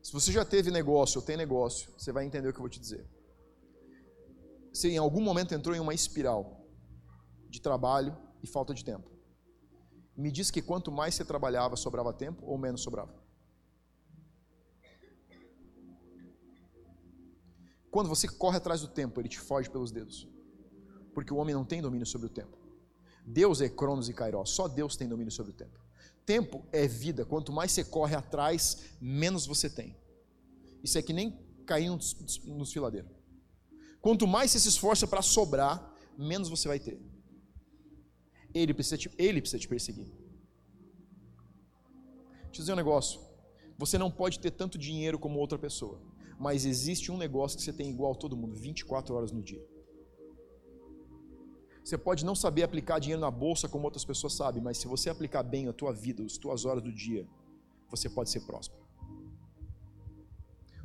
Se 0.00 0.12
você 0.12 0.30
já 0.30 0.44
teve 0.44 0.70
negócio 0.70 1.20
ou 1.20 1.26
tem 1.26 1.36
negócio, 1.36 1.92
você 1.98 2.12
vai 2.12 2.24
entender 2.24 2.48
o 2.48 2.52
que 2.52 2.58
eu 2.58 2.62
vou 2.62 2.70
te 2.70 2.78
dizer. 2.78 3.04
Você 4.72 4.88
em 4.88 4.98
algum 4.98 5.20
momento 5.20 5.52
entrou 5.52 5.74
em 5.74 5.80
uma 5.80 5.92
espiral 5.92 6.64
de 7.48 7.60
trabalho 7.60 8.16
e 8.40 8.46
falta 8.46 8.72
de 8.72 8.84
tempo. 8.84 9.10
Me 10.16 10.30
diz 10.30 10.50
que 10.50 10.62
quanto 10.62 10.92
mais 10.92 11.16
você 11.16 11.24
trabalhava, 11.24 11.74
sobrava 11.76 12.12
tempo 12.12 12.46
ou 12.46 12.56
menos 12.56 12.82
sobrava? 12.82 13.12
Quando 17.90 18.08
você 18.08 18.28
corre 18.28 18.58
atrás 18.58 18.80
do 18.80 18.88
tempo, 18.88 19.20
ele 19.20 19.28
te 19.28 19.40
foge 19.40 19.68
pelos 19.68 19.90
dedos 19.90 20.35
porque 21.16 21.32
o 21.32 21.38
homem 21.38 21.54
não 21.54 21.64
tem 21.64 21.80
domínio 21.80 22.06
sobre 22.06 22.26
o 22.26 22.30
tempo. 22.30 22.58
Deus 23.24 23.62
é 23.62 23.70
Cronos 23.70 24.06
e 24.06 24.12
Kairos, 24.12 24.50
só 24.50 24.68
Deus 24.68 24.96
tem 24.96 25.08
domínio 25.08 25.32
sobre 25.32 25.50
o 25.50 25.54
tempo. 25.54 25.80
Tempo 26.26 26.62
é 26.70 26.86
vida, 26.86 27.24
quanto 27.24 27.50
mais 27.50 27.72
você 27.72 27.82
corre 27.82 28.14
atrás, 28.14 28.82
menos 29.00 29.46
você 29.46 29.70
tem. 29.70 29.96
Isso 30.84 30.98
é 30.98 31.00
que 31.00 31.14
nem 31.14 31.34
cair 31.64 31.88
nos, 31.88 32.44
nos 32.44 32.70
filadeiros. 32.70 33.10
Quanto 33.98 34.26
mais 34.26 34.50
você 34.50 34.60
se 34.60 34.68
esforça 34.68 35.06
para 35.06 35.22
sobrar, 35.22 35.90
menos 36.18 36.50
você 36.50 36.68
vai 36.68 36.78
ter. 36.78 37.00
Ele 38.52 38.74
precisa, 38.74 38.98
te, 38.98 39.10
ele 39.16 39.40
precisa 39.40 39.58
te 39.58 39.68
perseguir. 39.68 40.04
Deixa 42.44 42.56
eu 42.56 42.60
dizer 42.60 42.72
um 42.74 42.76
negócio. 42.76 43.22
Você 43.78 43.96
não 43.96 44.10
pode 44.10 44.38
ter 44.38 44.50
tanto 44.50 44.76
dinheiro 44.76 45.18
como 45.18 45.38
outra 45.38 45.58
pessoa, 45.58 45.98
mas 46.38 46.66
existe 46.66 47.10
um 47.10 47.16
negócio 47.16 47.56
que 47.56 47.64
você 47.64 47.72
tem 47.72 47.88
igual 47.88 48.12
a 48.12 48.16
todo 48.16 48.36
mundo, 48.36 48.54
24 48.54 49.14
horas 49.14 49.32
no 49.32 49.42
dia. 49.42 49.75
Você 51.86 51.96
pode 51.96 52.24
não 52.24 52.34
saber 52.34 52.64
aplicar 52.64 52.98
dinheiro 52.98 53.20
na 53.20 53.30
bolsa 53.30 53.68
como 53.68 53.84
outras 53.84 54.04
pessoas 54.04 54.32
sabem, 54.32 54.60
mas 54.60 54.76
se 54.76 54.88
você 54.88 55.08
aplicar 55.08 55.44
bem 55.44 55.68
a 55.68 55.72
tua 55.72 55.92
vida, 55.92 56.20
as 56.24 56.36
tuas 56.36 56.64
horas 56.64 56.82
do 56.82 56.92
dia, 56.92 57.24
você 57.88 58.10
pode 58.10 58.28
ser 58.28 58.40
próspero. 58.40 58.84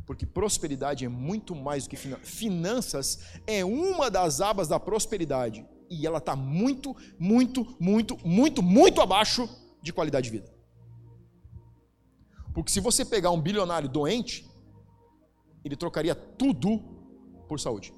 Porque 0.05 0.27
prosperidade 0.27 1.03
é 1.03 1.09
muito 1.09 1.55
mais 1.55 1.85
do 1.85 1.89
que 1.89 1.95
finanças. 1.95 2.29
Finanças 2.29 3.19
é 3.47 3.65
uma 3.65 4.11
das 4.11 4.41
abas 4.41 4.67
da 4.67 4.79
prosperidade. 4.79 5.65
E 5.89 6.05
ela 6.05 6.19
está 6.19 6.35
muito, 6.35 6.95
muito, 7.17 7.75
muito, 7.79 8.15
muito, 8.23 8.61
muito 8.61 9.01
abaixo 9.01 9.49
de 9.81 9.91
qualidade 9.91 10.25
de 10.25 10.37
vida. 10.37 10.53
Porque 12.53 12.71
se 12.71 12.79
você 12.79 13.03
pegar 13.03 13.31
um 13.31 13.41
bilionário 13.41 13.89
doente, 13.89 14.47
ele 15.65 15.75
trocaria 15.75 16.13
tudo 16.13 16.77
por 17.47 17.59
saúde. 17.59 17.91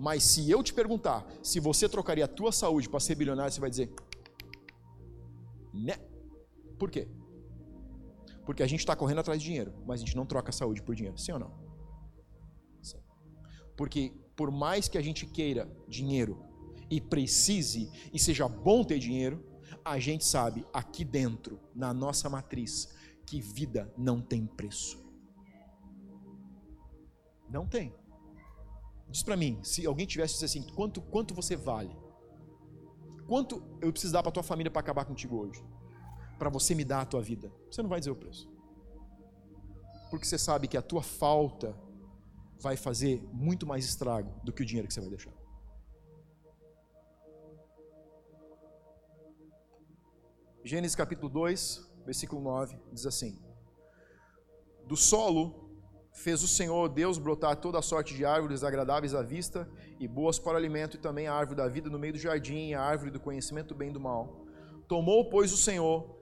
Mas 0.00 0.24
se 0.24 0.50
eu 0.50 0.62
te 0.62 0.72
perguntar 0.72 1.30
se 1.42 1.60
você 1.60 1.86
trocaria 1.86 2.24
a 2.24 2.28
tua 2.28 2.50
saúde 2.50 2.88
para 2.88 2.98
ser 2.98 3.14
bilionário, 3.14 3.52
você 3.52 3.60
vai 3.60 3.68
dizer: 3.68 3.92
Né? 5.74 5.98
Por 6.78 6.90
quê? 6.90 7.06
Porque 8.46 8.62
a 8.62 8.66
gente 8.66 8.80
está 8.80 8.96
correndo 8.96 9.18
atrás 9.18 9.38
de 9.38 9.46
dinheiro, 9.46 9.74
mas 9.86 10.00
a 10.00 10.04
gente 10.04 10.16
não 10.16 10.24
troca 10.24 10.48
a 10.48 10.52
saúde 10.52 10.82
por 10.82 10.94
dinheiro. 10.94 11.18
Sim 11.18 11.32
ou 11.32 11.38
não? 11.38 11.52
Sim. 12.80 12.96
Porque 13.76 14.14
por 14.34 14.50
mais 14.50 14.88
que 14.88 14.96
a 14.96 15.02
gente 15.02 15.26
queira 15.26 15.70
dinheiro 15.86 16.42
e 16.90 16.98
precise 16.98 17.92
e 18.10 18.18
seja 18.18 18.48
bom 18.48 18.82
ter 18.82 18.98
dinheiro, 18.98 19.46
a 19.84 19.98
gente 19.98 20.24
sabe 20.24 20.64
aqui 20.72 21.04
dentro, 21.04 21.60
na 21.74 21.92
nossa 21.92 22.30
matriz, 22.30 22.88
que 23.26 23.38
vida 23.38 23.92
não 23.98 24.18
tem 24.22 24.46
preço. 24.46 24.98
Não 27.50 27.66
tem. 27.66 27.99
Diz 29.10 29.22
para 29.22 29.36
mim, 29.36 29.58
se 29.62 29.84
alguém 29.86 30.06
tivesse 30.06 30.34
dizer 30.34 30.46
assim, 30.46 30.62
quanto, 30.74 31.02
quanto 31.02 31.34
você 31.34 31.56
vale? 31.56 31.96
Quanto 33.26 33.62
eu 33.80 33.90
preciso 33.92 34.12
dar 34.12 34.22
para 34.22 34.32
tua 34.32 34.42
família 34.42 34.70
para 34.70 34.80
acabar 34.80 35.04
contigo 35.04 35.36
hoje? 35.36 35.64
Para 36.38 36.48
você 36.48 36.74
me 36.74 36.84
dar 36.84 37.02
a 37.02 37.04
tua 37.04 37.20
vida? 37.20 37.52
Você 37.70 37.82
não 37.82 37.88
vai 37.88 37.98
dizer 37.98 38.10
o 38.10 38.16
preço. 38.16 38.48
Porque 40.10 40.26
você 40.26 40.38
sabe 40.38 40.68
que 40.68 40.76
a 40.76 40.82
tua 40.82 41.02
falta 41.02 41.76
vai 42.60 42.76
fazer 42.76 43.22
muito 43.32 43.66
mais 43.66 43.84
estrago 43.84 44.32
do 44.44 44.52
que 44.52 44.62
o 44.62 44.66
dinheiro 44.66 44.86
que 44.86 44.94
você 44.94 45.00
vai 45.00 45.10
deixar. 45.10 45.32
Gênesis 50.62 50.94
capítulo 50.94 51.28
2, 51.28 51.90
versículo 52.04 52.42
9, 52.42 52.78
diz 52.92 53.06
assim: 53.06 53.40
Do 54.86 54.96
solo 54.96 55.69
fez 56.12 56.42
o 56.42 56.48
Senhor 56.48 56.88
Deus 56.88 57.18
brotar 57.18 57.56
toda 57.56 57.80
sorte 57.80 58.14
de 58.14 58.24
árvores 58.24 58.64
agradáveis 58.64 59.14
à 59.14 59.22
vista 59.22 59.68
e 59.98 60.06
boas 60.08 60.38
para 60.38 60.58
alimento, 60.58 60.96
e 60.96 61.00
também 61.00 61.26
a 61.26 61.34
árvore 61.34 61.56
da 61.56 61.68
vida 61.68 61.88
no 61.88 61.98
meio 61.98 62.12
do 62.12 62.18
jardim, 62.18 62.68
e 62.68 62.74
a 62.74 62.82
árvore 62.82 63.10
do 63.10 63.20
conhecimento 63.20 63.68
do 63.68 63.74
bem 63.74 63.90
e 63.90 63.92
do 63.92 64.00
mal. 64.00 64.46
Tomou, 64.88 65.28
pois, 65.30 65.52
o 65.52 65.56
Senhor 65.56 66.20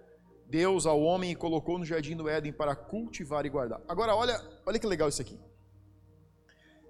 Deus 0.49 0.87
ao 0.87 1.01
homem 1.03 1.33
e 1.33 1.35
colocou 1.35 1.79
no 1.79 1.85
jardim 1.85 2.17
do 2.17 2.29
Éden 2.29 2.53
para 2.53 2.75
cultivar 2.75 3.45
e 3.45 3.51
guardar. 3.51 3.83
Agora, 3.87 4.15
olha, 4.15 4.41
olha 4.65 4.79
que 4.79 4.87
legal 4.87 5.09
isso 5.09 5.21
aqui. 5.21 5.39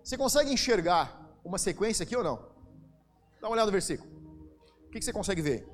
Você 0.02 0.16
consegue 0.16 0.52
enxergar 0.52 1.28
uma 1.44 1.58
sequência 1.58 2.04
aqui 2.04 2.16
ou 2.16 2.22
não? 2.22 2.36
Dá 3.40 3.48
uma 3.48 3.54
olhada 3.54 3.66
no 3.66 3.72
versículo. 3.72 4.08
O 4.86 4.90
que 4.90 5.02
você 5.02 5.12
consegue 5.12 5.42
ver? 5.42 5.68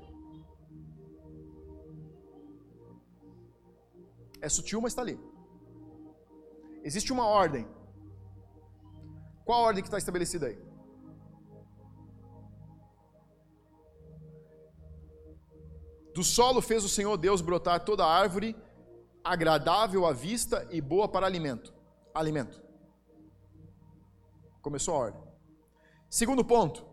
É 4.41 4.49
sutil, 4.49 4.81
mas 4.81 4.91
está 4.91 5.01
ali. 5.01 5.19
Existe 6.87 7.11
uma 7.11 7.25
ordem. 7.25 7.67
Qual 9.43 9.59
a 9.59 9.67
ordem 9.69 9.81
que 9.81 9.87
está 9.87 9.97
estabelecida 9.97 10.45
aí? 10.45 10.57
Do 16.13 16.23
solo 16.23 16.61
fez 16.61 16.83
o 16.85 16.89
Senhor 16.89 17.17
Deus 17.17 17.41
brotar 17.41 17.83
toda 17.83 18.05
árvore 18.05 18.55
agradável 19.23 20.05
à 20.05 20.13
vista 20.13 20.67
e 20.71 20.79
boa 20.79 21.07
para 21.07 21.25
alimento. 21.25 21.73
Alimento. 22.13 22.61
Começou 24.61 24.93
a 24.93 24.99
ordem. 24.99 25.21
Segundo 26.07 26.45
ponto. 26.45 26.85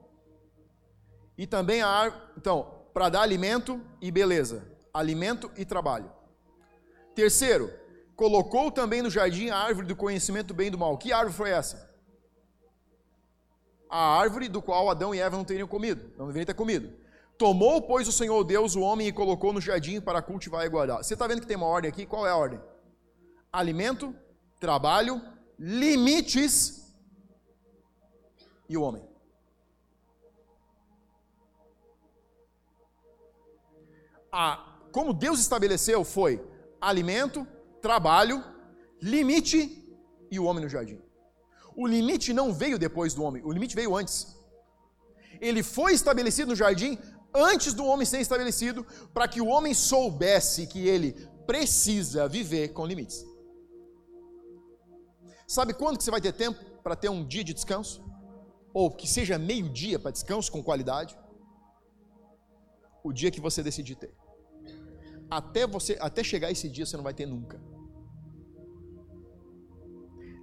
E 1.36 1.46
também 1.46 1.82
a 1.82 1.88
árvore. 1.88 2.22
Então, 2.38 2.86
para 2.94 3.10
dar 3.10 3.20
alimento 3.20 3.78
e 4.00 4.10
beleza. 4.10 4.66
Alimento 4.92 5.50
e 5.56 5.66
trabalho. 5.66 6.10
Terceiro, 7.14 7.70
colocou 8.22 8.70
também 8.70 9.02
no 9.02 9.10
jardim 9.10 9.48
a 9.48 9.56
árvore 9.56 9.88
do 9.88 9.96
conhecimento 9.96 10.48
do 10.48 10.54
bem 10.54 10.68
e 10.68 10.70
do 10.70 10.78
mal. 10.78 10.96
Que 10.96 11.12
árvore 11.12 11.34
foi 11.36 11.50
essa? 11.50 11.90
A 13.90 14.16
árvore 14.16 14.48
do 14.48 14.62
qual 14.62 14.88
Adão 14.88 15.12
e 15.12 15.18
Eva 15.18 15.36
não 15.36 15.44
teriam 15.44 15.66
comido, 15.66 16.12
não 16.16 16.26
deveriam 16.28 16.46
ter 16.46 16.54
comido. 16.54 16.92
Tomou, 17.36 17.82
pois, 17.82 18.06
o 18.06 18.12
Senhor 18.12 18.44
Deus 18.44 18.76
o 18.76 18.80
homem 18.80 19.08
e 19.08 19.12
colocou 19.12 19.52
no 19.52 19.60
jardim 19.60 20.00
para 20.00 20.22
cultivar 20.22 20.64
e 20.64 20.68
guardar. 20.68 21.02
Você 21.02 21.14
está 21.14 21.26
vendo 21.26 21.40
que 21.40 21.48
tem 21.48 21.56
uma 21.56 21.66
ordem 21.66 21.90
aqui? 21.90 22.06
Qual 22.06 22.24
é 22.24 22.30
a 22.30 22.36
ordem? 22.36 22.60
Alimento, 23.52 24.14
trabalho, 24.60 25.20
limites 25.58 26.94
e 28.68 28.76
o 28.76 28.82
homem. 28.82 29.04
A, 34.30 34.78
como 34.92 35.12
Deus 35.12 35.40
estabeleceu 35.40 36.04
foi 36.04 36.40
alimento, 36.80 37.44
trabalho, 37.86 38.42
limite 39.00 39.60
e 40.30 40.38
o 40.38 40.44
homem 40.44 40.62
no 40.64 40.70
jardim. 40.70 41.00
O 41.76 41.86
limite 41.86 42.32
não 42.32 42.52
veio 42.52 42.78
depois 42.78 43.12
do 43.12 43.22
homem, 43.22 43.42
o 43.44 43.52
limite 43.56 43.74
veio 43.74 43.96
antes. 43.96 44.18
Ele 45.40 45.62
foi 45.62 45.92
estabelecido 45.92 46.50
no 46.50 46.56
jardim 46.56 46.98
antes 47.34 47.74
do 47.74 47.84
homem 47.84 48.06
ser 48.06 48.20
estabelecido, 48.20 48.86
para 49.12 49.26
que 49.26 49.40
o 49.40 49.46
homem 49.46 49.74
soubesse 49.74 50.66
que 50.66 50.86
ele 50.86 51.12
precisa 51.46 52.28
viver 52.28 52.68
com 52.68 52.86
limites. 52.86 53.24
Sabe 55.46 55.74
quando 55.74 55.98
que 55.98 56.04
você 56.04 56.10
vai 56.10 56.20
ter 56.20 56.32
tempo 56.32 56.58
para 56.82 56.94
ter 56.94 57.08
um 57.08 57.26
dia 57.26 57.44
de 57.44 57.52
descanso? 57.52 58.02
Ou 58.72 58.90
que 58.90 59.06
seja 59.06 59.38
meio 59.38 59.68
dia 59.68 59.98
para 59.98 60.10
descanso 60.10 60.50
com 60.52 60.62
qualidade? 60.62 61.18
O 63.02 63.12
dia 63.12 63.30
que 63.30 63.40
você 63.40 63.62
decidir 63.62 63.96
ter 63.96 64.14
até 65.32 65.66
você 65.66 65.96
até 65.98 66.22
chegar 66.22 66.50
esse 66.50 66.68
dia 66.68 66.84
você 66.84 66.96
não 66.96 67.04
vai 67.04 67.14
ter 67.14 67.26
nunca. 67.26 67.58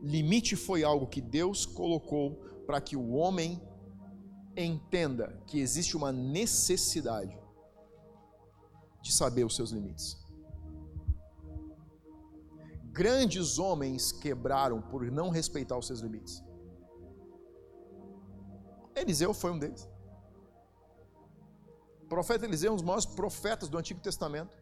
Limite 0.01 0.55
foi 0.55 0.83
algo 0.83 1.07
que 1.07 1.21
Deus 1.21 1.65
colocou 1.65 2.35
para 2.65 2.79
que 2.79 2.95
o 2.95 3.11
homem 3.11 3.61
entenda 4.55 5.41
que 5.47 5.59
existe 5.59 5.97
uma 5.97 6.11
necessidade 6.11 7.37
de 9.01 9.11
saber 9.11 9.45
os 9.45 9.55
seus 9.55 9.71
limites. 9.71 10.17
Grandes 12.91 13.59
homens 13.59 14.11
quebraram 14.11 14.81
por 14.81 15.09
não 15.09 15.29
respeitar 15.29 15.77
os 15.77 15.87
seus 15.87 16.01
limites. 16.01 16.43
Eliseu 18.95 19.33
foi 19.33 19.51
um 19.51 19.59
deles. 19.59 19.87
O 22.03 22.07
profeta 22.07 22.45
Eliseu 22.45 22.71
é 22.71 22.73
um 22.73 22.75
dos 22.75 22.83
maiores 22.83 23.05
profetas 23.05 23.69
do 23.69 23.77
Antigo 23.77 24.01
Testamento 24.01 24.58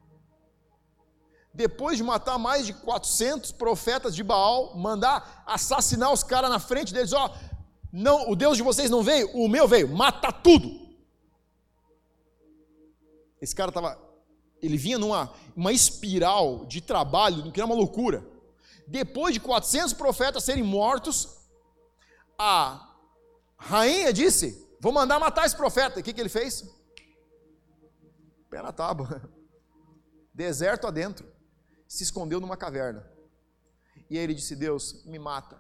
depois 1.58 1.98
de 1.98 2.04
matar 2.04 2.38
mais 2.38 2.68
de 2.68 2.74
400 2.74 3.52
profetas 3.52 4.16
de 4.16 4.24
Baal, 4.24 4.78
mandar 4.78 5.44
assassinar 5.44 6.14
os 6.14 6.24
caras 6.24 6.52
na 6.52 6.60
frente 6.60 6.94
deles, 6.94 7.14
ó, 7.14 7.36
não, 7.92 8.30
o 8.30 8.36
Deus 8.36 8.58
de 8.58 8.62
vocês 8.62 8.92
não 8.92 9.02
veio, 9.02 9.28
o 9.36 9.50
meu 9.50 9.68
veio, 9.68 9.90
mata 9.90 10.32
tudo. 10.32 10.88
Esse 13.42 13.56
cara 13.56 13.70
estava, 13.70 14.00
ele 14.62 14.78
vinha 14.78 15.00
numa 15.00 15.34
uma 15.56 15.74
espiral 15.74 16.64
de 16.68 16.80
trabalho, 16.80 17.52
que 17.52 17.60
era 17.60 17.66
uma 17.66 17.74
loucura. 17.74 18.24
Depois 18.88 19.34
de 19.34 19.40
400 19.40 19.94
profetas 19.94 20.44
serem 20.44 20.64
mortos, 20.64 21.40
a 22.38 22.96
rainha 23.58 24.14
disse: 24.14 24.64
Vou 24.80 24.92
mandar 24.92 25.20
matar 25.20 25.48
esse 25.48 25.56
profeta. 25.56 26.00
O 26.00 26.04
que, 26.04 26.14
que 26.14 26.22
ele 26.22 26.30
fez? 26.30 26.64
Pé 28.48 28.62
na 28.62 28.72
tábua, 28.72 29.28
deserto 30.34 30.86
adentro 30.86 31.37
se 31.88 32.04
escondeu 32.04 32.40
numa 32.40 32.58
caverna. 32.58 33.10
E 34.10 34.18
aí 34.18 34.24
ele 34.24 34.34
disse: 34.34 34.56
Deus, 34.56 35.04
me 35.06 35.18
mata. 35.18 35.58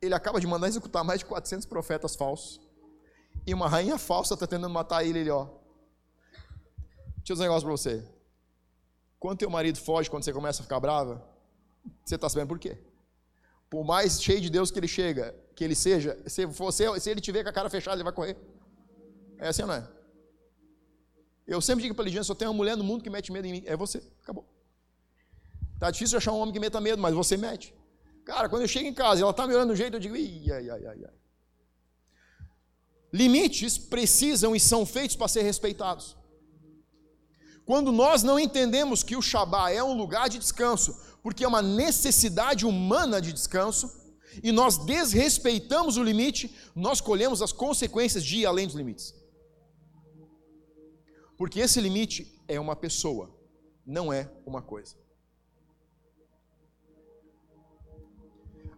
Ele 0.00 0.14
acaba 0.14 0.40
de 0.40 0.46
mandar 0.46 0.68
executar 0.68 1.02
mais 1.02 1.20
de 1.20 1.26
400 1.26 1.66
profetas 1.66 2.14
falsos. 2.14 2.60
E 3.46 3.54
uma 3.54 3.68
rainha 3.68 3.98
falsa 3.98 4.34
está 4.34 4.46
tentando 4.46 4.68
matar 4.70 5.04
ele. 5.04 5.20
Ele, 5.20 5.30
ó. 5.30 5.46
Deixa 7.16 7.32
eu 7.32 7.34
dizer 7.34 7.42
um 7.42 7.48
negócio 7.48 7.66
para 7.66 7.76
você. 7.76 8.16
Quando 9.18 9.38
teu 9.38 9.50
marido 9.50 9.78
foge, 9.78 10.10
quando 10.10 10.24
você 10.24 10.32
começa 10.32 10.60
a 10.60 10.62
ficar 10.62 10.78
brava, 10.78 11.26
você 12.04 12.14
está 12.14 12.28
sabendo 12.28 12.48
por 12.48 12.58
quê? 12.58 12.78
Por 13.68 13.84
mais 13.84 14.22
cheio 14.22 14.40
de 14.40 14.50
Deus 14.50 14.70
que 14.70 14.78
ele 14.78 14.86
chega, 14.86 15.34
que 15.54 15.64
ele 15.64 15.74
seja, 15.74 16.16
se, 16.28 16.46
você, 16.46 17.00
se 17.00 17.10
ele 17.10 17.20
tiver 17.20 17.42
com 17.42 17.48
a 17.48 17.52
cara 17.52 17.68
fechada, 17.68 17.96
ele 17.96 18.04
vai 18.04 18.12
correr. 18.12 18.36
É 19.38 19.48
assim 19.48 19.62
ou 19.62 19.68
não 19.68 19.74
é? 19.74 19.95
Eu 21.46 21.60
sempre 21.60 21.82
digo 21.82 21.94
para 21.94 22.02
a 22.02 22.06
Lidiane, 22.06 22.24
só 22.24 22.34
tem 22.34 22.48
uma 22.48 22.54
mulher 22.54 22.76
no 22.76 22.82
mundo 22.82 23.02
que 23.02 23.10
mete 23.10 23.30
medo 23.30 23.46
em 23.46 23.52
mim. 23.52 23.62
É 23.66 23.76
você. 23.76 24.02
Acabou. 24.22 24.46
Tá 25.78 25.90
difícil 25.90 26.18
achar 26.18 26.32
um 26.32 26.38
homem 26.38 26.52
que 26.52 26.58
meta 26.58 26.80
medo, 26.80 27.00
mas 27.00 27.14
você 27.14 27.36
mete. 27.36 27.74
Cara, 28.24 28.48
quando 28.48 28.62
eu 28.62 28.68
chego 28.68 28.88
em 28.88 28.94
casa 28.94 29.20
e 29.20 29.22
ela 29.22 29.30
está 29.30 29.46
me 29.46 29.54
olhando 29.54 29.68
do 29.68 29.76
jeito, 29.76 29.94
eu 29.94 30.00
digo, 30.00 30.14
ai, 30.14 30.50
ai, 30.50 30.70
ai, 30.70 30.86
ai. 30.86 31.14
Limites 33.12 33.78
precisam 33.78 34.56
e 34.56 34.60
são 34.60 34.84
feitos 34.84 35.16
para 35.16 35.28
ser 35.28 35.42
respeitados. 35.42 36.16
Quando 37.64 37.92
nós 37.92 38.22
não 38.22 38.38
entendemos 38.38 39.02
que 39.02 39.16
o 39.16 39.22
Shabá 39.22 39.70
é 39.70 39.82
um 39.82 39.96
lugar 39.96 40.28
de 40.28 40.38
descanso, 40.38 40.96
porque 41.22 41.44
é 41.44 41.48
uma 41.48 41.62
necessidade 41.62 42.66
humana 42.66 43.20
de 43.20 43.32
descanso, 43.32 43.90
e 44.42 44.52
nós 44.52 44.78
desrespeitamos 44.78 45.96
o 45.96 46.02
limite, 46.02 46.54
nós 46.74 47.00
colhemos 47.00 47.40
as 47.40 47.52
consequências 47.52 48.24
de 48.24 48.38
ir 48.38 48.46
além 48.46 48.66
dos 48.66 48.76
limites. 48.76 49.14
Porque 51.36 51.60
esse 51.60 51.80
limite 51.80 52.40
é 52.48 52.58
uma 52.58 52.74
pessoa, 52.74 53.34
não 53.84 54.12
é 54.12 54.30
uma 54.44 54.62
coisa. 54.62 54.96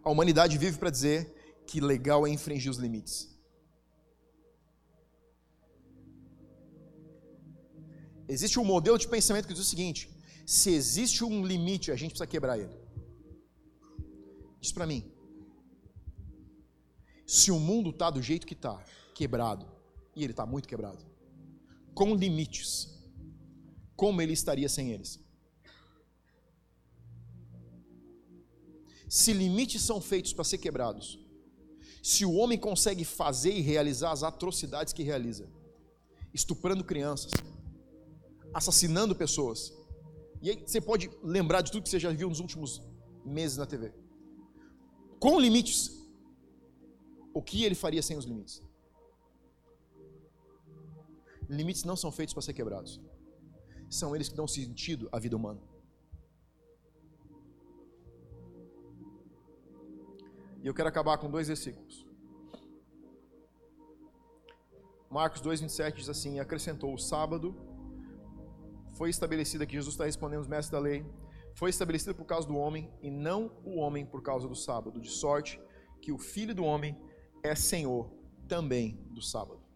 A 0.03 0.09
humanidade 0.09 0.57
vive 0.57 0.77
para 0.77 0.89
dizer 0.89 1.61
que 1.65 1.79
legal 1.79 2.25
é 2.25 2.29
infringir 2.29 2.71
os 2.71 2.77
limites. 2.77 3.29
Existe 8.27 8.59
um 8.59 8.63
modelo 8.63 8.97
de 8.97 9.07
pensamento 9.07 9.47
que 9.47 9.53
diz 9.53 9.63
o 9.63 9.69
seguinte: 9.69 10.09
se 10.45 10.71
existe 10.71 11.23
um 11.23 11.45
limite, 11.45 11.91
a 11.91 11.95
gente 11.95 12.11
precisa 12.11 12.27
quebrar 12.27 12.57
ele. 12.59 12.75
Diz 14.59 14.71
para 14.71 14.85
mim. 14.85 15.11
Se 17.25 17.51
o 17.51 17.59
mundo 17.59 17.91
está 17.91 18.09
do 18.09 18.21
jeito 18.21 18.47
que 18.47 18.55
está, 18.55 18.83
quebrado, 19.13 19.65
e 20.15 20.23
ele 20.23 20.33
está 20.33 20.45
muito 20.45 20.67
quebrado, 20.67 21.05
com 21.99 22.15
limites, 22.15 22.97
como 23.93 24.21
ele 24.21 24.31
estaria 24.31 24.69
sem 24.69 24.91
eles? 24.93 25.19
Se 29.09 29.33
limites 29.33 29.81
são 29.81 29.99
feitos 29.99 30.31
para 30.31 30.45
ser 30.45 30.59
quebrados, 30.59 31.19
se 32.01 32.23
o 32.23 32.35
homem 32.35 32.57
consegue 32.57 33.03
fazer 33.03 33.51
e 33.51 33.59
realizar 33.59 34.11
as 34.13 34.23
atrocidades 34.23 34.93
que 34.93 35.03
realiza, 35.03 35.49
estuprando 36.33 36.85
crianças, 36.85 37.33
assassinando 38.53 39.13
pessoas, 39.13 39.73
e 40.41 40.51
aí 40.51 40.63
você 40.65 40.79
pode 40.79 41.11
lembrar 41.21 41.59
de 41.59 41.69
tudo 41.69 41.83
que 41.83 41.89
você 41.89 41.99
já 41.99 42.11
viu 42.11 42.29
nos 42.29 42.39
últimos 42.39 42.81
meses 43.25 43.57
na 43.57 43.65
TV 43.65 43.91
com 45.19 45.37
limites. 45.37 45.99
O 47.33 47.41
que 47.41 47.65
ele 47.65 47.75
faria 47.75 48.01
sem 48.01 48.15
os 48.17 48.23
limites? 48.23 48.68
Limites 51.49 51.83
não 51.83 51.95
são 51.95 52.11
feitos 52.11 52.33
para 52.33 52.43
ser 52.43 52.53
quebrados. 52.53 53.01
São 53.89 54.15
eles 54.15 54.29
que 54.29 54.35
dão 54.35 54.47
sentido 54.47 55.09
à 55.11 55.17
vida 55.17 55.35
humana. 55.35 55.59
E 60.61 60.67
eu 60.67 60.73
quero 60.73 60.89
acabar 60.89 61.17
com 61.17 61.29
dois 61.29 61.47
versículos. 61.47 62.05
Marcos 65.09 65.41
2,27 65.41 65.93
diz 65.95 66.09
assim: 66.09 66.39
Acrescentou 66.39 66.93
o 66.93 66.97
sábado, 66.99 67.55
foi 68.93 69.09
estabelecido 69.09 69.63
aqui, 69.63 69.73
Jesus 69.73 69.95
está 69.95 70.05
respondendo 70.05 70.41
os 70.41 70.47
mestres 70.47 70.69
da 70.69 70.79
lei, 70.79 71.03
foi 71.55 71.71
estabelecido 71.71 72.13
por 72.13 72.25
causa 72.25 72.47
do 72.47 72.55
homem 72.55 72.93
e 73.01 73.09
não 73.09 73.51
o 73.63 73.77
homem 73.77 74.05
por 74.05 74.21
causa 74.21 74.47
do 74.47 74.55
sábado, 74.55 75.01
de 75.01 75.09
sorte 75.09 75.59
que 76.01 76.11
o 76.11 76.17
filho 76.19 76.53
do 76.53 76.63
homem 76.63 76.95
é 77.41 77.55
senhor 77.55 78.11
também 78.47 78.97
do 79.09 79.21
sábado. 79.21 79.68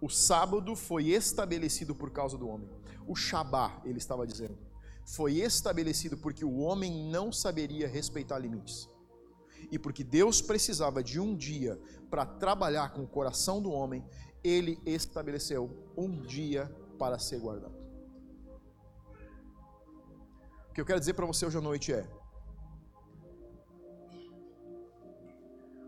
O 0.00 0.08
sábado 0.08 0.76
foi 0.76 1.08
estabelecido 1.08 1.94
por 1.94 2.10
causa 2.10 2.36
do 2.36 2.48
homem. 2.48 2.68
O 3.06 3.14
Shabá, 3.14 3.80
ele 3.84 3.98
estava 3.98 4.26
dizendo, 4.26 4.58
foi 5.04 5.38
estabelecido 5.38 6.16
porque 6.16 6.44
o 6.44 6.58
homem 6.58 7.10
não 7.10 7.32
saberia 7.32 7.88
respeitar 7.88 8.38
limites. 8.38 8.88
E 9.70 9.78
porque 9.78 10.04
Deus 10.04 10.42
precisava 10.42 11.02
de 11.02 11.18
um 11.18 11.34
dia 11.34 11.80
para 12.10 12.26
trabalhar 12.26 12.92
com 12.92 13.02
o 13.02 13.08
coração 13.08 13.60
do 13.60 13.70
homem, 13.70 14.04
ele 14.44 14.78
estabeleceu 14.84 15.92
um 15.96 16.20
dia 16.20 16.66
para 16.98 17.18
ser 17.18 17.40
guardado 17.40 17.86
que 20.76 20.80
eu 20.82 20.84
quero 20.84 21.00
dizer 21.00 21.14
para 21.14 21.24
você 21.24 21.46
hoje 21.46 21.56
à 21.56 21.60
noite 21.62 21.90
é: 21.90 22.06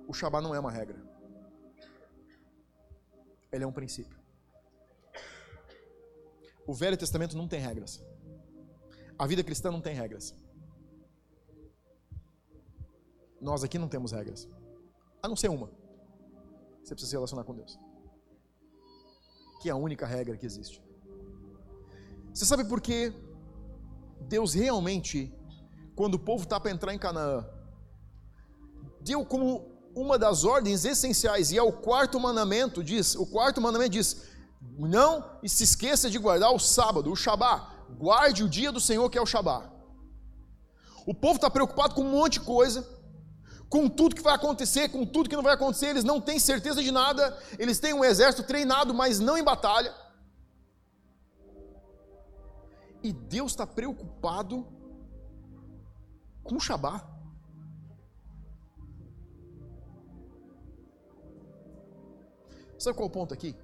o 0.07 0.15
Shabá 0.15 0.41
não 0.41 0.55
é 0.55 0.59
uma 0.59 0.71
regra, 0.71 0.99
ele 3.53 3.65
é 3.65 3.67
um 3.67 3.73
princípio. 3.73 4.19
O 6.67 6.75
Velho 6.75 6.97
Testamento 6.97 7.37
não 7.37 7.49
tem 7.49 7.61
regras, 7.61 8.03
a 9.19 9.27
vida 9.27 9.43
cristã 9.43 9.71
não 9.71 9.81
tem 9.81 9.95
regras. 9.95 10.35
Nós 13.41 13.63
aqui 13.63 13.79
não 13.79 13.89
temos 13.89 14.13
regras, 14.13 14.49
a 15.23 15.29
não 15.29 15.37
ser 15.37 15.49
uma: 15.49 15.71
você 16.83 16.95
precisa 16.95 17.11
se 17.11 17.17
relacionar 17.17 17.45
com 17.45 17.55
Deus, 17.55 17.79
que 19.63 19.69
é 19.69 19.73
a 19.73 19.77
única 19.77 20.07
regra 20.07 20.37
que 20.37 20.47
existe. 20.47 20.83
Você 22.35 22.45
sabe 22.45 22.65
por 22.65 22.81
que 22.81 23.13
Deus 24.29 24.55
realmente, 24.55 25.33
quando 25.97 26.15
o 26.15 26.19
povo 26.19 26.45
está 26.45 26.61
para 26.61 26.71
entrar 26.71 26.95
em 26.95 26.99
Canaã, 26.99 27.49
deu 29.01 29.25
como 29.25 29.68
uma 29.95 30.19
das 30.19 30.45
ordens 30.45 30.85
essenciais, 30.85 31.51
e 31.51 31.59
é 31.59 31.63
o 31.63 31.73
quarto 31.73 32.21
mandamento, 32.21 32.85
diz, 32.85 33.15
o 33.15 33.27
quarto 33.27 33.61
mandamento 33.61 33.91
diz, 33.91 34.23
não 34.79 35.25
se 35.45 35.65
esqueça 35.65 36.09
de 36.09 36.19
guardar 36.19 36.53
o 36.53 36.59
sábado, 36.59 37.11
o 37.11 37.17
Shabá, 37.17 37.73
guarde 37.99 38.45
o 38.45 38.49
dia 38.49 38.71
do 38.71 38.81
Senhor 38.81 39.09
que 39.11 39.19
é 39.19 39.21
o 39.21 39.27
Shabá. 39.27 39.71
O 41.07 41.15
povo 41.15 41.37
está 41.37 41.51
preocupado 41.51 41.95
com 41.95 42.03
um 42.03 42.11
monte 42.11 42.35
de 42.35 42.41
coisa, 42.41 42.87
com 43.69 43.89
tudo 43.89 44.15
que 44.15 44.23
vai 44.23 44.35
acontecer, 44.35 44.89
com 44.89 45.05
tudo 45.05 45.29
que 45.29 45.37
não 45.37 45.43
vai 45.43 45.55
acontecer, 45.55 45.87
eles 45.87 46.05
não 46.05 46.21
têm 46.21 46.39
certeza 46.39 46.83
de 46.83 46.91
nada, 46.91 47.37
eles 47.59 47.79
têm 47.79 47.93
um 47.93 48.05
exército 48.05 48.47
treinado, 48.47 48.95
mas 48.95 49.19
não 49.19 49.37
em 49.37 49.43
batalha. 49.43 49.95
E 53.03 53.13
Deus 53.13 53.53
está 53.53 53.67
preocupado 53.67 54.67
com 56.43 56.57
o 56.57 56.61
Shabá. 56.61 57.18
Sabe 62.79 62.97
qual 62.97 63.09
é 63.09 63.11
o 63.11 63.13
ponto 63.13 63.35
aqui? 63.35 63.55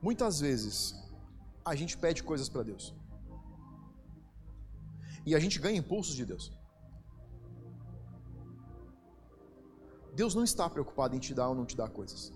Muitas 0.00 0.40
vezes 0.40 0.94
a 1.64 1.74
gente 1.74 1.96
pede 1.98 2.22
coisas 2.22 2.48
para 2.48 2.62
Deus. 2.62 2.94
E 5.24 5.34
a 5.34 5.38
gente 5.38 5.58
ganha 5.58 5.78
impulsos 5.78 6.14
de 6.14 6.24
Deus. 6.24 6.52
Deus 10.14 10.34
não 10.34 10.44
está 10.44 10.70
preocupado 10.70 11.14
em 11.14 11.18
te 11.18 11.34
dar 11.34 11.48
ou 11.48 11.54
não 11.54 11.66
te 11.66 11.76
dar 11.76 11.90
coisas 11.90 12.32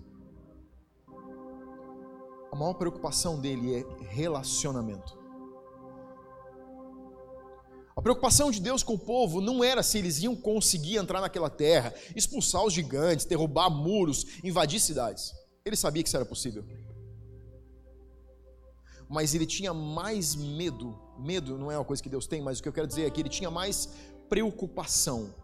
a 2.51 2.55
maior 2.55 2.73
preocupação 2.73 3.39
dele 3.39 3.75
é 3.75 3.85
relacionamento. 4.09 5.17
A 8.01 8.03
preocupação 8.03 8.49
de 8.49 8.59
Deus 8.59 8.81
com 8.81 8.95
o 8.95 8.97
povo 8.97 9.39
não 9.39 9.63
era 9.63 9.83
se 9.83 9.99
eles 9.99 10.23
iam 10.23 10.35
conseguir 10.35 10.97
entrar 10.97 11.21
naquela 11.21 11.51
terra, 11.51 11.93
expulsar 12.15 12.65
os 12.65 12.73
gigantes, 12.73 13.27
derrubar 13.27 13.69
muros, 13.69 14.25
invadir 14.43 14.79
cidades. 14.79 15.31
Ele 15.63 15.75
sabia 15.75 16.01
que 16.01 16.09
isso 16.09 16.17
era 16.17 16.25
possível. 16.25 16.65
Mas 19.07 19.35
ele 19.35 19.45
tinha 19.45 19.71
mais 19.71 20.33
medo. 20.33 20.99
Medo 21.19 21.59
não 21.59 21.71
é 21.71 21.77
uma 21.77 21.85
coisa 21.85 22.01
que 22.01 22.09
Deus 22.09 22.25
tem, 22.25 22.41
mas 22.41 22.57
o 22.57 22.63
que 22.63 22.69
eu 22.69 22.73
quero 22.73 22.87
dizer 22.87 23.05
é 23.05 23.09
que 23.11 23.21
ele 23.21 23.29
tinha 23.29 23.51
mais 23.51 23.87
preocupação 24.27 25.35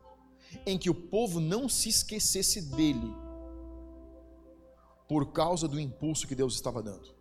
em 0.65 0.79
que 0.79 0.89
o 0.89 0.95
povo 0.95 1.39
não 1.39 1.69
se 1.69 1.89
esquecesse 1.89 2.59
dele 2.71 3.13
por 5.07 5.31
causa 5.31 5.67
do 5.67 5.79
impulso 5.79 6.25
que 6.25 6.33
Deus 6.33 6.55
estava 6.55 6.81
dando. 6.81 7.16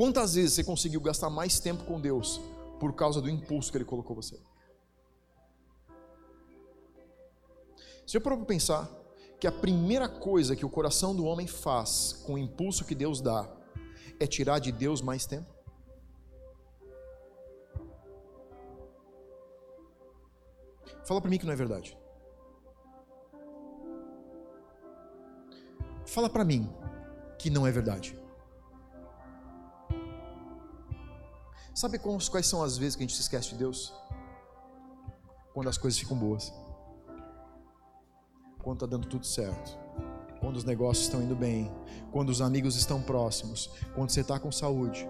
Quantas 0.00 0.32
vezes 0.34 0.54
você 0.54 0.64
conseguiu 0.64 0.98
gastar 0.98 1.28
mais 1.28 1.60
tempo 1.60 1.84
com 1.84 2.00
Deus 2.00 2.40
por 2.78 2.94
causa 2.94 3.20
do 3.20 3.28
impulso 3.28 3.70
que 3.70 3.76
Ele 3.76 3.84
colocou 3.84 4.16
você? 4.16 4.40
Já 8.06 8.18
parou 8.18 8.38
para 8.38 8.46
pensar 8.46 8.90
que 9.38 9.46
a 9.46 9.52
primeira 9.52 10.08
coisa 10.08 10.56
que 10.56 10.64
o 10.64 10.70
coração 10.70 11.14
do 11.14 11.26
homem 11.26 11.46
faz 11.46 12.14
com 12.24 12.32
o 12.32 12.38
impulso 12.38 12.86
que 12.86 12.94
Deus 12.94 13.20
dá 13.20 13.46
é 14.18 14.26
tirar 14.26 14.58
de 14.58 14.72
Deus 14.72 15.02
mais 15.02 15.26
tempo? 15.26 15.52
Fala 21.04 21.20
para 21.20 21.28
mim 21.28 21.36
que 21.36 21.44
não 21.44 21.52
é 21.52 21.56
verdade. 21.56 21.98
Fala 26.06 26.30
para 26.30 26.42
mim 26.42 26.74
que 27.38 27.50
não 27.50 27.66
é 27.66 27.70
verdade. 27.70 28.18
Sabe 31.74 31.98
quais 31.98 32.46
são 32.46 32.62
as 32.62 32.76
vezes 32.76 32.96
que 32.96 33.02
a 33.02 33.06
gente 33.06 33.16
se 33.16 33.22
esquece 33.22 33.50
de 33.50 33.56
Deus? 33.56 33.92
Quando 35.54 35.68
as 35.68 35.78
coisas 35.78 35.98
ficam 35.98 36.16
boas. 36.16 36.52
Quando 38.62 38.76
está 38.76 38.86
dando 38.86 39.06
tudo 39.06 39.26
certo. 39.26 39.78
Quando 40.40 40.56
os 40.56 40.64
negócios 40.64 41.06
estão 41.06 41.22
indo 41.22 41.36
bem. 41.36 41.70
Quando 42.12 42.30
os 42.30 42.40
amigos 42.40 42.76
estão 42.76 43.00
próximos. 43.00 43.70
Quando 43.94 44.10
você 44.10 44.20
está 44.20 44.38
com 44.38 44.50
saúde. 44.50 45.08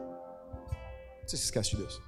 Você 1.27 1.37
se 1.37 1.45
esquece 1.45 1.71
de 1.71 1.79
Deus. 1.79 2.01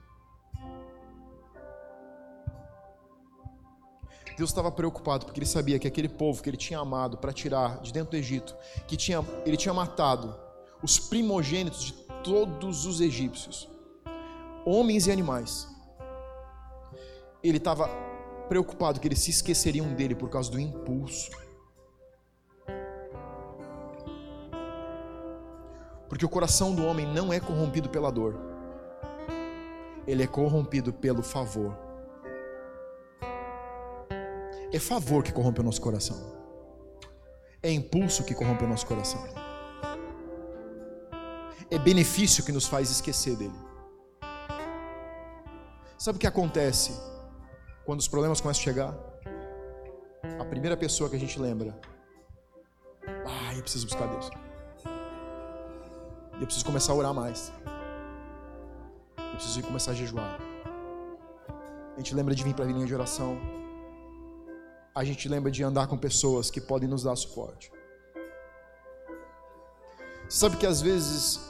Deus 4.37 4.51
estava 4.51 4.71
preocupado 4.71 5.27
porque 5.27 5.39
ele 5.39 5.47
sabia 5.47 5.79
que 5.79 5.87
aquele 5.87 6.09
povo 6.09 6.43
que 6.43 6.51
ele 6.51 6.57
tinha 6.57 6.79
amado 6.79 7.19
para 7.19 7.33
tirar 7.33 7.81
de 7.81 7.93
dentro 7.93 8.13
do 8.13 8.17
Egito, 8.17 8.57
que 8.87 8.97
tinha, 8.97 9.25
ele 9.45 9.57
tinha 9.57 9.75
matado 9.75 10.35
os 10.83 10.99
primogênitos 10.99 11.85
de 11.85 11.93
todos 12.25 12.87
os 12.87 13.01
egípcios, 13.01 13.69
homens 14.65 15.07
e 15.07 15.13
animais. 15.13 15.69
Ele 17.43 17.59
estava 17.59 17.89
preocupado 18.49 19.01
que 19.01 19.09
eles 19.09 19.21
se 19.21 19.31
esqueceriam 19.31 19.95
dele 19.95 20.15
por 20.15 20.29
causa 20.29 20.51
do 20.51 20.61
impulso. 20.61 21.31
Porque 26.09 26.25
o 26.25 26.29
coração 26.29 26.75
do 26.75 26.85
homem 26.85 27.07
não 27.07 27.33
é 27.33 27.41
corrompido 27.41 27.89
pela 27.89 28.13
dor, 28.13 28.39
ele 30.07 30.23
é 30.23 30.27
corrompido 30.27 30.93
pelo 30.93 31.23
favor 31.23 31.75
É 34.75 34.79
favor 34.79 35.23
que 35.23 35.31
corrompe 35.31 35.61
o 35.61 35.63
nosso 35.63 35.83
coração. 35.83 36.17
É 37.63 37.71
impulso 37.71 38.25
que 38.25 38.35
corrompe 38.35 38.65
o 38.65 38.67
nosso 38.67 38.87
coração. 38.87 39.23
É 41.71 41.79
benefício 41.79 42.43
que 42.43 42.51
nos 42.51 42.67
faz 42.67 42.91
esquecer 42.91 43.37
dele. 43.37 43.72
Sabe 46.03 46.17
o 46.17 46.21
que 46.21 46.27
acontece 46.27 47.01
quando 47.87 48.01
os 48.01 48.09
problemas 48.09 48.41
começam 48.41 48.61
a 48.61 48.65
chegar? 48.65 48.93
A 50.41 50.45
primeira 50.45 50.77
pessoa 50.77 51.09
que 51.09 51.15
a 51.15 51.19
gente 51.19 51.39
lembra, 51.39 51.79
ah, 53.07 53.55
eu 53.55 53.63
preciso 53.63 53.87
buscar 53.87 54.09
Deus. 54.09 54.29
Eu 56.41 56.45
preciso 56.45 56.67
começar 56.67 56.93
a 56.93 56.97
orar 56.97 57.15
mais. 57.15 57.53
Eu 59.17 59.31
preciso 59.35 59.63
começar 59.63 59.93
a 59.93 59.95
jejuar. 59.95 60.41
A 61.95 61.99
gente 61.99 62.17
lembra 62.17 62.35
de 62.35 62.43
vir 62.43 62.53
para 62.53 62.65
a 62.65 62.67
linha 62.67 62.85
de 62.85 62.93
oração. 62.93 63.39
A 64.93 65.05
gente 65.05 65.29
lembra 65.29 65.53
de 65.53 65.63
andar 65.63 65.87
com 65.87 65.97
pessoas 65.97 66.51
que 66.51 66.61
podem 66.61 66.89
nos 66.89 67.05
dar 67.05 67.15
suporte. 67.15 67.71
Sabe 70.29 70.57
que 70.57 70.67
às 70.67 70.83
vezes 70.83 71.49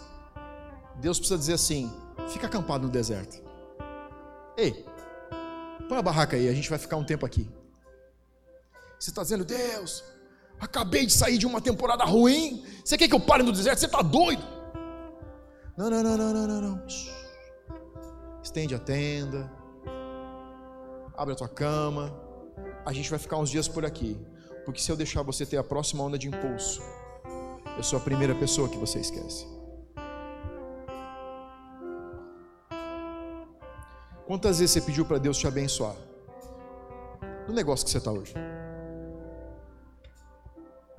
Deus 0.96 1.16
precisa 1.18 1.38
dizer 1.38 1.54
assim: 1.54 1.90
fica 2.28 2.48
acampado 2.48 2.84
no 2.84 2.92
deserto. 2.92 3.51
Ei, 4.56 4.84
põe 5.88 5.98
a 5.98 6.02
barraca 6.02 6.36
aí, 6.36 6.48
a 6.48 6.52
gente 6.52 6.68
vai 6.68 6.78
ficar 6.78 6.96
um 6.96 7.04
tempo 7.04 7.24
aqui. 7.24 7.50
Você 8.98 9.10
está 9.10 9.22
dizendo, 9.22 9.44
Deus, 9.44 10.04
acabei 10.60 11.06
de 11.06 11.12
sair 11.12 11.38
de 11.38 11.46
uma 11.46 11.60
temporada 11.60 12.04
ruim. 12.04 12.64
Você 12.84 12.96
quer 12.96 13.08
que 13.08 13.14
eu 13.14 13.20
pare 13.20 13.42
no 13.42 13.50
deserto? 13.50 13.78
Você 13.80 13.86
está 13.86 14.02
doido? 14.02 14.42
Não, 15.76 15.90
não, 15.90 16.02
não, 16.02 16.16
não, 16.16 16.32
não, 16.32 16.46
não, 16.46 16.60
não. 16.60 16.86
Estende 18.42 18.74
a 18.74 18.78
tenda. 18.78 19.50
Abre 21.16 21.32
a 21.32 21.36
tua 21.36 21.48
cama. 21.48 22.14
A 22.84 22.92
gente 22.92 23.10
vai 23.10 23.18
ficar 23.18 23.38
uns 23.38 23.50
dias 23.50 23.66
por 23.66 23.84
aqui. 23.84 24.20
Porque 24.64 24.80
se 24.80 24.90
eu 24.90 24.96
deixar 24.96 25.22
você 25.22 25.44
ter 25.44 25.56
a 25.56 25.64
próxima 25.64 26.04
onda 26.04 26.18
de 26.18 26.28
impulso, 26.28 26.80
eu 27.76 27.82
sou 27.82 27.98
a 27.98 28.02
primeira 28.02 28.34
pessoa 28.34 28.68
que 28.68 28.76
você 28.76 29.00
esquece. 29.00 29.46
Quantas 34.26 34.58
vezes 34.60 34.72
você 34.72 34.80
pediu 34.80 35.04
para 35.04 35.18
Deus 35.18 35.36
te 35.36 35.46
abençoar? 35.46 35.96
No 37.48 37.54
negócio 37.54 37.84
que 37.84 37.90
você 37.90 37.98
está 37.98 38.12
hoje. 38.12 38.34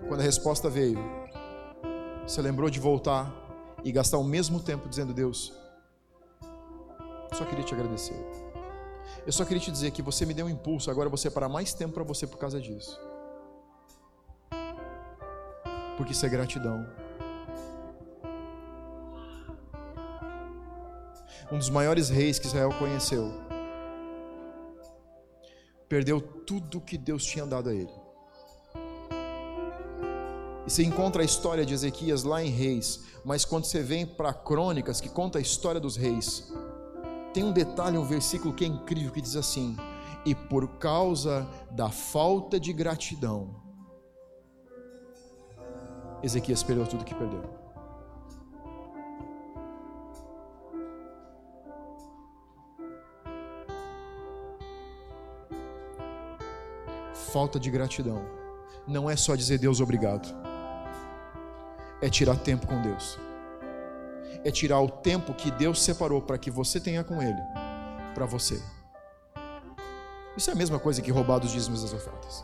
Quando 0.07 0.19
a 0.19 0.23
resposta 0.23 0.69
veio, 0.69 0.99
você 2.27 2.41
lembrou 2.41 2.69
de 2.69 2.79
voltar 2.79 3.33
e 3.83 3.91
gastar 3.91 4.17
o 4.17 4.23
mesmo 4.23 4.59
tempo 4.59 4.89
dizendo: 4.89 5.13
Deus, 5.13 5.53
eu 7.31 7.37
só 7.37 7.45
queria 7.45 7.63
te 7.63 7.73
agradecer. 7.73 8.15
Eu 9.25 9.31
só 9.31 9.45
queria 9.45 9.61
te 9.61 9.71
dizer 9.71 9.91
que 9.91 10.01
você 10.01 10.25
me 10.25 10.33
deu 10.33 10.45
um 10.45 10.49
impulso, 10.49 10.91
agora 10.91 11.09
você 11.09 11.29
para 11.29 11.47
mais 11.47 11.73
tempo 11.73 11.93
para 11.93 12.03
você 12.03 12.27
por 12.27 12.37
causa 12.37 12.59
disso. 12.59 12.99
Porque 15.95 16.11
isso 16.11 16.25
é 16.25 16.29
gratidão. 16.29 16.85
Um 21.53 21.59
dos 21.59 21.69
maiores 21.69 22.09
reis 22.09 22.39
que 22.39 22.47
Israel 22.47 22.71
conheceu, 22.79 23.31
perdeu 25.87 26.19
tudo 26.19 26.81
que 26.81 26.97
Deus 26.97 27.23
tinha 27.23 27.45
dado 27.45 27.69
a 27.69 27.73
ele. 27.75 27.93
E 30.65 30.71
você 30.71 30.83
encontra 30.83 31.21
a 31.21 31.25
história 31.25 31.63
de 31.63 31.71
Ezequias 31.71 32.23
lá 32.23 32.43
em 32.43 32.49
Reis, 32.49 33.03
mas 33.23 33.45
quando 33.45 33.65
você 33.65 33.83
vem 33.83 34.03
para 34.03 34.33
Crônicas, 34.33 34.99
que 34.99 35.07
conta 35.07 35.37
a 35.37 35.41
história 35.41 35.79
dos 35.79 35.95
reis, 35.95 36.51
tem 37.35 37.43
um 37.43 37.51
detalhe, 37.51 37.99
um 37.99 38.03
versículo 38.03 38.51
que 38.51 38.63
é 38.63 38.67
incrível, 38.67 39.11
que 39.11 39.21
diz 39.21 39.35
assim: 39.35 39.77
E 40.25 40.33
por 40.33 40.79
causa 40.79 41.47
da 41.69 41.91
falta 41.91 42.59
de 42.59 42.73
gratidão, 42.73 43.61
Ezequias 46.23 46.63
perdeu 46.63 46.87
tudo 46.87 47.05
que 47.05 47.13
perdeu. 47.13 47.62
Falta 57.33 57.59
de 57.59 57.71
gratidão 57.71 58.23
não 58.87 59.09
é 59.09 59.15
só 59.15 59.35
dizer 59.35 59.57
Deus 59.57 59.81
obrigado 59.81 60.53
é 61.99 62.09
tirar 62.09 62.35
tempo 62.35 62.67
com 62.67 62.81
Deus. 62.81 63.17
É 64.43 64.51
tirar 64.51 64.81
o 64.81 64.89
tempo 64.89 65.33
que 65.33 65.49
Deus 65.49 65.81
separou 65.81 66.21
para 66.21 66.37
que 66.37 66.51
você 66.51 66.79
tenha 66.79 67.01
com 67.01 67.21
Ele, 67.21 67.41
para 68.13 68.25
você. 68.25 68.61
Isso 70.35 70.49
é 70.49 70.53
a 70.53 70.55
mesma 70.55 70.77
coisa 70.77 71.01
que 71.01 71.11
roubar 71.11 71.39
dos 71.39 71.51
dízimos 71.51 71.81
das 71.81 71.93
ofertas. 71.93 72.43